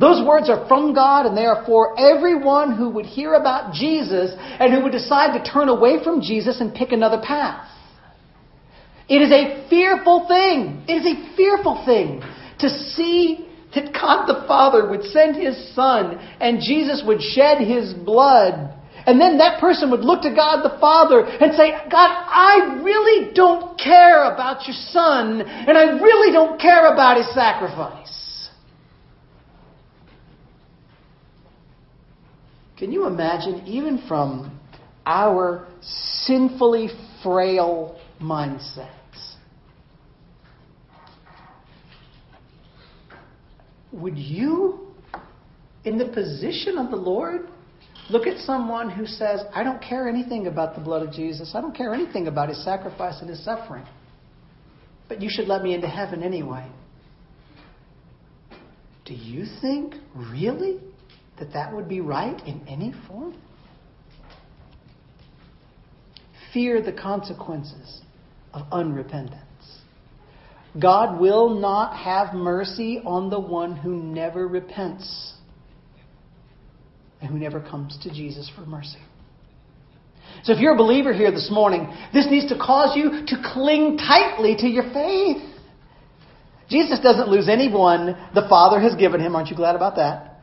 Those 0.00 0.26
words 0.26 0.50
are 0.50 0.66
from 0.66 0.92
God 0.92 1.26
and 1.26 1.36
they 1.36 1.46
are 1.46 1.64
for 1.64 1.94
everyone 2.00 2.76
who 2.76 2.88
would 2.90 3.06
hear 3.06 3.34
about 3.34 3.72
Jesus 3.74 4.32
and 4.36 4.72
who 4.72 4.82
would 4.82 4.92
decide 4.92 5.38
to 5.38 5.48
turn 5.48 5.68
away 5.68 6.02
from 6.02 6.20
Jesus 6.20 6.60
and 6.60 6.74
pick 6.74 6.90
another 6.90 7.22
path. 7.24 7.68
It 9.08 9.22
is 9.22 9.30
a 9.30 9.68
fearful 9.70 10.26
thing. 10.26 10.82
It 10.88 10.94
is 10.94 11.06
a 11.06 11.36
fearful 11.36 11.84
thing 11.86 12.22
to 12.58 12.68
see 12.68 13.46
that 13.76 13.92
God 13.92 14.26
the 14.26 14.44
Father 14.48 14.90
would 14.90 15.04
send 15.04 15.36
His 15.36 15.74
Son 15.76 16.18
and 16.40 16.60
Jesus 16.60 17.04
would 17.06 17.22
shed 17.22 17.58
His 17.58 17.94
blood 17.94 18.81
and 19.06 19.20
then 19.20 19.38
that 19.38 19.60
person 19.60 19.90
would 19.90 20.00
look 20.00 20.22
to 20.22 20.34
God 20.34 20.62
the 20.62 20.78
Father 20.80 21.24
and 21.24 21.54
say, 21.54 21.72
God, 21.90 22.10
I 22.10 22.80
really 22.82 23.32
don't 23.34 23.78
care 23.78 24.32
about 24.32 24.66
your 24.66 24.76
son, 24.90 25.40
and 25.42 25.76
I 25.76 26.00
really 26.00 26.32
don't 26.32 26.60
care 26.60 26.92
about 26.92 27.16
his 27.16 27.32
sacrifice. 27.34 28.48
Can 32.76 32.90
you 32.90 33.06
imagine, 33.06 33.64
even 33.66 34.02
from 34.08 34.58
our 35.06 35.68
sinfully 35.80 36.88
frail 37.22 38.00
mindsets, 38.20 38.88
would 43.92 44.16
you, 44.18 44.88
in 45.84 45.98
the 45.98 46.06
position 46.06 46.78
of 46.78 46.90
the 46.90 46.96
Lord, 46.96 47.48
Look 48.10 48.26
at 48.26 48.38
someone 48.38 48.90
who 48.90 49.06
says, 49.06 49.40
I 49.54 49.62
don't 49.62 49.80
care 49.80 50.08
anything 50.08 50.46
about 50.46 50.74
the 50.74 50.80
blood 50.80 51.06
of 51.06 51.12
Jesus. 51.12 51.52
I 51.54 51.60
don't 51.60 51.74
care 51.74 51.94
anything 51.94 52.26
about 52.26 52.48
his 52.48 52.62
sacrifice 52.64 53.20
and 53.20 53.30
his 53.30 53.42
suffering. 53.44 53.86
But 55.08 55.22
you 55.22 55.28
should 55.30 55.46
let 55.46 55.62
me 55.62 55.74
into 55.74 55.88
heaven 55.88 56.22
anyway. 56.22 56.66
Do 59.04 59.14
you 59.14 59.46
think, 59.60 59.94
really, 60.14 60.80
that 61.38 61.52
that 61.52 61.74
would 61.74 61.88
be 61.88 62.00
right 62.00 62.40
in 62.46 62.66
any 62.68 62.92
form? 63.06 63.34
Fear 66.52 66.82
the 66.82 66.92
consequences 66.92 68.02
of 68.52 68.62
unrepentance. 68.70 69.38
God 70.80 71.20
will 71.20 71.60
not 71.60 71.96
have 71.96 72.34
mercy 72.34 73.00
on 73.04 73.30
the 73.30 73.40
one 73.40 73.76
who 73.76 74.02
never 74.02 74.46
repents 74.46 75.34
and 77.22 77.30
who 77.30 77.38
never 77.38 77.60
comes 77.60 77.96
to 78.02 78.12
Jesus 78.12 78.50
for 78.54 78.62
mercy. 78.62 78.98
So 80.44 80.52
if 80.52 80.58
you're 80.58 80.74
a 80.74 80.78
believer 80.78 81.12
here 81.12 81.30
this 81.30 81.50
morning, 81.50 81.92
this 82.12 82.26
needs 82.28 82.48
to 82.48 82.58
cause 82.58 82.96
you 82.96 83.24
to 83.26 83.36
cling 83.52 83.96
tightly 83.96 84.56
to 84.56 84.66
your 84.66 84.92
faith. 84.92 85.42
Jesus 86.68 86.98
doesn't 87.00 87.28
lose 87.28 87.48
anyone 87.48 88.16
the 88.34 88.46
Father 88.48 88.80
has 88.80 88.94
given 88.96 89.20
him. 89.20 89.36
Aren't 89.36 89.50
you 89.50 89.56
glad 89.56 89.76
about 89.76 89.96
that? 89.96 90.40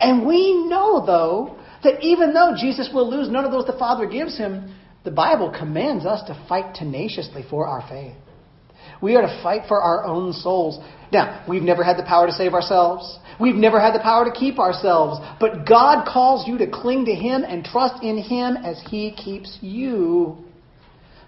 And 0.00 0.26
we 0.26 0.66
know, 0.66 1.04
though, 1.06 1.58
that 1.82 2.02
even 2.02 2.34
though 2.34 2.54
Jesus 2.58 2.90
will 2.92 3.08
lose 3.08 3.30
none 3.30 3.44
of 3.44 3.52
those 3.52 3.66
the 3.66 3.78
Father 3.78 4.06
gives 4.06 4.36
him, 4.36 4.74
the 5.04 5.10
Bible 5.10 5.54
commands 5.56 6.04
us 6.04 6.26
to 6.26 6.46
fight 6.48 6.74
tenaciously 6.74 7.44
for 7.48 7.66
our 7.66 7.86
faith. 7.88 8.16
We 9.02 9.16
are 9.16 9.22
to 9.22 9.42
fight 9.42 9.62
for 9.68 9.80
our 9.80 10.04
own 10.04 10.32
souls. 10.32 10.78
Now, 11.12 11.44
we've 11.48 11.62
never 11.62 11.82
had 11.84 11.96
the 11.96 12.02
power 12.02 12.26
to 12.26 12.32
save 12.32 12.54
ourselves. 12.54 13.18
We've 13.40 13.54
never 13.54 13.80
had 13.80 13.94
the 13.94 14.00
power 14.00 14.24
to 14.24 14.32
keep 14.32 14.58
ourselves. 14.58 15.20
But 15.40 15.66
God 15.66 16.06
calls 16.06 16.48
you 16.48 16.58
to 16.58 16.70
cling 16.70 17.04
to 17.06 17.14
Him 17.14 17.44
and 17.44 17.64
trust 17.64 18.02
in 18.02 18.18
Him 18.18 18.56
as 18.56 18.82
He 18.88 19.12
keeps 19.12 19.58
you. 19.60 20.38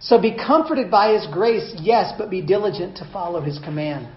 So 0.01 0.21
be 0.21 0.37
comforted 0.37 0.91
by 0.91 1.13
His 1.15 1.27
grace, 1.33 1.75
yes, 1.81 2.13
but 2.19 2.31
be 2.31 2.43
diligent 2.43 2.97
to 2.99 3.11
follow 3.13 3.41
His 3.41 3.59
commands. 3.59 4.11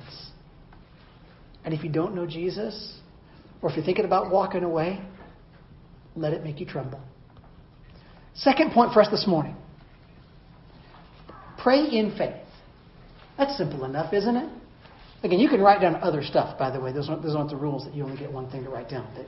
And 1.63 1.73
if 1.73 1.83
you 1.83 1.89
don't 1.89 2.15
know 2.15 2.25
Jesus, 2.25 2.97
or 3.62 3.69
if 3.69 3.75
you're 3.75 3.85
thinking 3.85 4.05
about 4.05 4.31
walking 4.31 4.63
away, 4.63 5.01
let 6.15 6.33
it 6.33 6.43
make 6.43 6.59
you 6.59 6.65
tremble. 6.65 6.99
Second 8.33 8.71
point 8.71 8.93
for 8.93 9.01
us 9.01 9.09
this 9.12 9.27
morning 9.27 9.55
pray 11.57 11.79
in 11.85 12.15
faith. 12.17 12.48
That's 13.39 13.58
simple 13.58 13.86
enough, 13.86 14.13
isn't 14.13 14.36
it? 14.36 14.49
Again, 15.23 15.39
you 15.39 15.47
can 15.47 15.62
write 15.62 15.80
down 15.80 15.95
other 15.95 16.21
stuff, 16.21 16.60
by 16.60 16.69
the 16.69 16.80
way. 16.80 16.91
Those 16.91 17.10
aren't, 17.10 17.23
those 17.23 17.36
aren't 17.36 17.49
the 17.49 17.56
rules 17.56 17.86
that 17.86 17.95
you 17.95 18.04
only 18.04 18.17
get 18.17 18.32
one 18.32 18.52
thing 18.52 18.65
to 18.65 18.69
write 18.69 18.89
down. 18.89 19.08
But 19.15 19.28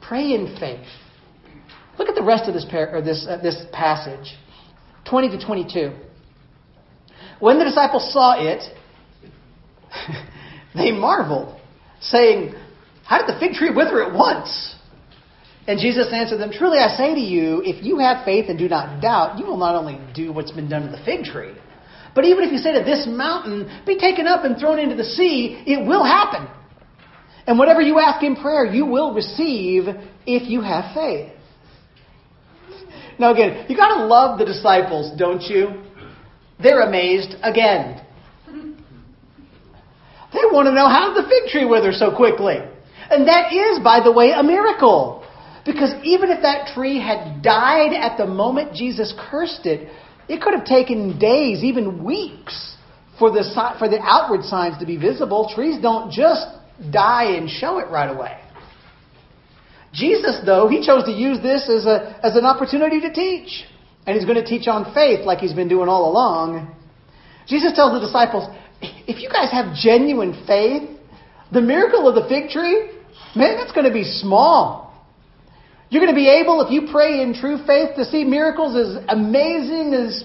pray 0.00 0.32
in 0.32 0.56
faith. 0.58 0.86
Look 1.98 2.08
at 2.08 2.14
the 2.14 2.22
rest 2.22 2.48
of 2.48 2.54
this, 2.54 2.64
par- 2.64 3.00
this, 3.04 3.26
uh, 3.28 3.36
this 3.42 3.64
passage 3.70 4.34
20 5.08 5.38
to 5.38 5.46
22. 5.46 5.92
When 7.38 7.58
the 7.58 7.64
disciples 7.64 8.10
saw 8.12 8.42
it, 8.42 8.62
they 10.74 10.90
marveled, 10.90 11.60
saying, 12.00 12.54
How 13.04 13.18
did 13.18 13.34
the 13.34 13.38
fig 13.38 13.52
tree 13.52 13.70
wither 13.70 14.02
at 14.02 14.14
once? 14.14 14.74
And 15.66 15.78
Jesus 15.78 16.08
answered 16.12 16.38
them, 16.38 16.50
Truly 16.50 16.78
I 16.78 16.88
say 16.88 17.14
to 17.14 17.20
you, 17.20 17.62
if 17.64 17.84
you 17.84 17.98
have 17.98 18.24
faith 18.24 18.46
and 18.48 18.58
do 18.58 18.68
not 18.68 19.02
doubt, 19.02 19.38
you 19.38 19.44
will 19.44 19.58
not 19.58 19.74
only 19.74 20.00
do 20.14 20.32
what's 20.32 20.50
been 20.50 20.68
done 20.68 20.82
to 20.82 20.88
the 20.88 21.02
fig 21.04 21.24
tree, 21.24 21.54
but 22.14 22.24
even 22.24 22.44
if 22.44 22.52
you 22.52 22.58
say 22.58 22.72
to 22.72 22.84
this 22.84 23.06
mountain, 23.08 23.82
Be 23.86 23.98
taken 23.98 24.26
up 24.26 24.44
and 24.44 24.58
thrown 24.58 24.78
into 24.78 24.94
the 24.94 25.04
sea, 25.04 25.62
it 25.66 25.86
will 25.86 26.04
happen. 26.04 26.48
And 27.46 27.58
whatever 27.58 27.80
you 27.80 27.98
ask 27.98 28.22
in 28.24 28.36
prayer, 28.36 28.64
you 28.64 28.86
will 28.86 29.12
receive 29.12 29.84
if 30.26 30.48
you 30.48 30.62
have 30.62 30.94
faith. 30.94 31.32
Now, 33.18 33.32
again, 33.32 33.66
you 33.68 33.76
got 33.76 33.98
to 33.98 34.06
love 34.06 34.38
the 34.38 34.44
disciples, 34.44 35.12
don't 35.18 35.42
you? 35.42 35.82
They're 36.60 36.82
amazed 36.82 37.34
again. 37.42 38.00
They 40.32 40.40
want 40.50 40.66
to 40.66 40.74
know 40.74 40.88
how 40.88 41.14
the 41.14 41.28
fig 41.28 41.50
tree 41.50 41.64
wither 41.64 41.92
so 41.92 42.14
quickly. 42.14 42.56
And 43.10 43.28
that 43.28 43.52
is, 43.52 43.78
by 43.84 44.00
the 44.02 44.10
way, 44.10 44.30
a 44.30 44.42
miracle. 44.42 45.24
Because 45.64 45.94
even 46.02 46.30
if 46.30 46.42
that 46.42 46.74
tree 46.74 47.00
had 47.00 47.42
died 47.42 47.92
at 47.92 48.18
the 48.18 48.26
moment 48.26 48.74
Jesus 48.74 49.14
cursed 49.30 49.64
it, 49.64 49.88
it 50.28 50.40
could 50.40 50.54
have 50.54 50.64
taken 50.64 51.18
days, 51.18 51.62
even 51.62 52.04
weeks, 52.04 52.76
for 53.18 53.30
the, 53.30 53.42
for 53.78 53.88
the 53.88 54.00
outward 54.00 54.42
signs 54.44 54.78
to 54.78 54.86
be 54.86 54.96
visible. 54.96 55.50
Trees 55.54 55.80
don't 55.80 56.10
just 56.10 56.46
die 56.90 57.36
and 57.36 57.48
show 57.48 57.78
it 57.78 57.88
right 57.90 58.10
away. 58.10 58.40
Jesus, 59.92 60.40
though, 60.44 60.66
he 60.68 60.84
chose 60.84 61.04
to 61.04 61.12
use 61.12 61.40
this 61.40 61.68
as, 61.68 61.86
a, 61.86 62.18
as 62.22 62.36
an 62.36 62.44
opportunity 62.44 63.00
to 63.00 63.12
teach. 63.12 63.64
And 64.06 64.16
he's 64.16 64.24
going 64.24 64.42
to 64.42 64.44
teach 64.44 64.66
on 64.66 64.92
faith 64.92 65.20
like 65.24 65.38
he's 65.38 65.52
been 65.52 65.68
doing 65.68 65.88
all 65.88 66.10
along. 66.10 66.74
Jesus 67.46 67.72
tells 67.74 67.92
the 67.92 68.00
disciples, 68.00 68.48
if 68.82 69.22
you 69.22 69.28
guys 69.30 69.50
have 69.52 69.74
genuine 69.76 70.44
faith, 70.46 70.90
the 71.52 71.60
miracle 71.60 72.08
of 72.08 72.14
the 72.14 72.28
fig 72.28 72.50
tree, 72.50 72.90
man, 73.36 73.56
that's 73.56 73.72
going 73.72 73.86
to 73.86 73.92
be 73.92 74.04
small. 74.04 74.83
You're 75.94 76.02
going 76.02 76.12
to 76.12 76.20
be 76.20 76.28
able, 76.28 76.60
if 76.60 76.72
you 76.72 76.88
pray 76.90 77.22
in 77.22 77.34
true 77.34 77.56
faith, 77.64 77.94
to 77.94 78.04
see 78.04 78.24
miracles 78.24 78.74
as 78.74 79.04
amazing 79.08 79.94
as 79.94 80.24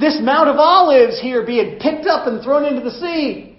this 0.00 0.20
Mount 0.22 0.48
of 0.48 0.54
Olives 0.54 1.20
here 1.20 1.44
being 1.44 1.80
picked 1.80 2.06
up 2.06 2.28
and 2.28 2.40
thrown 2.40 2.64
into 2.64 2.88
the 2.88 2.92
sea. 2.92 3.58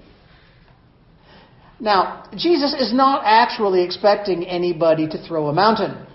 Now, 1.78 2.24
Jesus 2.38 2.74
is 2.74 2.94
not 2.94 3.24
actually 3.26 3.84
expecting 3.84 4.46
anybody 4.46 5.10
to 5.10 5.28
throw 5.28 5.50
a 5.50 5.54
mountain. 5.54 6.08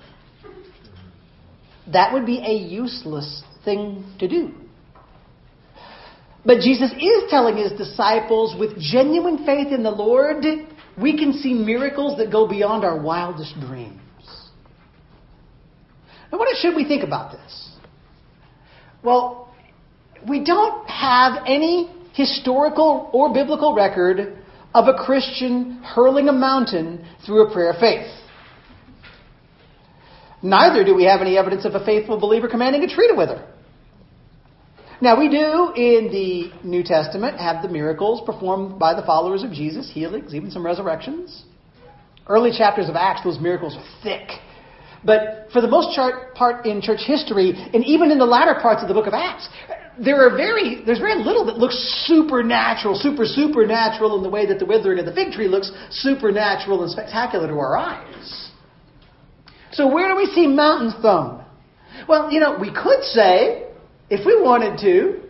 That 1.93 2.15
would 2.15 2.25
be 2.25 2.39
a 2.39 2.55
useless 2.55 3.43
thing 3.63 4.11
to 4.21 4.29
do. 4.29 4.55
But 6.47 6.61
Jesus 6.61 6.93
is 6.93 7.25
telling 7.29 7.59
his 7.59 7.73
disciples 7.73 8.59
with 8.59 8.81
genuine 8.81 9.45
faith 9.45 9.71
in 9.71 9.83
the 9.83 9.91
Lord, 9.91 10.47
we 10.99 11.19
can 11.19 11.35
see 11.35 11.53
miracles 11.53 12.17
that 12.17 12.33
go 12.33 12.49
beyond 12.49 12.87
our 12.87 12.99
wildest 12.99 13.61
dreams. 13.61 14.01
Now, 16.31 16.39
what 16.39 16.49
should 16.57 16.75
we 16.75 16.85
think 16.85 17.03
about 17.03 17.33
this? 17.33 17.71
Well, 19.03 19.55
we 20.29 20.45
don't 20.45 20.89
have 20.89 21.45
any 21.47 21.91
historical 22.15 23.11
or 23.13 23.33
biblical 23.33 23.75
record 23.75 24.39
of 24.75 24.89
a 24.89 24.95
Christian 24.95 25.83
hurling 25.83 26.29
a 26.29 26.33
mountain 26.33 27.07
through 27.25 27.47
a 27.47 27.53
prayer 27.53 27.71
of 27.71 27.79
faith. 27.79 28.07
Neither 30.43 30.85
do 30.85 30.95
we 30.95 31.05
have 31.05 31.21
any 31.21 31.39
evidence 31.39 31.65
of 31.65 31.75
a 31.75 31.85
faithful 31.85 32.19
believer 32.19 32.49
commanding 32.49 32.83
a 32.83 32.89
tree 32.89 33.09
to 33.09 33.15
wither. 33.15 33.47
Now, 35.01 35.19
we 35.19 35.29
do 35.29 35.73
in 35.77 36.09
the 36.11 36.51
New 36.67 36.83
Testament 36.83 37.39
have 37.39 37.63
the 37.63 37.69
miracles 37.69 38.23
performed 38.25 38.79
by 38.79 38.95
the 38.95 39.03
followers 39.03 39.43
of 39.43 39.53
Jesus, 39.53 39.91
healings, 39.93 40.35
even 40.35 40.51
some 40.51 40.65
resurrections. 40.65 41.45
Early 42.27 42.51
chapters 42.57 42.89
of 42.89 42.97
Acts, 42.97 43.23
those 43.23 43.39
miracles 43.39 43.77
are 43.77 43.85
thick. 44.03 44.31
But 45.05 45.49
for 45.53 45.61
the 45.61 45.69
most 45.69 45.97
part 46.35 46.67
in 46.67 46.81
church 46.81 47.03
history, 47.07 47.53
and 47.53 47.85
even 47.85 48.11
in 48.11 48.19
the 48.19 48.27
latter 48.27 48.59
parts 48.61 48.83
of 48.83 48.89
the 48.89 48.95
book 48.95 49.07
of 49.07 49.15
Acts, 49.15 49.49
there 49.99 50.27
are 50.27 50.37
very, 50.37 50.83
there's 50.85 50.99
very 50.99 51.23
little 51.23 51.47
that 51.47 51.59
looks 51.59 51.77
supernatural, 52.07 52.97
super, 52.97 53.25
supernatural 53.25 54.17
in 54.17 54.23
the 54.23 54.29
way 54.29 54.45
that 54.47 54.59
the 54.59 54.67
withering 54.67 54.99
of 54.99 55.07
the 55.07 55.13
fig 55.13 55.33
tree 55.33 55.49
looks 55.49 55.71
supernatural 55.91 56.83
and 56.83 56.91
spectacular 56.91 57.47
to 57.47 57.55
our 57.55 57.77
eyes. 57.77 58.51
So 59.73 59.93
where 59.93 60.09
do 60.09 60.17
we 60.17 60.27
see 60.27 60.47
mountains 60.47 60.95
thrown? 61.01 61.45
Well, 62.09 62.31
you 62.31 62.41
know, 62.41 62.59
we 62.61 62.73
could 62.73 63.03
say, 63.05 63.65
if 64.11 64.27
we 64.27 64.41
wanted 64.41 64.79
to, 64.81 65.23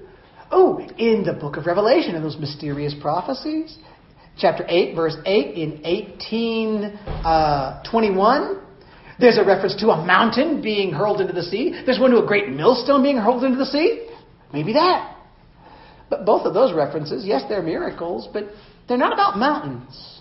oh, 0.51 0.81
in 0.99 1.25
the 1.25 1.33
book 1.33 1.57
of 1.57 1.67
Revelation, 1.67 2.15
in 2.15 2.23
those 2.23 2.39
mysterious 2.39 2.95
prophecies, 3.01 3.79
chapter 4.39 4.65
8, 4.69 4.95
verse 4.95 5.17
8, 5.25 5.57
in 5.57 5.71
1821, 5.83 8.43
uh, 8.43 8.61
there's 9.19 9.39
a 9.39 9.45
reference 9.45 9.75
to 9.77 9.89
a 9.89 10.05
mountain 10.05 10.61
being 10.61 10.93
hurled 10.93 11.21
into 11.21 11.33
the 11.33 11.43
sea. 11.43 11.83
There's 11.87 11.99
one 11.99 12.11
to 12.11 12.23
a 12.23 12.27
great 12.27 12.49
millstone 12.49 13.03
being 13.03 13.17
hurled 13.17 13.45
into 13.45 13.59
the 13.59 13.67
sea. 13.67 14.09
Maybe 14.53 14.75
that. 14.75 15.17
But 16.11 16.25
both 16.25 16.47
of 16.47 16.55
those 16.55 16.75
references, 16.75 17.25
yes, 17.25 17.43
they're 17.49 17.63
miracles, 17.63 18.29
but 18.33 18.45
they're 18.89 18.99
not 18.99 19.13
about 19.13 19.39
mountains. 19.39 20.21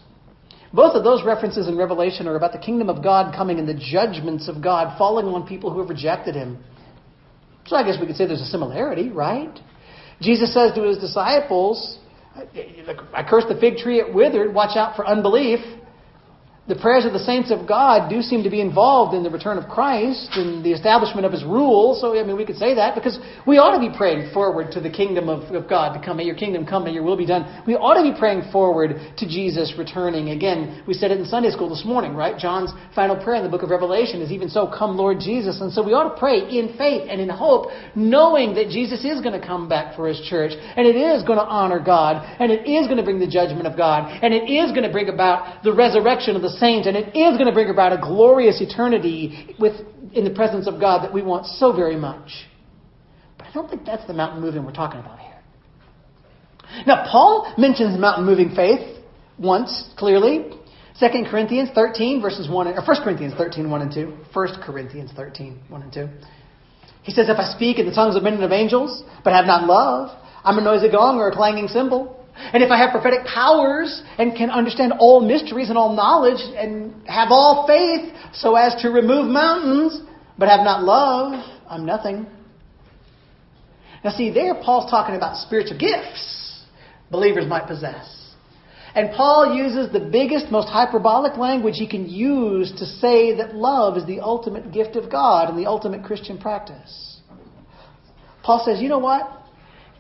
Both 0.74 0.96
of 0.96 1.04
those 1.04 1.24
references 1.24 1.68
in 1.68 1.78
Revelation 1.78 2.28
are 2.28 2.36
about 2.36 2.52
the 2.52 2.60
kingdom 2.60 2.90
of 2.90 3.04
God 3.04 3.36
coming 3.36 3.60
and 3.60 3.68
the 3.68 3.74
judgments 3.74 4.48
of 4.48 4.62
God 4.62 4.98
falling 4.98 5.26
on 5.28 5.48
people 5.48 5.72
who 5.72 5.80
have 5.80 5.90
rejected 5.90 6.36
Him. 6.36 6.64
So 7.68 7.76
I 7.76 7.84
guess 7.84 7.98
we 8.00 8.08
could 8.08 8.16
say 8.16 8.26
there's 8.26 8.42
a 8.42 8.46
similarity, 8.46 9.10
right? 9.10 9.58
Jesus 10.22 10.54
says 10.54 10.74
to 10.74 10.84
His 10.84 10.98
disciples, 10.98 12.00
I 12.36 13.26
cursed 13.30 13.48
the 13.48 13.58
fig 13.60 13.78
tree, 13.78 14.00
it 14.00 14.14
withered, 14.14 14.54
watch 14.54 14.76
out 14.76 14.96
for 14.96 15.08
unbelief 15.08 15.60
the 16.68 16.76
prayers 16.76 17.06
of 17.06 17.14
the 17.14 17.20
saints 17.20 17.52
of 17.52 17.68
God 17.68 18.10
do 18.10 18.24
seem 18.24 18.42
to 18.42 18.50
be 18.50 18.60
involved 18.60 19.14
in 19.14 19.22
the 19.22 19.30
return 19.30 19.60
of 19.60 19.70
Christ 19.70 20.30
and 20.34 20.66
the 20.66 20.72
establishment 20.72 21.24
of 21.24 21.32
His 21.32 21.44
rule. 21.44 21.94
So, 22.02 22.20
I 22.20 22.24
mean, 22.24 22.36
we 22.36 22.46
could 22.46 22.58
say 22.58 22.74
that 22.74 22.96
because 22.96 23.20
we 23.46 23.60
ought 23.60 23.78
to 23.78 23.80
be 23.80 23.96
praying 23.96 24.34
forward 24.34 24.72
to 24.72 24.82
the 24.82 24.90
kingdom 24.90 25.30
of, 25.30 25.54
of 25.54 25.70
God 25.70 25.94
to 25.94 26.04
come. 26.04 26.18
May 26.18 26.24
your 26.24 26.36
kingdom 26.36 26.66
come, 26.66 26.86
may 26.86 26.92
your 26.92 27.04
will 27.04 27.18
be 27.18 27.28
done. 27.28 27.64
We 27.68 27.76
ought 27.76 28.02
to 28.02 28.12
be 28.12 28.18
praying 28.18 28.50
forward 28.52 28.98
to 28.98 29.26
Jesus 29.30 29.76
returning. 29.78 30.30
Again, 30.32 30.82
we 30.88 30.96
said 30.96 31.12
it 31.12 31.20
in 31.20 31.26
Sunday 31.28 31.52
school 31.52 31.70
this 31.70 31.86
morning, 31.86 32.16
right? 32.16 32.36
John's 32.36 32.74
final 32.96 33.16
prayer 33.16 33.38
in 33.38 33.44
the 33.44 33.50
book 33.50 33.62
of 33.62 33.70
Revelation 33.70 34.24
is 34.24 34.32
even 34.32 34.50
so, 34.50 34.66
come 34.66 34.98
Lord 34.98 35.20
Jesus. 35.20 35.62
And 35.62 35.72
so 35.72 35.86
we 35.86 35.94
ought 35.94 36.16
to 36.16 36.20
pray 36.20 36.50
in 36.50 36.74
faith 36.80 37.06
and 37.08 37.22
in 37.22 37.30
hope, 37.30 37.70
knowing 37.94 38.56
that 38.56 38.70
Jesus 38.70 39.06
is 39.06 39.22
going 39.22 39.40
to 39.40 39.46
come 39.46 39.70
back 39.70 39.96
for 39.96 40.08
His 40.08 40.20
church 40.28 40.54
and 40.58 40.88
it 40.88 40.96
is 40.96 41.22
going 41.22 41.38
to 41.38 41.46
honor 41.46 41.78
God 41.78 42.26
and 42.40 42.52
it 42.52 42.66
is 42.66 42.88
going 42.88 42.98
to 42.98 43.04
bring 43.04 43.20
the 43.20 43.30
judgment 43.30 43.68
of 43.68 43.78
God 43.78 44.10
and 44.24 44.34
it 44.34 44.50
is 44.50 44.72
going 44.72 44.82
to 44.82 44.92
bring 44.92 45.10
about 45.10 45.62
the 45.64 45.72
resurrection 45.72 46.36
of 46.36 46.42
the 46.42 46.55
saints, 46.60 46.88
and 46.88 46.96
it 46.96 47.16
is 47.16 47.38
going 47.38 47.48
to 47.48 47.54
bring 47.54 47.70
about 47.70 47.94
a 47.94 47.98
glorious 47.98 48.62
eternity 48.62 49.56
with, 49.60 49.74
in 50.14 50.24
the 50.24 50.30
presence 50.30 50.68
of 50.68 50.80
God 50.80 51.04
that 51.04 51.14
we 51.14 51.22
want 51.22 51.46
so 51.46 51.74
very 51.74 51.96
much. 51.96 52.48
But 53.38 53.48
I 53.48 53.54
don't 53.54 53.70
think 53.70 53.86
that's 53.86 54.06
the 54.08 54.14
mountain 54.14 54.42
moving 54.42 54.66
we're 54.66 54.72
talking 54.74 55.00
about 55.00 55.20
here. 55.20 55.32
Now, 56.86 57.06
Paul 57.10 57.54
mentions 57.58 58.00
mountain 58.00 58.26
moving 58.26 58.56
faith 58.56 58.98
once, 59.38 59.90
clearly. 59.98 60.52
2 61.00 61.08
Corinthians 61.30 61.70
13, 61.76 62.22
verses 62.22 62.50
1, 62.50 62.68
or 62.68 62.82
1 62.82 63.04
Corinthians 63.04 63.34
13, 63.36 63.70
1 63.70 63.82
and 63.82 63.94
2. 63.94 64.18
1 64.34 64.48
Corinthians 64.64 65.12
13, 65.16 65.60
1 65.68 65.82
and 65.82 65.94
2. 65.94 66.08
He 67.04 67.12
says, 67.12 67.30
If 67.30 67.38
I 67.38 67.54
speak 67.54 67.80
in 67.80 67.86
the 67.86 67.94
tongues 67.94 68.16
of 68.16 68.24
men 68.24 68.36
and 68.36 68.44
of 68.44 68.52
angels, 68.52 69.04
but 69.24 69.34
have 69.34 69.46
not 69.46 69.68
love, 69.68 70.18
I'm 70.44 70.58
a 70.58 70.62
noisy 70.62 70.90
gong 70.90 71.18
or 71.18 71.30
a 71.30 71.36
clanging 71.36 71.68
cymbal. 71.68 72.15
And 72.38 72.62
if 72.62 72.70
I 72.70 72.78
have 72.78 72.92
prophetic 72.92 73.26
powers 73.26 74.04
and 74.18 74.36
can 74.36 74.50
understand 74.50 74.94
all 75.00 75.22
mysteries 75.22 75.70
and 75.70 75.78
all 75.78 75.96
knowledge 75.96 76.40
and 76.40 77.08
have 77.08 77.30
all 77.32 77.66
faith 77.66 78.14
so 78.34 78.56
as 78.56 78.82
to 78.82 78.90
remove 78.90 79.30
mountains, 79.30 80.02
but 80.38 80.50
have 80.50 80.66
not 80.66 80.84
love, 80.84 81.34
I'm 81.70 81.86
nothing. 81.86 82.28
Now, 84.04 84.12
see, 84.12 84.32
there 84.32 84.54
Paul's 84.56 84.92
talking 84.92 85.16
about 85.16 85.38
spiritual 85.38 85.78
gifts 85.78 86.36
believers 87.10 87.48
might 87.48 87.68
possess. 87.68 88.34
And 88.94 89.12
Paul 89.12 89.56
uses 89.56 89.92
the 89.92 90.00
biggest, 90.00 90.52
most 90.52 90.70
hyperbolic 90.70 91.38
language 91.38 91.76
he 91.78 91.88
can 91.88 92.10
use 92.10 92.72
to 92.80 92.86
say 92.86 93.36
that 93.38 93.54
love 93.54 93.98
is 93.98 94.06
the 94.06 94.22
ultimate 94.22 94.72
gift 94.72 94.96
of 94.96 95.12
God 95.12 95.50
and 95.50 95.60
the 95.60 95.66
ultimate 95.66 96.04
Christian 96.04 96.38
practice. 96.38 97.20
Paul 98.44 98.64
says, 98.66 98.80
you 98.80 98.88
know 98.88 99.00
what? 99.00 99.30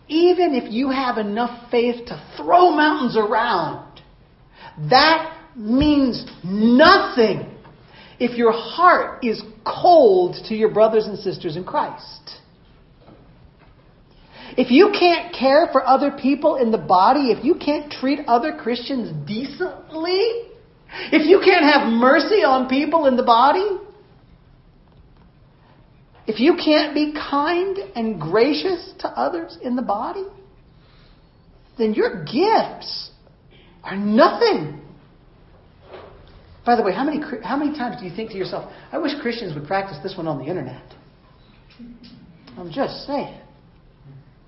Even 0.07 0.53
if 0.53 0.71
you 0.71 0.89
have 0.89 1.17
enough 1.17 1.69
faith 1.71 2.05
to 2.07 2.33
throw 2.37 2.71
mountains 2.71 3.17
around, 3.17 4.01
that 4.89 5.37
means 5.55 6.25
nothing 6.43 7.51
if 8.19 8.37
your 8.37 8.51
heart 8.51 9.23
is 9.23 9.41
cold 9.65 10.35
to 10.47 10.55
your 10.55 10.69
brothers 10.69 11.05
and 11.05 11.17
sisters 11.17 11.57
in 11.57 11.63
Christ. 11.63 12.37
If 14.57 14.71
you 14.71 14.93
can't 14.97 15.33
care 15.33 15.67
for 15.71 15.85
other 15.85 16.11
people 16.11 16.55
in 16.55 16.71
the 16.71 16.77
body, 16.77 17.31
if 17.31 17.43
you 17.43 17.55
can't 17.55 17.91
treat 17.91 18.19
other 18.27 18.55
Christians 18.55 19.11
decently, 19.27 20.43
if 21.11 21.27
you 21.27 21.41
can't 21.43 21.65
have 21.65 21.91
mercy 21.91 22.43
on 22.43 22.69
people 22.69 23.07
in 23.07 23.17
the 23.17 23.23
body, 23.23 23.67
if 26.27 26.39
you 26.39 26.55
can't 26.55 26.93
be 26.93 27.13
kind 27.13 27.77
and 27.95 28.19
gracious 28.19 28.93
to 28.99 29.07
others 29.09 29.57
in 29.61 29.75
the 29.75 29.81
body, 29.81 30.25
then 31.77 31.93
your 31.93 32.23
gifts 32.25 33.11
are 33.83 33.95
nothing. 33.95 34.81
By 36.65 36.75
the 36.75 36.81
way, 36.81 36.93
how 36.93 37.03
many, 37.03 37.21
how 37.43 37.57
many 37.57 37.77
times 37.77 37.97
do 37.99 38.07
you 38.07 38.15
think 38.15 38.31
to 38.31 38.38
yourself, 38.38 38.71
I 38.91 38.97
wish 38.97 39.11
Christians 39.21 39.53
would 39.53 39.67
practice 39.67 39.97
this 40.01 40.17
one 40.17 40.27
on 40.27 40.39
the 40.39 40.45
internet? 40.45 40.83
I'm 42.57 42.71
just 42.71 43.05
saying. 43.05 43.39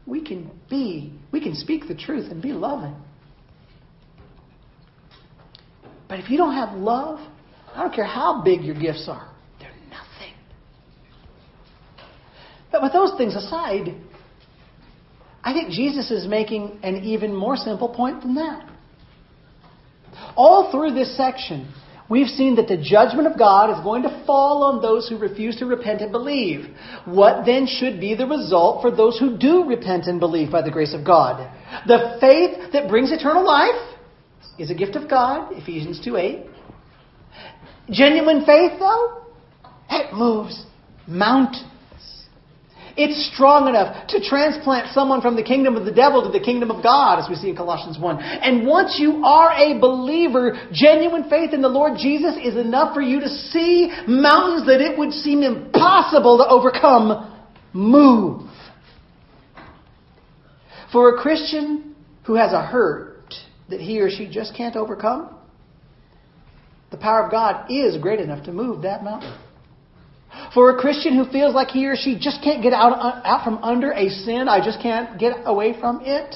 We 0.08 0.24
can 0.24 0.50
be, 0.70 1.14
we 1.32 1.42
can 1.42 1.54
speak 1.54 1.88
the 1.88 1.96
truth 1.96 2.32
and 2.32 2.42
be 2.42 2.54
loving. 2.54 2.96
But 6.08 6.20
if 6.20 6.30
you 6.30 6.38
don't 6.38 6.54
have 6.54 6.76
love, 6.78 7.20
I 7.76 7.82
don't 7.82 7.94
care 7.94 8.06
how 8.06 8.42
big 8.42 8.62
your 8.62 8.80
gifts 8.80 9.08
are, 9.10 9.30
they're 9.60 9.70
nothing. 9.90 10.34
But 12.72 12.82
with 12.82 12.94
those 12.94 13.14
things 13.18 13.36
aside, 13.36 13.96
I 15.44 15.54
think 15.54 15.72
Jesus 15.72 16.12
is 16.12 16.28
making 16.28 16.80
an 16.84 17.04
even 17.04 17.34
more 17.34 17.56
simple 17.56 17.90
point 17.90 18.22
than 18.22 18.36
that. 18.36 18.70
All 20.36 20.72
through 20.72 20.94
this 20.94 21.16
section, 21.16 21.74
we've 22.10 22.28
seen 22.28 22.56
that 22.56 22.68
the 22.68 22.78
judgment 22.78 23.28
of 23.28 23.38
God 23.38 23.70
is 23.70 23.84
going 23.84 24.04
to 24.04 24.24
fall 24.26 24.64
on 24.64 24.82
those 24.82 25.08
who 25.08 25.18
refuse 25.18 25.56
to 25.58 25.66
repent 25.66 26.02
and 26.02 26.12
believe. 26.12 26.66
What 27.06 27.46
then 27.46 27.66
should 27.66 28.00
be 28.00 28.16
the 28.16 28.28
result 28.28 28.82
for 28.82 28.92
those 28.94 29.18
who 29.20 29.38
do 29.38 29.64
repent 29.66 30.06
and 30.08 30.20
believe 30.20 30.52
by 30.52 30.62
the 30.62 30.72
grace 30.72 30.94
of 30.94 31.06
God? 31.06 31.50
The 31.88 32.18
faith 32.20 32.74
that 32.74 32.90
brings 32.90 33.12
eternal 33.12 33.46
life 33.46 33.96
is 34.60 34.70
a 34.72 34.76
gift 34.76 34.96
of 34.96 35.10
God, 35.10 35.54
Ephesians 35.54 36.02
2 36.04 36.18
8. 36.18 36.46
Genuine 37.90 38.46
faith, 38.46 38.74
though, 38.80 39.24
it 39.90 40.14
moves 40.14 40.66
mountains. 41.08 41.64
It's 42.98 43.32
strong 43.32 43.70
enough 43.70 44.08
to 44.08 44.20
transplant 44.20 44.92
someone 44.92 45.22
from 45.22 45.36
the 45.36 45.44
kingdom 45.44 45.76
of 45.78 45.86
the 45.86 45.92
devil 45.92 46.24
to 46.24 46.32
the 46.32 46.44
kingdom 46.44 46.72
of 46.72 46.82
God, 46.82 47.20
as 47.20 47.30
we 47.30 47.36
see 47.36 47.50
in 47.50 47.56
Colossians 47.56 48.00
1. 48.00 48.20
And 48.20 48.66
once 48.66 48.98
you 49.00 49.24
are 49.24 49.52
a 49.52 49.80
believer, 49.80 50.68
genuine 50.74 51.30
faith 51.30 51.54
in 51.54 51.62
the 51.62 51.70
Lord 51.70 51.94
Jesus 52.00 52.36
is 52.44 52.58
enough 52.58 52.96
for 52.96 53.02
you 53.02 53.20
to 53.20 53.30
see 53.30 53.92
mountains 54.08 54.66
that 54.66 54.82
it 54.82 54.98
would 54.98 55.12
seem 55.12 55.44
impossible 55.44 56.40
to 56.40 56.50
overcome 56.50 57.40
move. 57.72 58.50
For 60.92 61.16
a 61.16 61.22
Christian 61.22 61.96
who 62.26 62.34
has 62.34 62.52
a 62.52 62.66
hurt 62.66 63.36
that 63.70 63.80
he 63.80 64.00
or 64.00 64.10
she 64.10 64.28
just 64.28 64.56
can't 64.56 64.76
overcome, 64.76 65.36
the 66.90 66.98
power 66.98 67.26
of 67.26 67.32
God 67.32 67.70
is 67.70 67.98
great 68.02 68.20
enough 68.20 68.46
to 68.46 68.52
move 68.52 68.82
that 68.82 69.04
mountain. 69.04 69.38
For 70.58 70.72
a 70.72 70.76
Christian 70.76 71.14
who 71.14 71.32
feels 71.32 71.54
like 71.54 71.68
he 71.68 71.86
or 71.86 71.96
she 71.96 72.18
just 72.18 72.42
can't 72.42 72.64
get 72.64 72.74
out, 72.74 72.98
out 73.24 73.44
from 73.44 73.60
under 73.60 73.92
a 73.92 74.10
sin, 74.10 74.48
I 74.50 74.60
just 74.60 74.82
can't 74.82 75.20
get 75.20 75.44
away 75.46 75.80
from 75.80 76.02
it, 76.02 76.34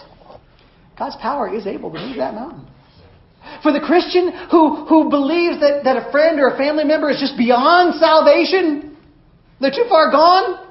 God's 0.95 1.15
power 1.15 1.51
is 1.51 1.65
able 1.65 1.91
to 1.91 1.97
move 1.97 2.17
that 2.17 2.35
mountain. 2.35 2.67
For 3.63 3.71
the 3.71 3.79
Christian 3.79 4.31
who, 4.51 4.85
who 4.85 5.09
believes 5.09 5.59
that, 5.61 5.85
that 5.85 5.97
a 5.97 6.11
friend 6.11 6.39
or 6.39 6.49
a 6.49 6.55
family 6.55 6.83
member 6.83 7.09
is 7.09 7.19
just 7.19 7.35
beyond 7.35 7.99
salvation, 7.99 8.95
they're 9.59 9.71
too 9.71 9.87
far 9.89 10.11
gone, 10.11 10.67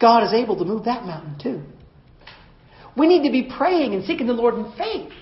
God 0.00 0.24
is 0.24 0.32
able 0.32 0.58
to 0.58 0.64
move 0.64 0.86
that 0.86 1.04
mountain 1.04 1.38
too. 1.40 1.62
We 2.98 3.06
need 3.06 3.24
to 3.24 3.30
be 3.30 3.48
praying 3.56 3.94
and 3.94 4.04
seeking 4.04 4.26
the 4.26 4.32
Lord 4.32 4.54
in 4.56 4.72
faith. 4.76 5.12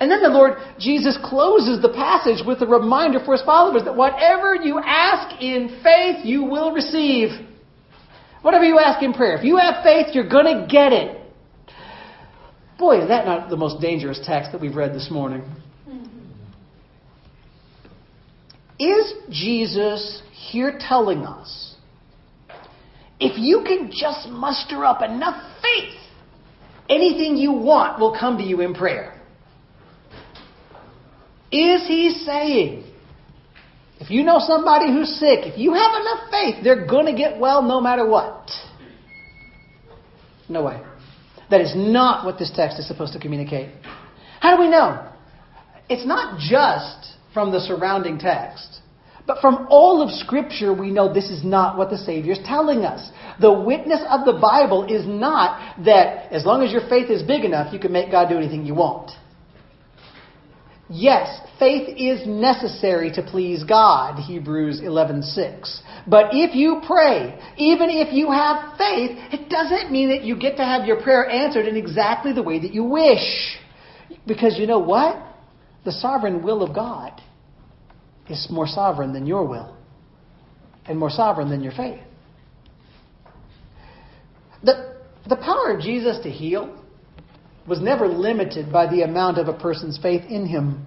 And 0.00 0.10
then 0.10 0.22
the 0.22 0.28
Lord 0.28 0.54
Jesus 0.78 1.18
closes 1.24 1.82
the 1.82 1.88
passage 1.88 2.44
with 2.46 2.62
a 2.62 2.66
reminder 2.66 3.20
for 3.24 3.32
his 3.32 3.42
followers 3.42 3.82
that 3.84 3.96
whatever 3.96 4.54
you 4.54 4.78
ask 4.78 5.40
in 5.42 5.80
faith, 5.82 6.24
you 6.24 6.44
will 6.44 6.72
receive. 6.72 7.30
Whatever 8.42 8.64
you 8.64 8.78
ask 8.78 9.02
in 9.02 9.12
prayer, 9.12 9.36
if 9.36 9.44
you 9.44 9.56
have 9.56 9.82
faith, 9.82 10.14
you're 10.14 10.28
going 10.28 10.44
to 10.44 10.66
get 10.70 10.92
it. 10.92 11.20
Boy, 12.78 13.00
is 13.02 13.08
that 13.08 13.26
not 13.26 13.50
the 13.50 13.56
most 13.56 13.80
dangerous 13.80 14.20
text 14.24 14.52
that 14.52 14.60
we've 14.60 14.76
read 14.76 14.94
this 14.94 15.10
morning? 15.10 15.42
Is 18.78 19.14
Jesus 19.30 20.22
here 20.32 20.78
telling 20.78 21.24
us 21.26 21.74
if 23.18 23.36
you 23.36 23.64
can 23.66 23.90
just 23.92 24.28
muster 24.28 24.84
up 24.84 25.02
enough 25.02 25.42
faith, 25.60 25.94
anything 26.88 27.36
you 27.36 27.50
want 27.50 27.98
will 27.98 28.16
come 28.16 28.38
to 28.38 28.44
you 28.44 28.60
in 28.60 28.74
prayer? 28.74 29.17
Is 31.50 31.86
he 31.86 32.10
saying, 32.10 32.84
if 34.00 34.10
you 34.10 34.22
know 34.22 34.38
somebody 34.38 34.92
who's 34.92 35.18
sick, 35.18 35.40
if 35.44 35.58
you 35.58 35.72
have 35.74 35.92
enough 36.00 36.30
faith, 36.30 36.56
they're 36.62 36.86
going 36.86 37.06
to 37.06 37.14
get 37.14 37.38
well 37.38 37.62
no 37.62 37.80
matter 37.80 38.06
what? 38.06 38.50
No 40.48 40.64
way. 40.64 40.80
That 41.50 41.60
is 41.60 41.72
not 41.74 42.24
what 42.24 42.38
this 42.38 42.52
text 42.54 42.78
is 42.78 42.86
supposed 42.86 43.14
to 43.14 43.18
communicate. 43.18 43.70
How 44.40 44.56
do 44.56 44.62
we 44.62 44.68
know? 44.68 45.10
It's 45.88 46.06
not 46.06 46.38
just 46.38 47.16
from 47.32 47.50
the 47.50 47.60
surrounding 47.60 48.18
text, 48.18 48.80
but 49.26 49.40
from 49.40 49.66
all 49.68 50.02
of 50.02 50.10
Scripture, 50.10 50.72
we 50.72 50.90
know 50.90 51.12
this 51.12 51.30
is 51.30 51.44
not 51.44 51.76
what 51.76 51.90
the 51.90 51.98
Savior 51.98 52.32
is 52.32 52.38
telling 52.44 52.84
us. 52.84 53.10
The 53.40 53.52
witness 53.52 54.00
of 54.08 54.24
the 54.24 54.38
Bible 54.40 54.84
is 54.84 55.06
not 55.06 55.84
that 55.84 56.32
as 56.32 56.46
long 56.46 56.62
as 56.62 56.72
your 56.72 56.88
faith 56.88 57.10
is 57.10 57.22
big 57.22 57.44
enough, 57.44 57.72
you 57.72 57.78
can 57.78 57.92
make 57.92 58.10
God 58.10 58.28
do 58.28 58.36
anything 58.36 58.64
you 58.64 58.74
want. 58.74 59.10
Yes, 60.90 61.40
faith 61.58 61.94
is 61.98 62.26
necessary 62.26 63.10
to 63.12 63.22
please 63.22 63.62
God, 63.62 64.18
Hebrews 64.18 64.80
11:6. 64.80 65.82
But 66.06 66.30
if 66.32 66.54
you 66.54 66.80
pray, 66.86 67.38
even 67.58 67.90
if 67.90 68.12
you 68.12 68.30
have 68.30 68.78
faith, 68.78 69.18
it 69.30 69.50
doesn't 69.50 69.92
mean 69.92 70.08
that 70.08 70.24
you 70.24 70.34
get 70.34 70.56
to 70.56 70.64
have 70.64 70.86
your 70.86 71.02
prayer 71.02 71.28
answered 71.28 71.66
in 71.66 71.76
exactly 71.76 72.32
the 72.32 72.42
way 72.42 72.58
that 72.58 72.72
you 72.72 72.84
wish. 72.84 73.58
Because 74.26 74.58
you 74.58 74.66
know 74.66 74.78
what? 74.78 75.22
The 75.84 75.92
sovereign 75.92 76.42
will 76.42 76.62
of 76.62 76.74
God 76.74 77.20
is 78.30 78.48
more 78.50 78.66
sovereign 78.66 79.12
than 79.12 79.26
your 79.26 79.44
will 79.44 79.76
and 80.86 80.98
more 80.98 81.10
sovereign 81.10 81.50
than 81.50 81.62
your 81.62 81.72
faith. 81.72 82.00
The, 84.62 84.96
the 85.28 85.36
power 85.36 85.70
of 85.76 85.82
Jesus 85.82 86.18
to 86.22 86.30
heal 86.30 86.82
was 87.68 87.80
never 87.80 88.08
limited 88.08 88.72
by 88.72 88.86
the 88.86 89.02
amount 89.02 89.38
of 89.38 89.48
a 89.48 89.52
person's 89.52 89.98
faith 89.98 90.22
in 90.28 90.46
him. 90.46 90.86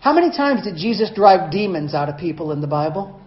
How 0.00 0.12
many 0.12 0.30
times 0.30 0.62
did 0.64 0.76
Jesus 0.76 1.10
drive 1.14 1.50
demons 1.50 1.94
out 1.94 2.08
of 2.08 2.18
people 2.18 2.52
in 2.52 2.60
the 2.60 2.66
Bible? 2.66 3.20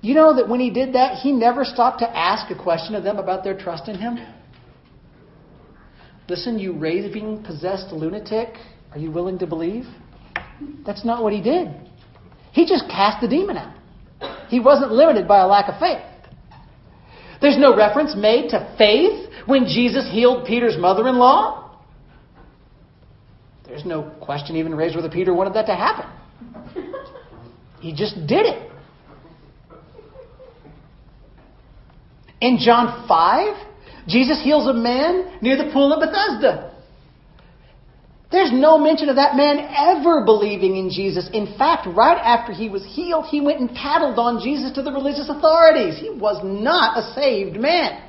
You 0.00 0.14
know 0.14 0.36
that 0.36 0.48
when 0.48 0.60
he 0.60 0.70
did 0.70 0.94
that, 0.94 1.18
he 1.18 1.32
never 1.32 1.64
stopped 1.64 1.98
to 2.00 2.16
ask 2.16 2.50
a 2.50 2.62
question 2.62 2.94
of 2.94 3.04
them 3.04 3.18
about 3.18 3.42
their 3.42 3.56
trust 3.58 3.88
in 3.88 3.96
him? 3.96 4.18
Listen, 6.28 6.58
you 6.58 6.72
raving, 6.72 7.42
possessed 7.42 7.92
lunatic, 7.92 8.56
are 8.92 8.98
you 8.98 9.10
willing 9.10 9.38
to 9.38 9.46
believe? 9.46 9.84
That's 10.86 11.04
not 11.04 11.22
what 11.22 11.32
he 11.32 11.42
did. 11.42 11.68
He 12.52 12.64
just 12.66 12.88
cast 12.88 13.20
the 13.20 13.28
demon 13.28 13.56
out. 13.56 13.74
He 14.48 14.60
wasn't 14.60 14.92
limited 14.92 15.26
by 15.26 15.40
a 15.40 15.46
lack 15.46 15.68
of 15.68 15.80
faith. 15.80 16.02
There's 17.40 17.58
no 17.58 17.76
reference 17.76 18.14
made 18.16 18.50
to 18.50 18.74
faith 18.78 19.28
when 19.46 19.66
Jesus 19.66 20.08
healed 20.10 20.46
Peter's 20.46 20.76
mother 20.78 21.06
in 21.08 21.16
law. 21.16 21.78
There's 23.66 23.84
no 23.84 24.02
question 24.20 24.56
even 24.56 24.74
raised 24.74 24.94
whether 24.94 25.10
Peter 25.10 25.34
wanted 25.34 25.54
that 25.54 25.66
to 25.66 25.74
happen. 25.74 26.10
He 27.80 27.94
just 27.94 28.14
did 28.26 28.46
it. 28.46 28.70
In 32.40 32.58
John 32.58 33.06
5, 33.08 33.56
Jesus 34.06 34.42
heals 34.42 34.66
a 34.68 34.74
man 34.74 35.38
near 35.40 35.56
the 35.56 35.70
pool 35.72 35.92
of 35.92 36.00
Bethesda. 36.00 36.72
There's 38.30 38.52
no 38.52 38.78
mention 38.78 39.08
of 39.08 39.16
that 39.16 39.36
man 39.36 39.58
ever 39.58 40.24
believing 40.24 40.76
in 40.76 40.90
Jesus. 40.90 41.30
In 41.32 41.56
fact, 41.56 41.86
right 41.86 42.18
after 42.18 42.52
he 42.52 42.68
was 42.68 42.84
healed, 42.84 43.26
he 43.26 43.40
went 43.40 43.60
and 43.60 43.70
tattled 43.70 44.18
on 44.18 44.42
Jesus 44.42 44.72
to 44.72 44.82
the 44.82 44.90
religious 44.90 45.28
authorities. 45.28 45.98
He 45.98 46.10
was 46.10 46.40
not 46.44 46.98
a 46.98 47.14
saved 47.14 47.56
man. 47.56 48.03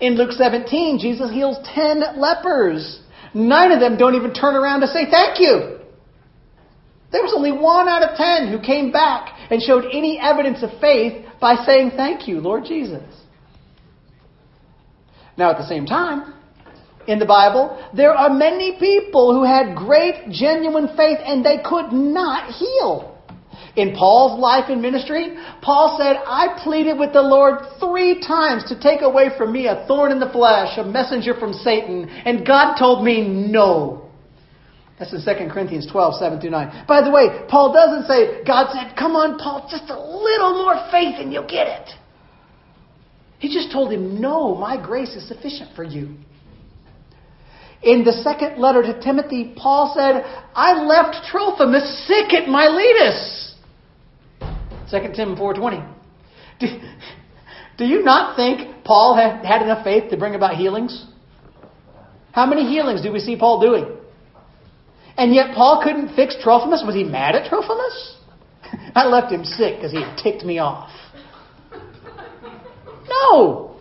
In 0.00 0.16
Luke 0.16 0.32
17, 0.32 0.98
Jesus 0.98 1.30
heals 1.30 1.58
10 1.74 2.18
lepers. 2.18 3.00
Nine 3.34 3.70
of 3.72 3.80
them 3.80 3.96
don't 3.96 4.14
even 4.14 4.32
turn 4.32 4.54
around 4.54 4.80
to 4.80 4.86
say 4.86 5.10
thank 5.10 5.38
you. 5.38 5.78
There 7.12 7.22
was 7.22 7.32
only 7.34 7.52
one 7.52 7.88
out 7.88 8.02
of 8.02 8.16
ten 8.16 8.48
who 8.48 8.60
came 8.60 8.92
back 8.92 9.36
and 9.50 9.60
showed 9.60 9.84
any 9.92 10.18
evidence 10.20 10.62
of 10.62 10.70
faith 10.80 11.26
by 11.40 11.56
saying 11.66 11.92
thank 11.96 12.28
you, 12.28 12.40
Lord 12.40 12.64
Jesus. 12.64 13.02
Now, 15.36 15.50
at 15.50 15.58
the 15.58 15.66
same 15.66 15.86
time, 15.86 16.34
in 17.06 17.18
the 17.18 17.26
Bible, 17.26 17.82
there 17.94 18.12
are 18.12 18.30
many 18.30 18.78
people 18.78 19.34
who 19.34 19.44
had 19.44 19.76
great, 19.76 20.30
genuine 20.30 20.88
faith 20.96 21.18
and 21.24 21.44
they 21.44 21.58
could 21.64 21.92
not 21.92 22.52
heal. 22.52 23.09
In 23.80 23.96
Paul's 23.96 24.38
life 24.38 24.66
and 24.68 24.82
ministry, 24.82 25.38
Paul 25.62 25.96
said, 25.98 26.16
I 26.26 26.60
pleaded 26.62 26.98
with 26.98 27.14
the 27.14 27.22
Lord 27.22 27.64
three 27.80 28.20
times 28.20 28.64
to 28.68 28.78
take 28.78 29.00
away 29.00 29.30
from 29.38 29.54
me 29.54 29.68
a 29.68 29.86
thorn 29.88 30.12
in 30.12 30.20
the 30.20 30.28
flesh, 30.28 30.76
a 30.76 30.84
messenger 30.84 31.32
from 31.32 31.54
Satan, 31.54 32.06
and 32.06 32.46
God 32.46 32.76
told 32.76 33.02
me 33.02 33.26
no. 33.26 34.10
That's 34.98 35.14
in 35.14 35.24
2 35.24 35.50
Corinthians 35.50 35.88
12, 35.90 36.16
7 36.16 36.40
through 36.42 36.50
9. 36.50 36.84
By 36.86 37.00
the 37.00 37.10
way, 37.10 37.46
Paul 37.48 37.72
doesn't 37.72 38.06
say, 38.06 38.44
God 38.44 38.70
said, 38.70 38.94
come 38.98 39.16
on, 39.16 39.38
Paul, 39.38 39.66
just 39.70 39.88
a 39.88 39.98
little 39.98 40.62
more 40.62 40.76
faith 40.90 41.14
and 41.16 41.32
you'll 41.32 41.48
get 41.48 41.66
it. 41.66 41.88
He 43.38 43.48
just 43.48 43.72
told 43.72 43.90
him, 43.90 44.20
no, 44.20 44.54
my 44.54 44.76
grace 44.76 45.16
is 45.16 45.26
sufficient 45.26 45.74
for 45.74 45.84
you. 45.84 46.16
In 47.82 48.04
the 48.04 48.12
second 48.12 48.60
letter 48.60 48.82
to 48.82 49.00
Timothy, 49.00 49.54
Paul 49.56 49.94
said, 49.96 50.22
I 50.54 50.82
left 50.84 51.24
Trophimus 51.32 52.06
sick 52.06 52.34
at 52.34 52.46
Miletus. 52.46 53.49
2 54.90 54.98
Timothy 55.14 55.40
4.20. 55.40 55.94
Do, 56.58 56.66
do 57.78 57.84
you 57.84 58.02
not 58.02 58.36
think 58.36 58.84
Paul 58.84 59.16
had, 59.16 59.44
had 59.44 59.62
enough 59.62 59.84
faith 59.84 60.10
to 60.10 60.16
bring 60.16 60.34
about 60.34 60.56
healings? 60.56 61.06
How 62.32 62.46
many 62.46 62.66
healings 62.68 63.02
do 63.02 63.12
we 63.12 63.18
see 63.18 63.36
Paul 63.36 63.60
doing? 63.60 63.96
And 65.16 65.34
yet 65.34 65.54
Paul 65.54 65.82
couldn't 65.82 66.14
fix 66.14 66.36
Trophimus. 66.42 66.82
Was 66.86 66.94
he 66.94 67.04
mad 67.04 67.34
at 67.34 67.48
Trophimus? 67.48 68.16
I 68.94 69.06
left 69.06 69.32
him 69.32 69.44
sick 69.44 69.76
because 69.76 69.92
he 69.92 70.00
had 70.00 70.16
ticked 70.16 70.44
me 70.44 70.58
off. 70.58 70.90
No. 73.08 73.76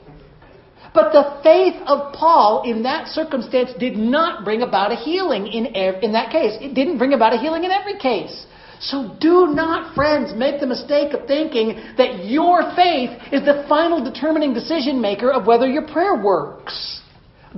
But 0.93 1.11
the 1.13 1.39
faith 1.43 1.75
of 1.85 2.13
Paul 2.13 2.63
in 2.65 2.83
that 2.83 3.07
circumstance 3.07 3.71
did 3.79 3.95
not 3.95 4.43
bring 4.43 4.63
about 4.63 4.91
a 4.91 4.95
healing 4.95 5.47
in, 5.47 5.67
in 5.67 6.13
that 6.13 6.31
case. 6.31 6.57
It 6.59 6.73
didn't 6.73 6.97
bring 6.97 7.13
about 7.13 7.33
a 7.33 7.37
healing 7.37 7.63
in 7.63 7.71
every 7.71 7.97
case. 7.99 8.45
So 8.79 9.15
do 9.19 9.47
not, 9.47 9.93
friends, 9.93 10.33
make 10.35 10.61
the 10.61 10.67
mistake 10.67 11.13
of 11.13 11.27
thinking 11.27 11.81
that 11.97 12.25
your 12.25 12.73
faith 12.75 13.11
is 13.31 13.43
the 13.43 13.65
final 13.67 14.03
determining 14.03 14.53
decision 14.53 15.01
maker 15.01 15.31
of 15.31 15.45
whether 15.45 15.67
your 15.67 15.85
prayer 15.87 16.15
works. 16.15 17.01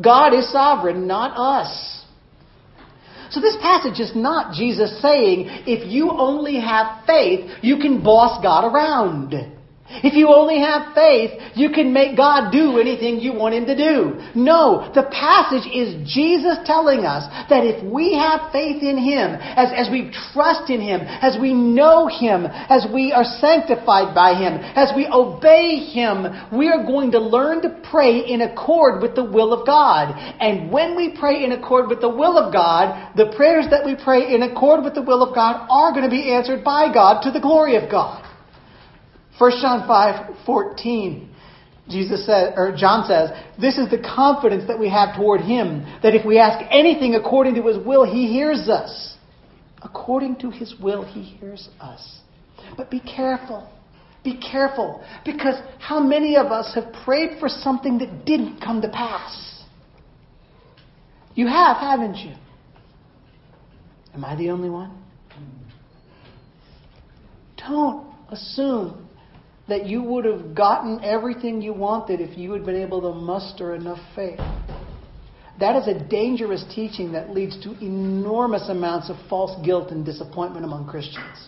God 0.01 0.33
is 0.33 0.51
sovereign, 0.51 1.05
not 1.05 1.37
us. 1.37 2.03
So 3.29 3.39
this 3.39 3.55
passage 3.61 3.99
is 3.99 4.13
not 4.15 4.53
Jesus 4.55 5.01
saying, 5.01 5.45
if 5.67 5.89
you 5.89 6.11
only 6.11 6.59
have 6.59 7.05
faith, 7.05 7.49
you 7.61 7.77
can 7.77 8.03
boss 8.03 8.41
God 8.41 8.65
around. 8.73 9.33
If 10.03 10.13
you 10.15 10.29
only 10.29 10.59
have 10.59 10.95
faith, 10.95 11.31
you 11.55 11.69
can 11.69 11.91
make 11.91 12.15
God 12.15 12.51
do 12.51 12.79
anything 12.79 13.19
you 13.19 13.33
want 13.33 13.55
Him 13.55 13.65
to 13.65 13.75
do. 13.75 14.21
No, 14.33 14.89
the 14.95 15.03
passage 15.11 15.67
is 15.67 15.99
Jesus 16.07 16.57
telling 16.65 17.03
us 17.05 17.27
that 17.49 17.67
if 17.67 17.83
we 17.83 18.15
have 18.15 18.51
faith 18.51 18.81
in 18.81 18.97
Him, 18.97 19.35
as, 19.35 19.69
as 19.75 19.91
we 19.91 20.11
trust 20.31 20.69
in 20.69 20.79
Him, 20.79 21.01
as 21.01 21.37
we 21.39 21.53
know 21.53 22.07
Him, 22.07 22.45
as 22.47 22.87
we 22.93 23.11
are 23.11 23.25
sanctified 23.43 24.15
by 24.15 24.33
Him, 24.33 24.63
as 24.75 24.91
we 24.95 25.07
obey 25.11 25.91
Him, 25.91 26.25
we 26.55 26.69
are 26.69 26.85
going 26.85 27.11
to 27.11 27.19
learn 27.19 27.61
to 27.61 27.69
pray 27.91 28.19
in 28.19 28.41
accord 28.41 29.01
with 29.01 29.15
the 29.15 29.23
will 29.23 29.53
of 29.53 29.65
God. 29.65 30.15
And 30.39 30.71
when 30.71 30.95
we 30.95 31.15
pray 31.19 31.43
in 31.43 31.51
accord 31.51 31.89
with 31.89 32.01
the 32.01 32.09
will 32.09 32.37
of 32.37 32.53
God, 32.53 33.11
the 33.15 33.33
prayers 33.35 33.67
that 33.69 33.85
we 33.85 33.95
pray 33.95 34.33
in 34.33 34.43
accord 34.43 34.83
with 34.83 34.95
the 34.95 35.01
will 35.01 35.21
of 35.21 35.35
God 35.35 35.67
are 35.69 35.91
going 35.91 36.05
to 36.05 36.09
be 36.09 36.31
answered 36.31 36.63
by 36.63 36.91
God 36.93 37.21
to 37.23 37.31
the 37.31 37.39
glory 37.39 37.75
of 37.75 37.89
God. 37.89 38.30
1 39.41 39.51
John 39.59 39.87
5 39.87 40.45
14. 40.45 41.29
Jesus 41.89 42.25
says, 42.27 42.53
or 42.55 42.73
John 42.77 43.07
says, 43.07 43.31
this 43.59 43.79
is 43.79 43.89
the 43.89 43.97
confidence 43.97 44.65
that 44.67 44.79
we 44.79 44.87
have 44.89 45.15
toward 45.15 45.41
Him, 45.41 45.83
that 46.03 46.13
if 46.13 46.23
we 46.25 46.37
ask 46.37 46.63
anything 46.71 47.15
according 47.15 47.55
to 47.55 47.63
His 47.63 47.83
will, 47.83 48.05
He 48.05 48.27
hears 48.27 48.69
us. 48.69 49.17
According 49.81 50.37
to 50.37 50.51
His 50.51 50.75
will, 50.79 51.03
He 51.03 51.23
hears 51.23 51.69
us. 51.79 52.19
But 52.77 52.91
be 52.91 52.99
careful. 52.99 53.67
Be 54.23 54.39
careful. 54.39 55.03
Because 55.25 55.55
how 55.79 55.99
many 55.99 56.37
of 56.37 56.47
us 56.47 56.73
have 56.75 56.93
prayed 57.03 57.39
for 57.39 57.49
something 57.49 57.97
that 57.97 58.25
didn't 58.25 58.61
come 58.61 58.81
to 58.83 58.89
pass? 58.89 59.63
You 61.33 61.47
have, 61.47 61.77
haven't 61.77 62.17
you? 62.17 62.35
Am 64.13 64.23
I 64.23 64.35
the 64.35 64.51
only 64.51 64.69
one? 64.69 64.95
Don't 67.57 68.05
assume 68.29 69.00
that 69.71 69.85
you 69.85 70.03
would 70.03 70.25
have 70.25 70.53
gotten 70.53 71.01
everything 71.01 71.61
you 71.61 71.71
wanted 71.71 72.19
if 72.19 72.37
you 72.37 72.51
had 72.51 72.65
been 72.65 72.75
able 72.75 72.99
to 73.01 73.17
muster 73.17 73.73
enough 73.73 73.99
faith. 74.13 74.37
That 75.61 75.77
is 75.77 75.87
a 75.87 75.97
dangerous 76.09 76.65
teaching 76.75 77.13
that 77.13 77.29
leads 77.29 77.57
to 77.63 77.71
enormous 77.81 78.67
amounts 78.67 79.09
of 79.09 79.15
false 79.29 79.55
guilt 79.65 79.91
and 79.91 80.05
disappointment 80.05 80.65
among 80.65 80.87
Christians. 80.87 81.47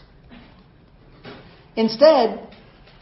Instead, 1.76 2.48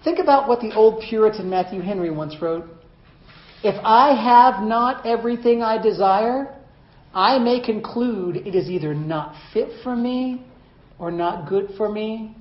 think 0.04 0.18
about 0.18 0.50
what 0.50 0.60
the 0.60 0.74
old 0.74 1.04
Puritan 1.08 1.52
Matthew 1.52 1.82
Henry 1.82 2.10
once 2.10 2.42
wrote. 2.42 2.68
If 3.64 3.76
I 3.84 4.16
have 4.16 4.64
not 4.64 5.06
everything 5.06 5.62
I 5.62 5.80
desire, 5.80 6.58
I 7.14 7.38
may 7.38 7.62
conclude 7.64 8.38
it 8.38 8.56
is 8.56 8.72
either 8.72 8.96
not 8.96 9.36
fit 9.54 9.70
for 9.84 9.96
me, 9.96 10.44
or 10.98 11.12
not 11.12 11.48
good 11.48 11.76
for 11.78 11.88
me, 11.88 12.36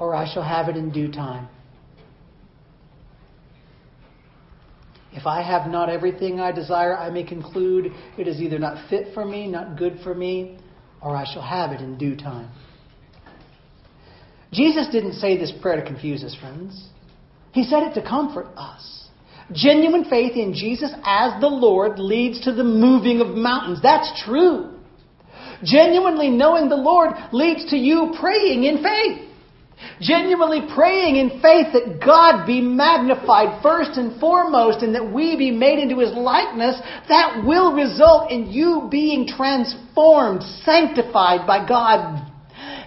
or 0.00 0.16
I 0.16 0.28
shall 0.32 0.42
have 0.42 0.68
it 0.68 0.76
in 0.76 0.90
due 0.90 1.12
time. 1.12 1.48
If 5.18 5.26
I 5.26 5.42
have 5.42 5.68
not 5.68 5.88
everything 5.88 6.38
I 6.38 6.52
desire, 6.52 6.96
I 6.96 7.10
may 7.10 7.24
conclude 7.24 7.92
it 8.16 8.28
is 8.28 8.40
either 8.40 8.56
not 8.56 8.88
fit 8.88 9.12
for 9.14 9.24
me, 9.24 9.48
not 9.48 9.76
good 9.76 9.98
for 10.04 10.14
me, 10.14 10.60
or 11.02 11.16
I 11.16 11.24
shall 11.24 11.42
have 11.42 11.72
it 11.72 11.80
in 11.80 11.98
due 11.98 12.14
time. 12.14 12.48
Jesus 14.52 14.86
didn't 14.92 15.14
say 15.14 15.36
this 15.36 15.52
prayer 15.60 15.82
to 15.82 15.84
confuse 15.84 16.22
us, 16.22 16.36
friends. 16.36 16.90
He 17.50 17.64
said 17.64 17.82
it 17.82 17.94
to 17.94 18.08
comfort 18.08 18.46
us. 18.56 19.08
Genuine 19.52 20.04
faith 20.04 20.36
in 20.36 20.54
Jesus 20.54 20.92
as 21.04 21.40
the 21.40 21.48
Lord 21.48 21.98
leads 21.98 22.40
to 22.42 22.52
the 22.52 22.62
moving 22.62 23.20
of 23.20 23.34
mountains. 23.34 23.80
That's 23.82 24.22
true. 24.24 24.78
Genuinely 25.64 26.30
knowing 26.30 26.68
the 26.68 26.76
Lord 26.76 27.10
leads 27.32 27.68
to 27.70 27.76
you 27.76 28.14
praying 28.20 28.62
in 28.62 28.84
faith. 28.84 29.27
Genuinely 30.00 30.62
praying 30.74 31.16
in 31.16 31.40
faith 31.42 31.72
that 31.72 32.00
God 32.04 32.46
be 32.46 32.60
magnified 32.60 33.62
first 33.62 33.98
and 33.98 34.18
foremost 34.20 34.82
and 34.82 34.94
that 34.94 35.12
we 35.12 35.36
be 35.36 35.50
made 35.50 35.78
into 35.78 35.98
His 35.98 36.12
likeness, 36.12 36.80
that 37.08 37.42
will 37.44 37.74
result 37.74 38.30
in 38.30 38.50
you 38.50 38.88
being 38.90 39.26
transformed, 39.26 40.42
sanctified 40.64 41.46
by 41.46 41.66
God. 41.66 42.24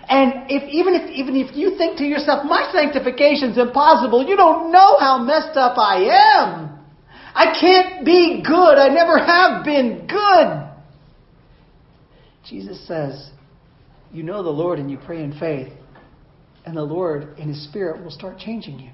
And 0.07 0.49
if, 0.49 0.63
even 0.69 0.95
if, 0.95 1.09
even 1.11 1.35
if 1.35 1.55
you 1.55 1.77
think 1.77 1.97
to 1.97 2.03
yourself, 2.03 2.45
my 2.45 2.69
sanctification's 2.73 3.57
impossible, 3.57 4.25
you 4.27 4.35
don't 4.35 4.71
know 4.71 4.97
how 4.99 5.19
messed 5.23 5.57
up 5.57 5.77
I 5.77 6.03
am. 6.37 6.79
I 7.33 7.57
can't 7.59 8.05
be 8.05 8.43
good. 8.45 8.77
I 8.77 8.89
never 8.89 9.17
have 9.17 9.63
been 9.63 10.07
good. 10.07 10.67
Jesus 12.49 12.85
says, 12.87 13.31
you 14.11 14.23
know 14.23 14.43
the 14.43 14.49
Lord 14.49 14.79
and 14.79 14.91
you 14.91 14.97
pray 14.97 15.23
in 15.23 15.37
faith 15.39 15.71
and 16.65 16.75
the 16.75 16.83
Lord 16.83 17.37
in 17.37 17.49
His 17.49 17.63
Spirit 17.65 18.03
will 18.03 18.11
start 18.11 18.37
changing 18.37 18.79
you. 18.79 18.91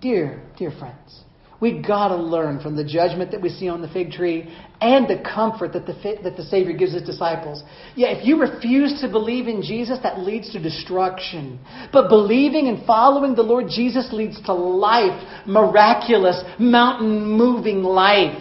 Dear, 0.00 0.42
dear 0.58 0.70
friends, 0.70 1.24
we 1.60 1.80
got 1.80 2.08
to 2.08 2.16
learn 2.16 2.60
from 2.60 2.76
the 2.76 2.84
judgment 2.84 3.30
that 3.30 3.40
we 3.40 3.48
see 3.48 3.68
on 3.68 3.80
the 3.80 3.88
fig 3.88 4.10
tree 4.10 4.54
and 4.82 5.08
the 5.08 5.22
comfort 5.22 5.72
that 5.72 5.86
the, 5.86 5.94
that 6.22 6.36
the 6.36 6.42
Savior 6.42 6.76
gives 6.76 6.92
His 6.92 7.02
disciples. 7.02 7.62
Yeah, 7.96 8.08
if 8.08 8.26
you 8.26 8.38
refuse 8.38 9.00
to 9.00 9.08
believe 9.08 9.48
in 9.48 9.62
Jesus, 9.62 9.98
that 10.02 10.20
leads 10.20 10.52
to 10.52 10.62
destruction. 10.62 11.58
But 11.90 12.10
believing 12.10 12.68
and 12.68 12.84
following 12.84 13.34
the 13.34 13.42
Lord 13.42 13.66
Jesus 13.70 14.12
leads 14.12 14.40
to 14.42 14.52
life, 14.52 15.46
miraculous, 15.46 16.42
mountain 16.58 17.24
moving 17.24 17.82
life. 17.82 18.36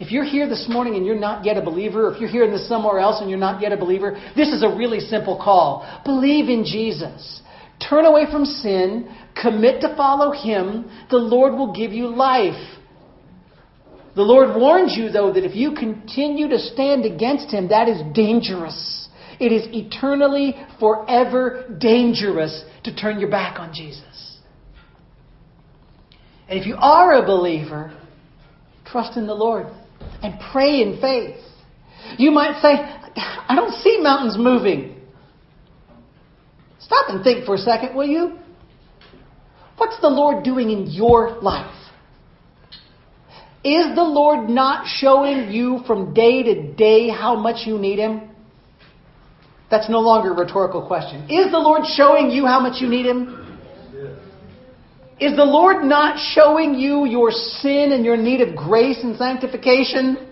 If 0.00 0.12
you're 0.12 0.24
here 0.24 0.48
this 0.48 0.66
morning 0.68 0.94
and 0.94 1.04
you're 1.04 1.18
not 1.18 1.44
yet 1.44 1.56
a 1.56 1.62
believer, 1.62 2.14
if 2.14 2.20
you're 2.20 2.30
here 2.30 2.44
in 2.44 2.52
this 2.52 2.68
somewhere 2.68 3.00
else 3.00 3.20
and 3.20 3.28
you're 3.28 3.38
not 3.38 3.60
yet 3.60 3.72
a 3.72 3.76
believer, 3.76 4.12
this 4.36 4.48
is 4.48 4.62
a 4.62 4.68
really 4.68 5.00
simple 5.00 5.36
call. 5.36 6.00
Believe 6.04 6.48
in 6.48 6.64
Jesus. 6.64 7.42
Turn 7.88 8.04
away 8.04 8.24
from 8.30 8.44
sin. 8.44 9.12
Commit 9.40 9.80
to 9.80 9.96
follow 9.96 10.30
Him. 10.30 10.88
The 11.10 11.16
Lord 11.16 11.54
will 11.54 11.72
give 11.74 11.92
you 11.92 12.06
life. 12.06 12.76
The 14.14 14.22
Lord 14.22 14.56
warns 14.56 14.96
you, 14.96 15.10
though, 15.10 15.32
that 15.32 15.44
if 15.44 15.56
you 15.56 15.74
continue 15.74 16.48
to 16.48 16.58
stand 16.58 17.04
against 17.04 17.50
Him, 17.50 17.68
that 17.68 17.88
is 17.88 18.00
dangerous. 18.14 19.08
It 19.40 19.52
is 19.52 19.66
eternally, 19.72 20.54
forever 20.78 21.76
dangerous 21.80 22.64
to 22.84 22.94
turn 22.94 23.18
your 23.18 23.30
back 23.30 23.58
on 23.58 23.72
Jesus. 23.74 24.38
And 26.48 26.58
if 26.58 26.66
you 26.66 26.76
are 26.76 27.14
a 27.14 27.26
believer, 27.26 27.96
trust 28.84 29.16
in 29.16 29.26
the 29.26 29.34
Lord 29.34 29.66
and 30.22 30.40
pray 30.52 30.82
in 30.82 31.00
faith. 31.00 31.36
You 32.16 32.30
might 32.30 32.60
say, 32.60 32.68
I 33.48 33.54
don't 33.54 33.72
see 33.82 34.00
mountains 34.00 34.36
moving. 34.38 34.96
Stop 36.80 37.10
and 37.10 37.22
think 37.22 37.44
for 37.44 37.54
a 37.54 37.58
second, 37.58 37.94
will 37.94 38.06
you? 38.06 38.38
What's 39.76 40.00
the 40.00 40.08
Lord 40.08 40.44
doing 40.44 40.70
in 40.70 40.86
your 40.86 41.40
life? 41.40 41.74
Is 43.64 43.94
the 43.94 44.02
Lord 44.02 44.48
not 44.48 44.86
showing 44.86 45.50
you 45.50 45.80
from 45.86 46.14
day 46.14 46.42
to 46.42 46.72
day 46.74 47.08
how 47.08 47.36
much 47.36 47.66
you 47.66 47.78
need 47.78 47.98
Him? 47.98 48.30
That's 49.70 49.90
no 49.90 50.00
longer 50.00 50.32
a 50.32 50.36
rhetorical 50.36 50.86
question. 50.86 51.28
Is 51.28 51.50
the 51.50 51.58
Lord 51.58 51.82
showing 51.84 52.30
you 52.30 52.46
how 52.46 52.60
much 52.60 52.80
you 52.80 52.88
need 52.88 53.04
Him? 53.06 53.47
Is 55.20 55.34
the 55.34 55.44
Lord 55.44 55.84
not 55.84 56.18
showing 56.34 56.74
you 56.74 57.04
your 57.04 57.30
sin 57.30 57.92
and 57.92 58.04
your 58.04 58.16
need 58.16 58.40
of 58.40 58.54
grace 58.54 58.98
and 59.02 59.16
sanctification? 59.16 60.28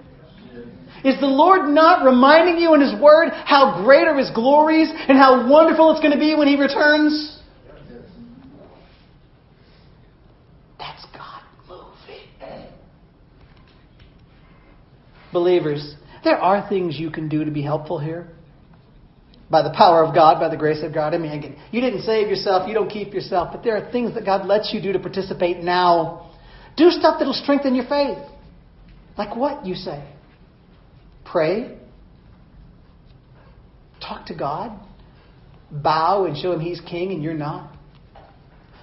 Is 1.04 1.18
the 1.20 1.26
Lord 1.26 1.68
not 1.68 2.04
reminding 2.04 2.58
you 2.58 2.74
in 2.74 2.80
His 2.80 2.94
Word 3.00 3.30
how 3.32 3.82
great 3.84 4.06
are 4.06 4.16
His 4.16 4.30
glories 4.30 4.88
and 4.90 5.18
how 5.18 5.50
wonderful 5.50 5.90
it's 5.90 6.00
going 6.00 6.12
to 6.12 6.18
be 6.18 6.34
when 6.36 6.46
He 6.46 6.56
returns? 6.56 7.40
That's 10.78 11.04
God 11.12 11.42
moving. 11.68 12.68
Believers, 15.32 15.96
there 16.22 16.38
are 16.38 16.68
things 16.68 16.98
you 16.98 17.10
can 17.10 17.28
do 17.28 17.44
to 17.44 17.50
be 17.50 17.62
helpful 17.62 17.98
here. 17.98 18.35
By 19.48 19.62
the 19.62 19.70
power 19.70 20.04
of 20.04 20.14
God, 20.14 20.40
by 20.40 20.48
the 20.48 20.56
grace 20.56 20.82
of 20.82 20.92
God. 20.92 21.14
I 21.14 21.18
mean, 21.18 21.56
you 21.70 21.80
didn't 21.80 22.02
save 22.02 22.28
yourself, 22.28 22.68
you 22.68 22.74
don't 22.74 22.90
keep 22.90 23.14
yourself, 23.14 23.50
but 23.52 23.62
there 23.62 23.76
are 23.76 23.92
things 23.92 24.14
that 24.14 24.24
God 24.24 24.46
lets 24.46 24.72
you 24.74 24.82
do 24.82 24.92
to 24.92 24.98
participate 24.98 25.58
now. 25.58 26.32
Do 26.76 26.90
stuff 26.90 27.16
that'll 27.18 27.32
strengthen 27.32 27.74
your 27.74 27.86
faith. 27.86 28.18
Like 29.16 29.36
what, 29.36 29.64
you 29.64 29.74
say? 29.74 30.04
Pray. 31.24 31.78
Talk 34.00 34.26
to 34.26 34.34
God. 34.34 34.78
Bow 35.70 36.24
and 36.26 36.36
show 36.36 36.52
Him 36.52 36.60
He's 36.60 36.80
King 36.80 37.12
and 37.12 37.22
you're 37.22 37.34
not. 37.34 37.72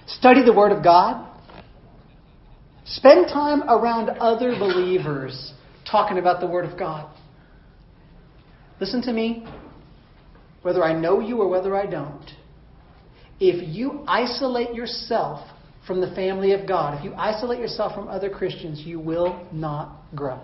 Study 0.06 0.44
the 0.44 0.52
Word 0.52 0.72
of 0.72 0.82
God. 0.82 1.30
Spend 2.84 3.28
time 3.28 3.62
around 3.62 4.10
other 4.10 4.50
believers 4.58 5.52
talking 5.90 6.18
about 6.18 6.40
the 6.40 6.46
Word 6.46 6.64
of 6.64 6.78
God. 6.78 7.08
Listen 8.80 9.00
to 9.02 9.12
me, 9.12 9.46
whether 10.64 10.82
I 10.82 10.98
know 10.98 11.20
you 11.20 11.42
or 11.42 11.48
whether 11.48 11.76
I 11.76 11.84
don't. 11.84 12.26
If 13.38 13.68
you 13.68 14.02
isolate 14.08 14.74
yourself 14.74 15.46
from 15.86 16.00
the 16.00 16.14
family 16.14 16.52
of 16.52 16.66
God, 16.66 16.98
if 16.98 17.04
you 17.04 17.12
isolate 17.14 17.60
yourself 17.60 17.94
from 17.94 18.08
other 18.08 18.30
Christians, 18.30 18.80
you 18.80 18.98
will 18.98 19.46
not 19.52 19.94
grow. 20.14 20.40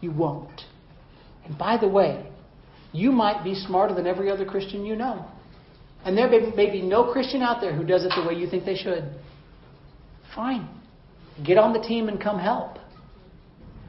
You 0.00 0.12
won't. 0.12 0.62
And 1.44 1.58
by 1.58 1.76
the 1.76 1.88
way, 1.88 2.24
you 2.92 3.10
might 3.10 3.42
be 3.42 3.56
smarter 3.56 3.94
than 3.94 4.06
every 4.06 4.30
other 4.30 4.44
Christian 4.44 4.86
you 4.86 4.94
know. 4.94 5.26
And 6.04 6.16
there 6.16 6.30
may 6.54 6.70
be 6.70 6.80
no 6.80 7.12
Christian 7.12 7.42
out 7.42 7.60
there 7.60 7.74
who 7.74 7.84
does 7.84 8.04
it 8.04 8.12
the 8.14 8.26
way 8.28 8.34
you 8.34 8.48
think 8.48 8.64
they 8.64 8.76
should. 8.76 9.10
Fine. 10.36 10.68
Get 11.44 11.58
on 11.58 11.72
the 11.72 11.80
team 11.80 12.08
and 12.08 12.22
come 12.22 12.38
help. 12.38 12.78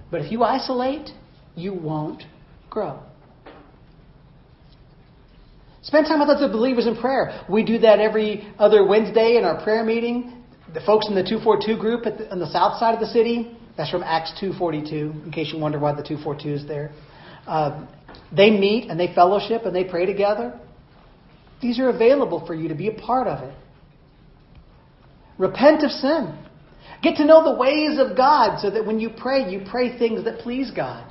But 0.10 0.22
if 0.22 0.32
you 0.32 0.44
isolate, 0.44 1.12
you 1.56 1.74
won't 1.74 2.24
grow. 2.72 3.04
Spend 5.84 6.06
time 6.06 6.20
with 6.20 6.30
other 6.30 6.48
believers 6.48 6.86
in 6.86 6.96
prayer. 6.96 7.44
We 7.50 7.64
do 7.64 7.80
that 7.80 8.00
every 8.00 8.54
other 8.60 8.86
Wednesday 8.86 9.38
in 9.38 9.44
our 9.44 9.64
prayer 9.64 9.84
meeting. 9.84 10.44
The 10.74 10.82
folks 10.82 11.08
in 11.08 11.16
the 11.16 11.24
242 11.24 11.80
group 11.80 12.04
the, 12.04 12.32
on 12.32 12.40
the 12.40 12.52
south 12.52 12.80
side 12.80 12.94
of 12.94 13.00
the 13.00 13.08
city, 13.08 13.58
that's 13.76 13.90
from 13.90 14.04
Acts 14.04 14.34
2.42, 14.42 15.26
in 15.26 15.32
case 15.32 15.52
you 15.52 15.60
wonder 15.60 15.80
why 15.80 15.92
the 15.94 16.04
242 16.04 16.50
is 16.50 16.68
there. 16.68 16.92
Uh, 17.48 17.86
they 18.36 18.52
meet 18.52 18.90
and 18.90 19.00
they 19.00 19.14
fellowship 19.14 19.64
and 19.66 19.76
they 19.76 19.84
pray 19.84 20.06
together. 20.06 20.60
These 21.62 21.80
are 21.80 21.90
available 21.90 22.46
for 22.46 22.54
you 22.54 22.68
to 22.70 22.76
be 22.76 22.88
a 22.88 22.94
part 22.94 23.28
of 23.28 23.44
it. 23.44 23.56
Repent 25.38 25.84
of 25.84 25.92
sin. 25.92 26.38
Get 27.02 27.16
to 27.16 27.26
know 27.26 27.44
the 27.44 27.60
ways 27.60 27.98
of 28.00 28.16
God 28.16 28.60
so 28.60 28.70
that 28.70 28.86
when 28.86 29.00
you 29.00 29.10
pray, 29.10 29.52
you 29.52 29.66
pray 29.70 29.98
things 29.98 30.24
that 30.26 30.40
please 30.40 30.70
God. 30.70 31.11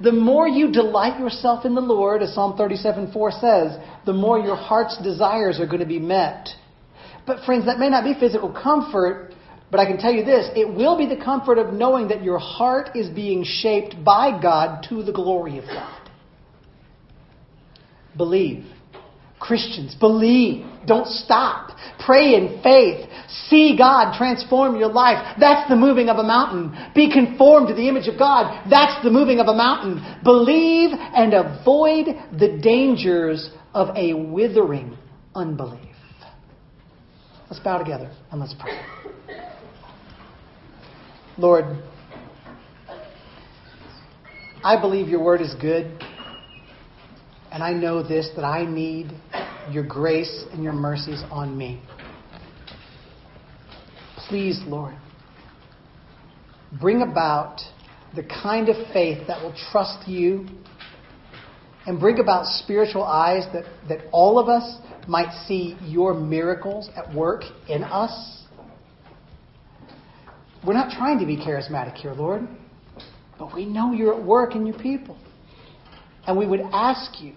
The 0.00 0.12
more 0.12 0.48
you 0.48 0.72
delight 0.72 1.20
yourself 1.20 1.64
in 1.64 1.74
the 1.74 1.80
Lord, 1.80 2.22
as 2.22 2.34
Psalm 2.34 2.56
37:4 2.56 3.40
says, 3.40 3.78
the 4.06 4.12
more 4.12 4.38
your 4.38 4.56
heart's 4.56 4.96
desires 5.02 5.60
are 5.60 5.66
going 5.66 5.80
to 5.80 5.86
be 5.86 5.98
met. 5.98 6.48
But 7.26 7.44
friends, 7.44 7.66
that 7.66 7.78
may 7.78 7.90
not 7.90 8.04
be 8.04 8.14
physical 8.14 8.50
comfort, 8.50 9.34
but 9.70 9.78
I 9.78 9.86
can 9.86 9.98
tell 9.98 10.12
you 10.12 10.24
this, 10.24 10.50
it 10.56 10.68
will 10.68 10.96
be 10.96 11.06
the 11.06 11.22
comfort 11.22 11.58
of 11.58 11.72
knowing 11.72 12.08
that 12.08 12.24
your 12.24 12.38
heart 12.38 12.96
is 12.96 13.08
being 13.08 13.44
shaped 13.44 14.02
by 14.04 14.40
God 14.40 14.86
to 14.88 15.02
the 15.02 15.12
glory 15.12 15.58
of 15.58 15.64
God. 15.64 16.10
Believe. 18.16 18.64
Christians, 19.40 19.94
believe. 19.94 20.66
Don't 20.86 21.06
stop. 21.06 21.70
Pray 22.04 22.34
in 22.34 22.60
faith. 22.62 23.08
See 23.48 23.74
God 23.76 24.16
transform 24.16 24.76
your 24.76 24.92
life. 24.92 25.36
That's 25.40 25.68
the 25.68 25.76
moving 25.76 26.08
of 26.08 26.18
a 26.18 26.22
mountain. 26.22 26.92
Be 26.94 27.10
conformed 27.10 27.68
to 27.68 27.74
the 27.74 27.88
image 27.88 28.06
of 28.06 28.18
God. 28.18 28.68
That's 28.70 29.02
the 29.02 29.10
moving 29.10 29.40
of 29.40 29.48
a 29.48 29.54
mountain. 29.54 30.20
Believe 30.22 30.90
and 30.92 31.32
avoid 31.32 32.06
the 32.38 32.60
dangers 32.62 33.50
of 33.72 33.96
a 33.96 34.12
withering 34.12 34.96
unbelief. 35.34 35.80
Let's 37.50 37.62
bow 37.62 37.78
together 37.78 38.14
and 38.30 38.40
let's 38.40 38.54
pray. 38.60 38.78
Lord, 41.38 41.64
I 44.62 44.78
believe 44.78 45.08
your 45.08 45.24
word 45.24 45.40
is 45.40 45.54
good. 45.60 45.98
And 47.52 47.64
I 47.64 47.72
know 47.72 48.02
this 48.02 48.30
that 48.36 48.44
I 48.44 48.64
need 48.64 49.10
your 49.70 49.84
grace 49.84 50.44
and 50.52 50.62
your 50.62 50.72
mercies 50.72 51.22
on 51.30 51.56
me. 51.56 51.82
Please, 54.28 54.60
Lord, 54.66 54.94
bring 56.80 57.02
about 57.02 57.60
the 58.14 58.22
kind 58.22 58.68
of 58.68 58.76
faith 58.92 59.26
that 59.26 59.42
will 59.42 59.54
trust 59.70 60.08
you 60.08 60.46
and 61.86 61.98
bring 61.98 62.18
about 62.18 62.46
spiritual 62.46 63.04
eyes 63.04 63.44
that, 63.52 63.64
that 63.88 64.00
all 64.12 64.38
of 64.38 64.48
us 64.48 64.78
might 65.08 65.32
see 65.46 65.76
your 65.82 66.14
miracles 66.14 66.90
at 66.96 67.12
work 67.14 67.42
in 67.68 67.82
us. 67.82 68.44
We're 70.64 70.74
not 70.74 70.96
trying 70.96 71.18
to 71.20 71.26
be 71.26 71.36
charismatic 71.36 71.94
here, 71.94 72.12
Lord, 72.12 72.46
but 73.38 73.54
we 73.54 73.64
know 73.64 73.92
you're 73.92 74.14
at 74.14 74.24
work 74.24 74.54
in 74.54 74.66
your 74.66 74.78
people. 74.78 75.16
And 76.26 76.36
we 76.36 76.46
would 76.46 76.60
ask 76.72 77.20
you 77.20 77.32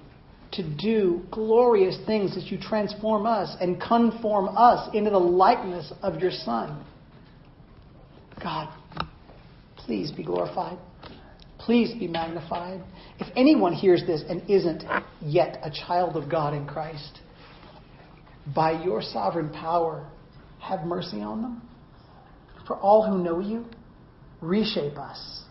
to 0.53 0.63
do 0.63 1.21
glorious 1.31 1.97
things 2.05 2.37
as 2.37 2.51
you 2.51 2.57
transform 2.59 3.25
us 3.25 3.55
and 3.59 3.81
conform 3.81 4.49
us 4.55 4.89
into 4.93 5.09
the 5.09 5.17
likeness 5.17 5.91
of 6.01 6.19
your 6.19 6.31
Son. 6.31 6.85
God, 8.41 8.73
please 9.77 10.11
be 10.11 10.23
glorified. 10.23 10.77
Please 11.59 11.97
be 11.97 12.07
magnified. 12.07 12.81
If 13.19 13.27
anyone 13.35 13.73
hears 13.73 14.03
this 14.05 14.23
and 14.27 14.47
isn't 14.49 14.83
yet 15.21 15.59
a 15.63 15.71
child 15.71 16.17
of 16.17 16.29
God 16.29 16.53
in 16.53 16.67
Christ, 16.67 17.19
by 18.53 18.83
your 18.83 19.01
sovereign 19.01 19.49
power, 19.49 20.05
have 20.59 20.85
mercy 20.85 21.21
on 21.21 21.41
them. 21.41 21.61
For 22.67 22.75
all 22.77 23.09
who 23.09 23.23
know 23.23 23.39
you, 23.39 23.65
reshape 24.41 24.97
us 24.97 25.43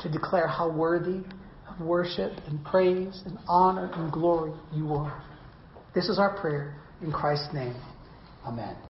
to 0.00 0.10
declare 0.10 0.46
how 0.46 0.70
worthy 0.70 1.22
worship 1.82 2.32
and 2.46 2.64
praise 2.64 3.22
and 3.26 3.38
honor 3.48 3.90
and 3.94 4.12
glory 4.12 4.52
you 4.74 4.92
are. 4.94 5.22
This 5.94 6.08
is 6.08 6.18
our 6.18 6.40
prayer 6.40 6.74
in 7.02 7.12
Christ's 7.12 7.52
name. 7.52 7.74
Amen. 8.46 8.76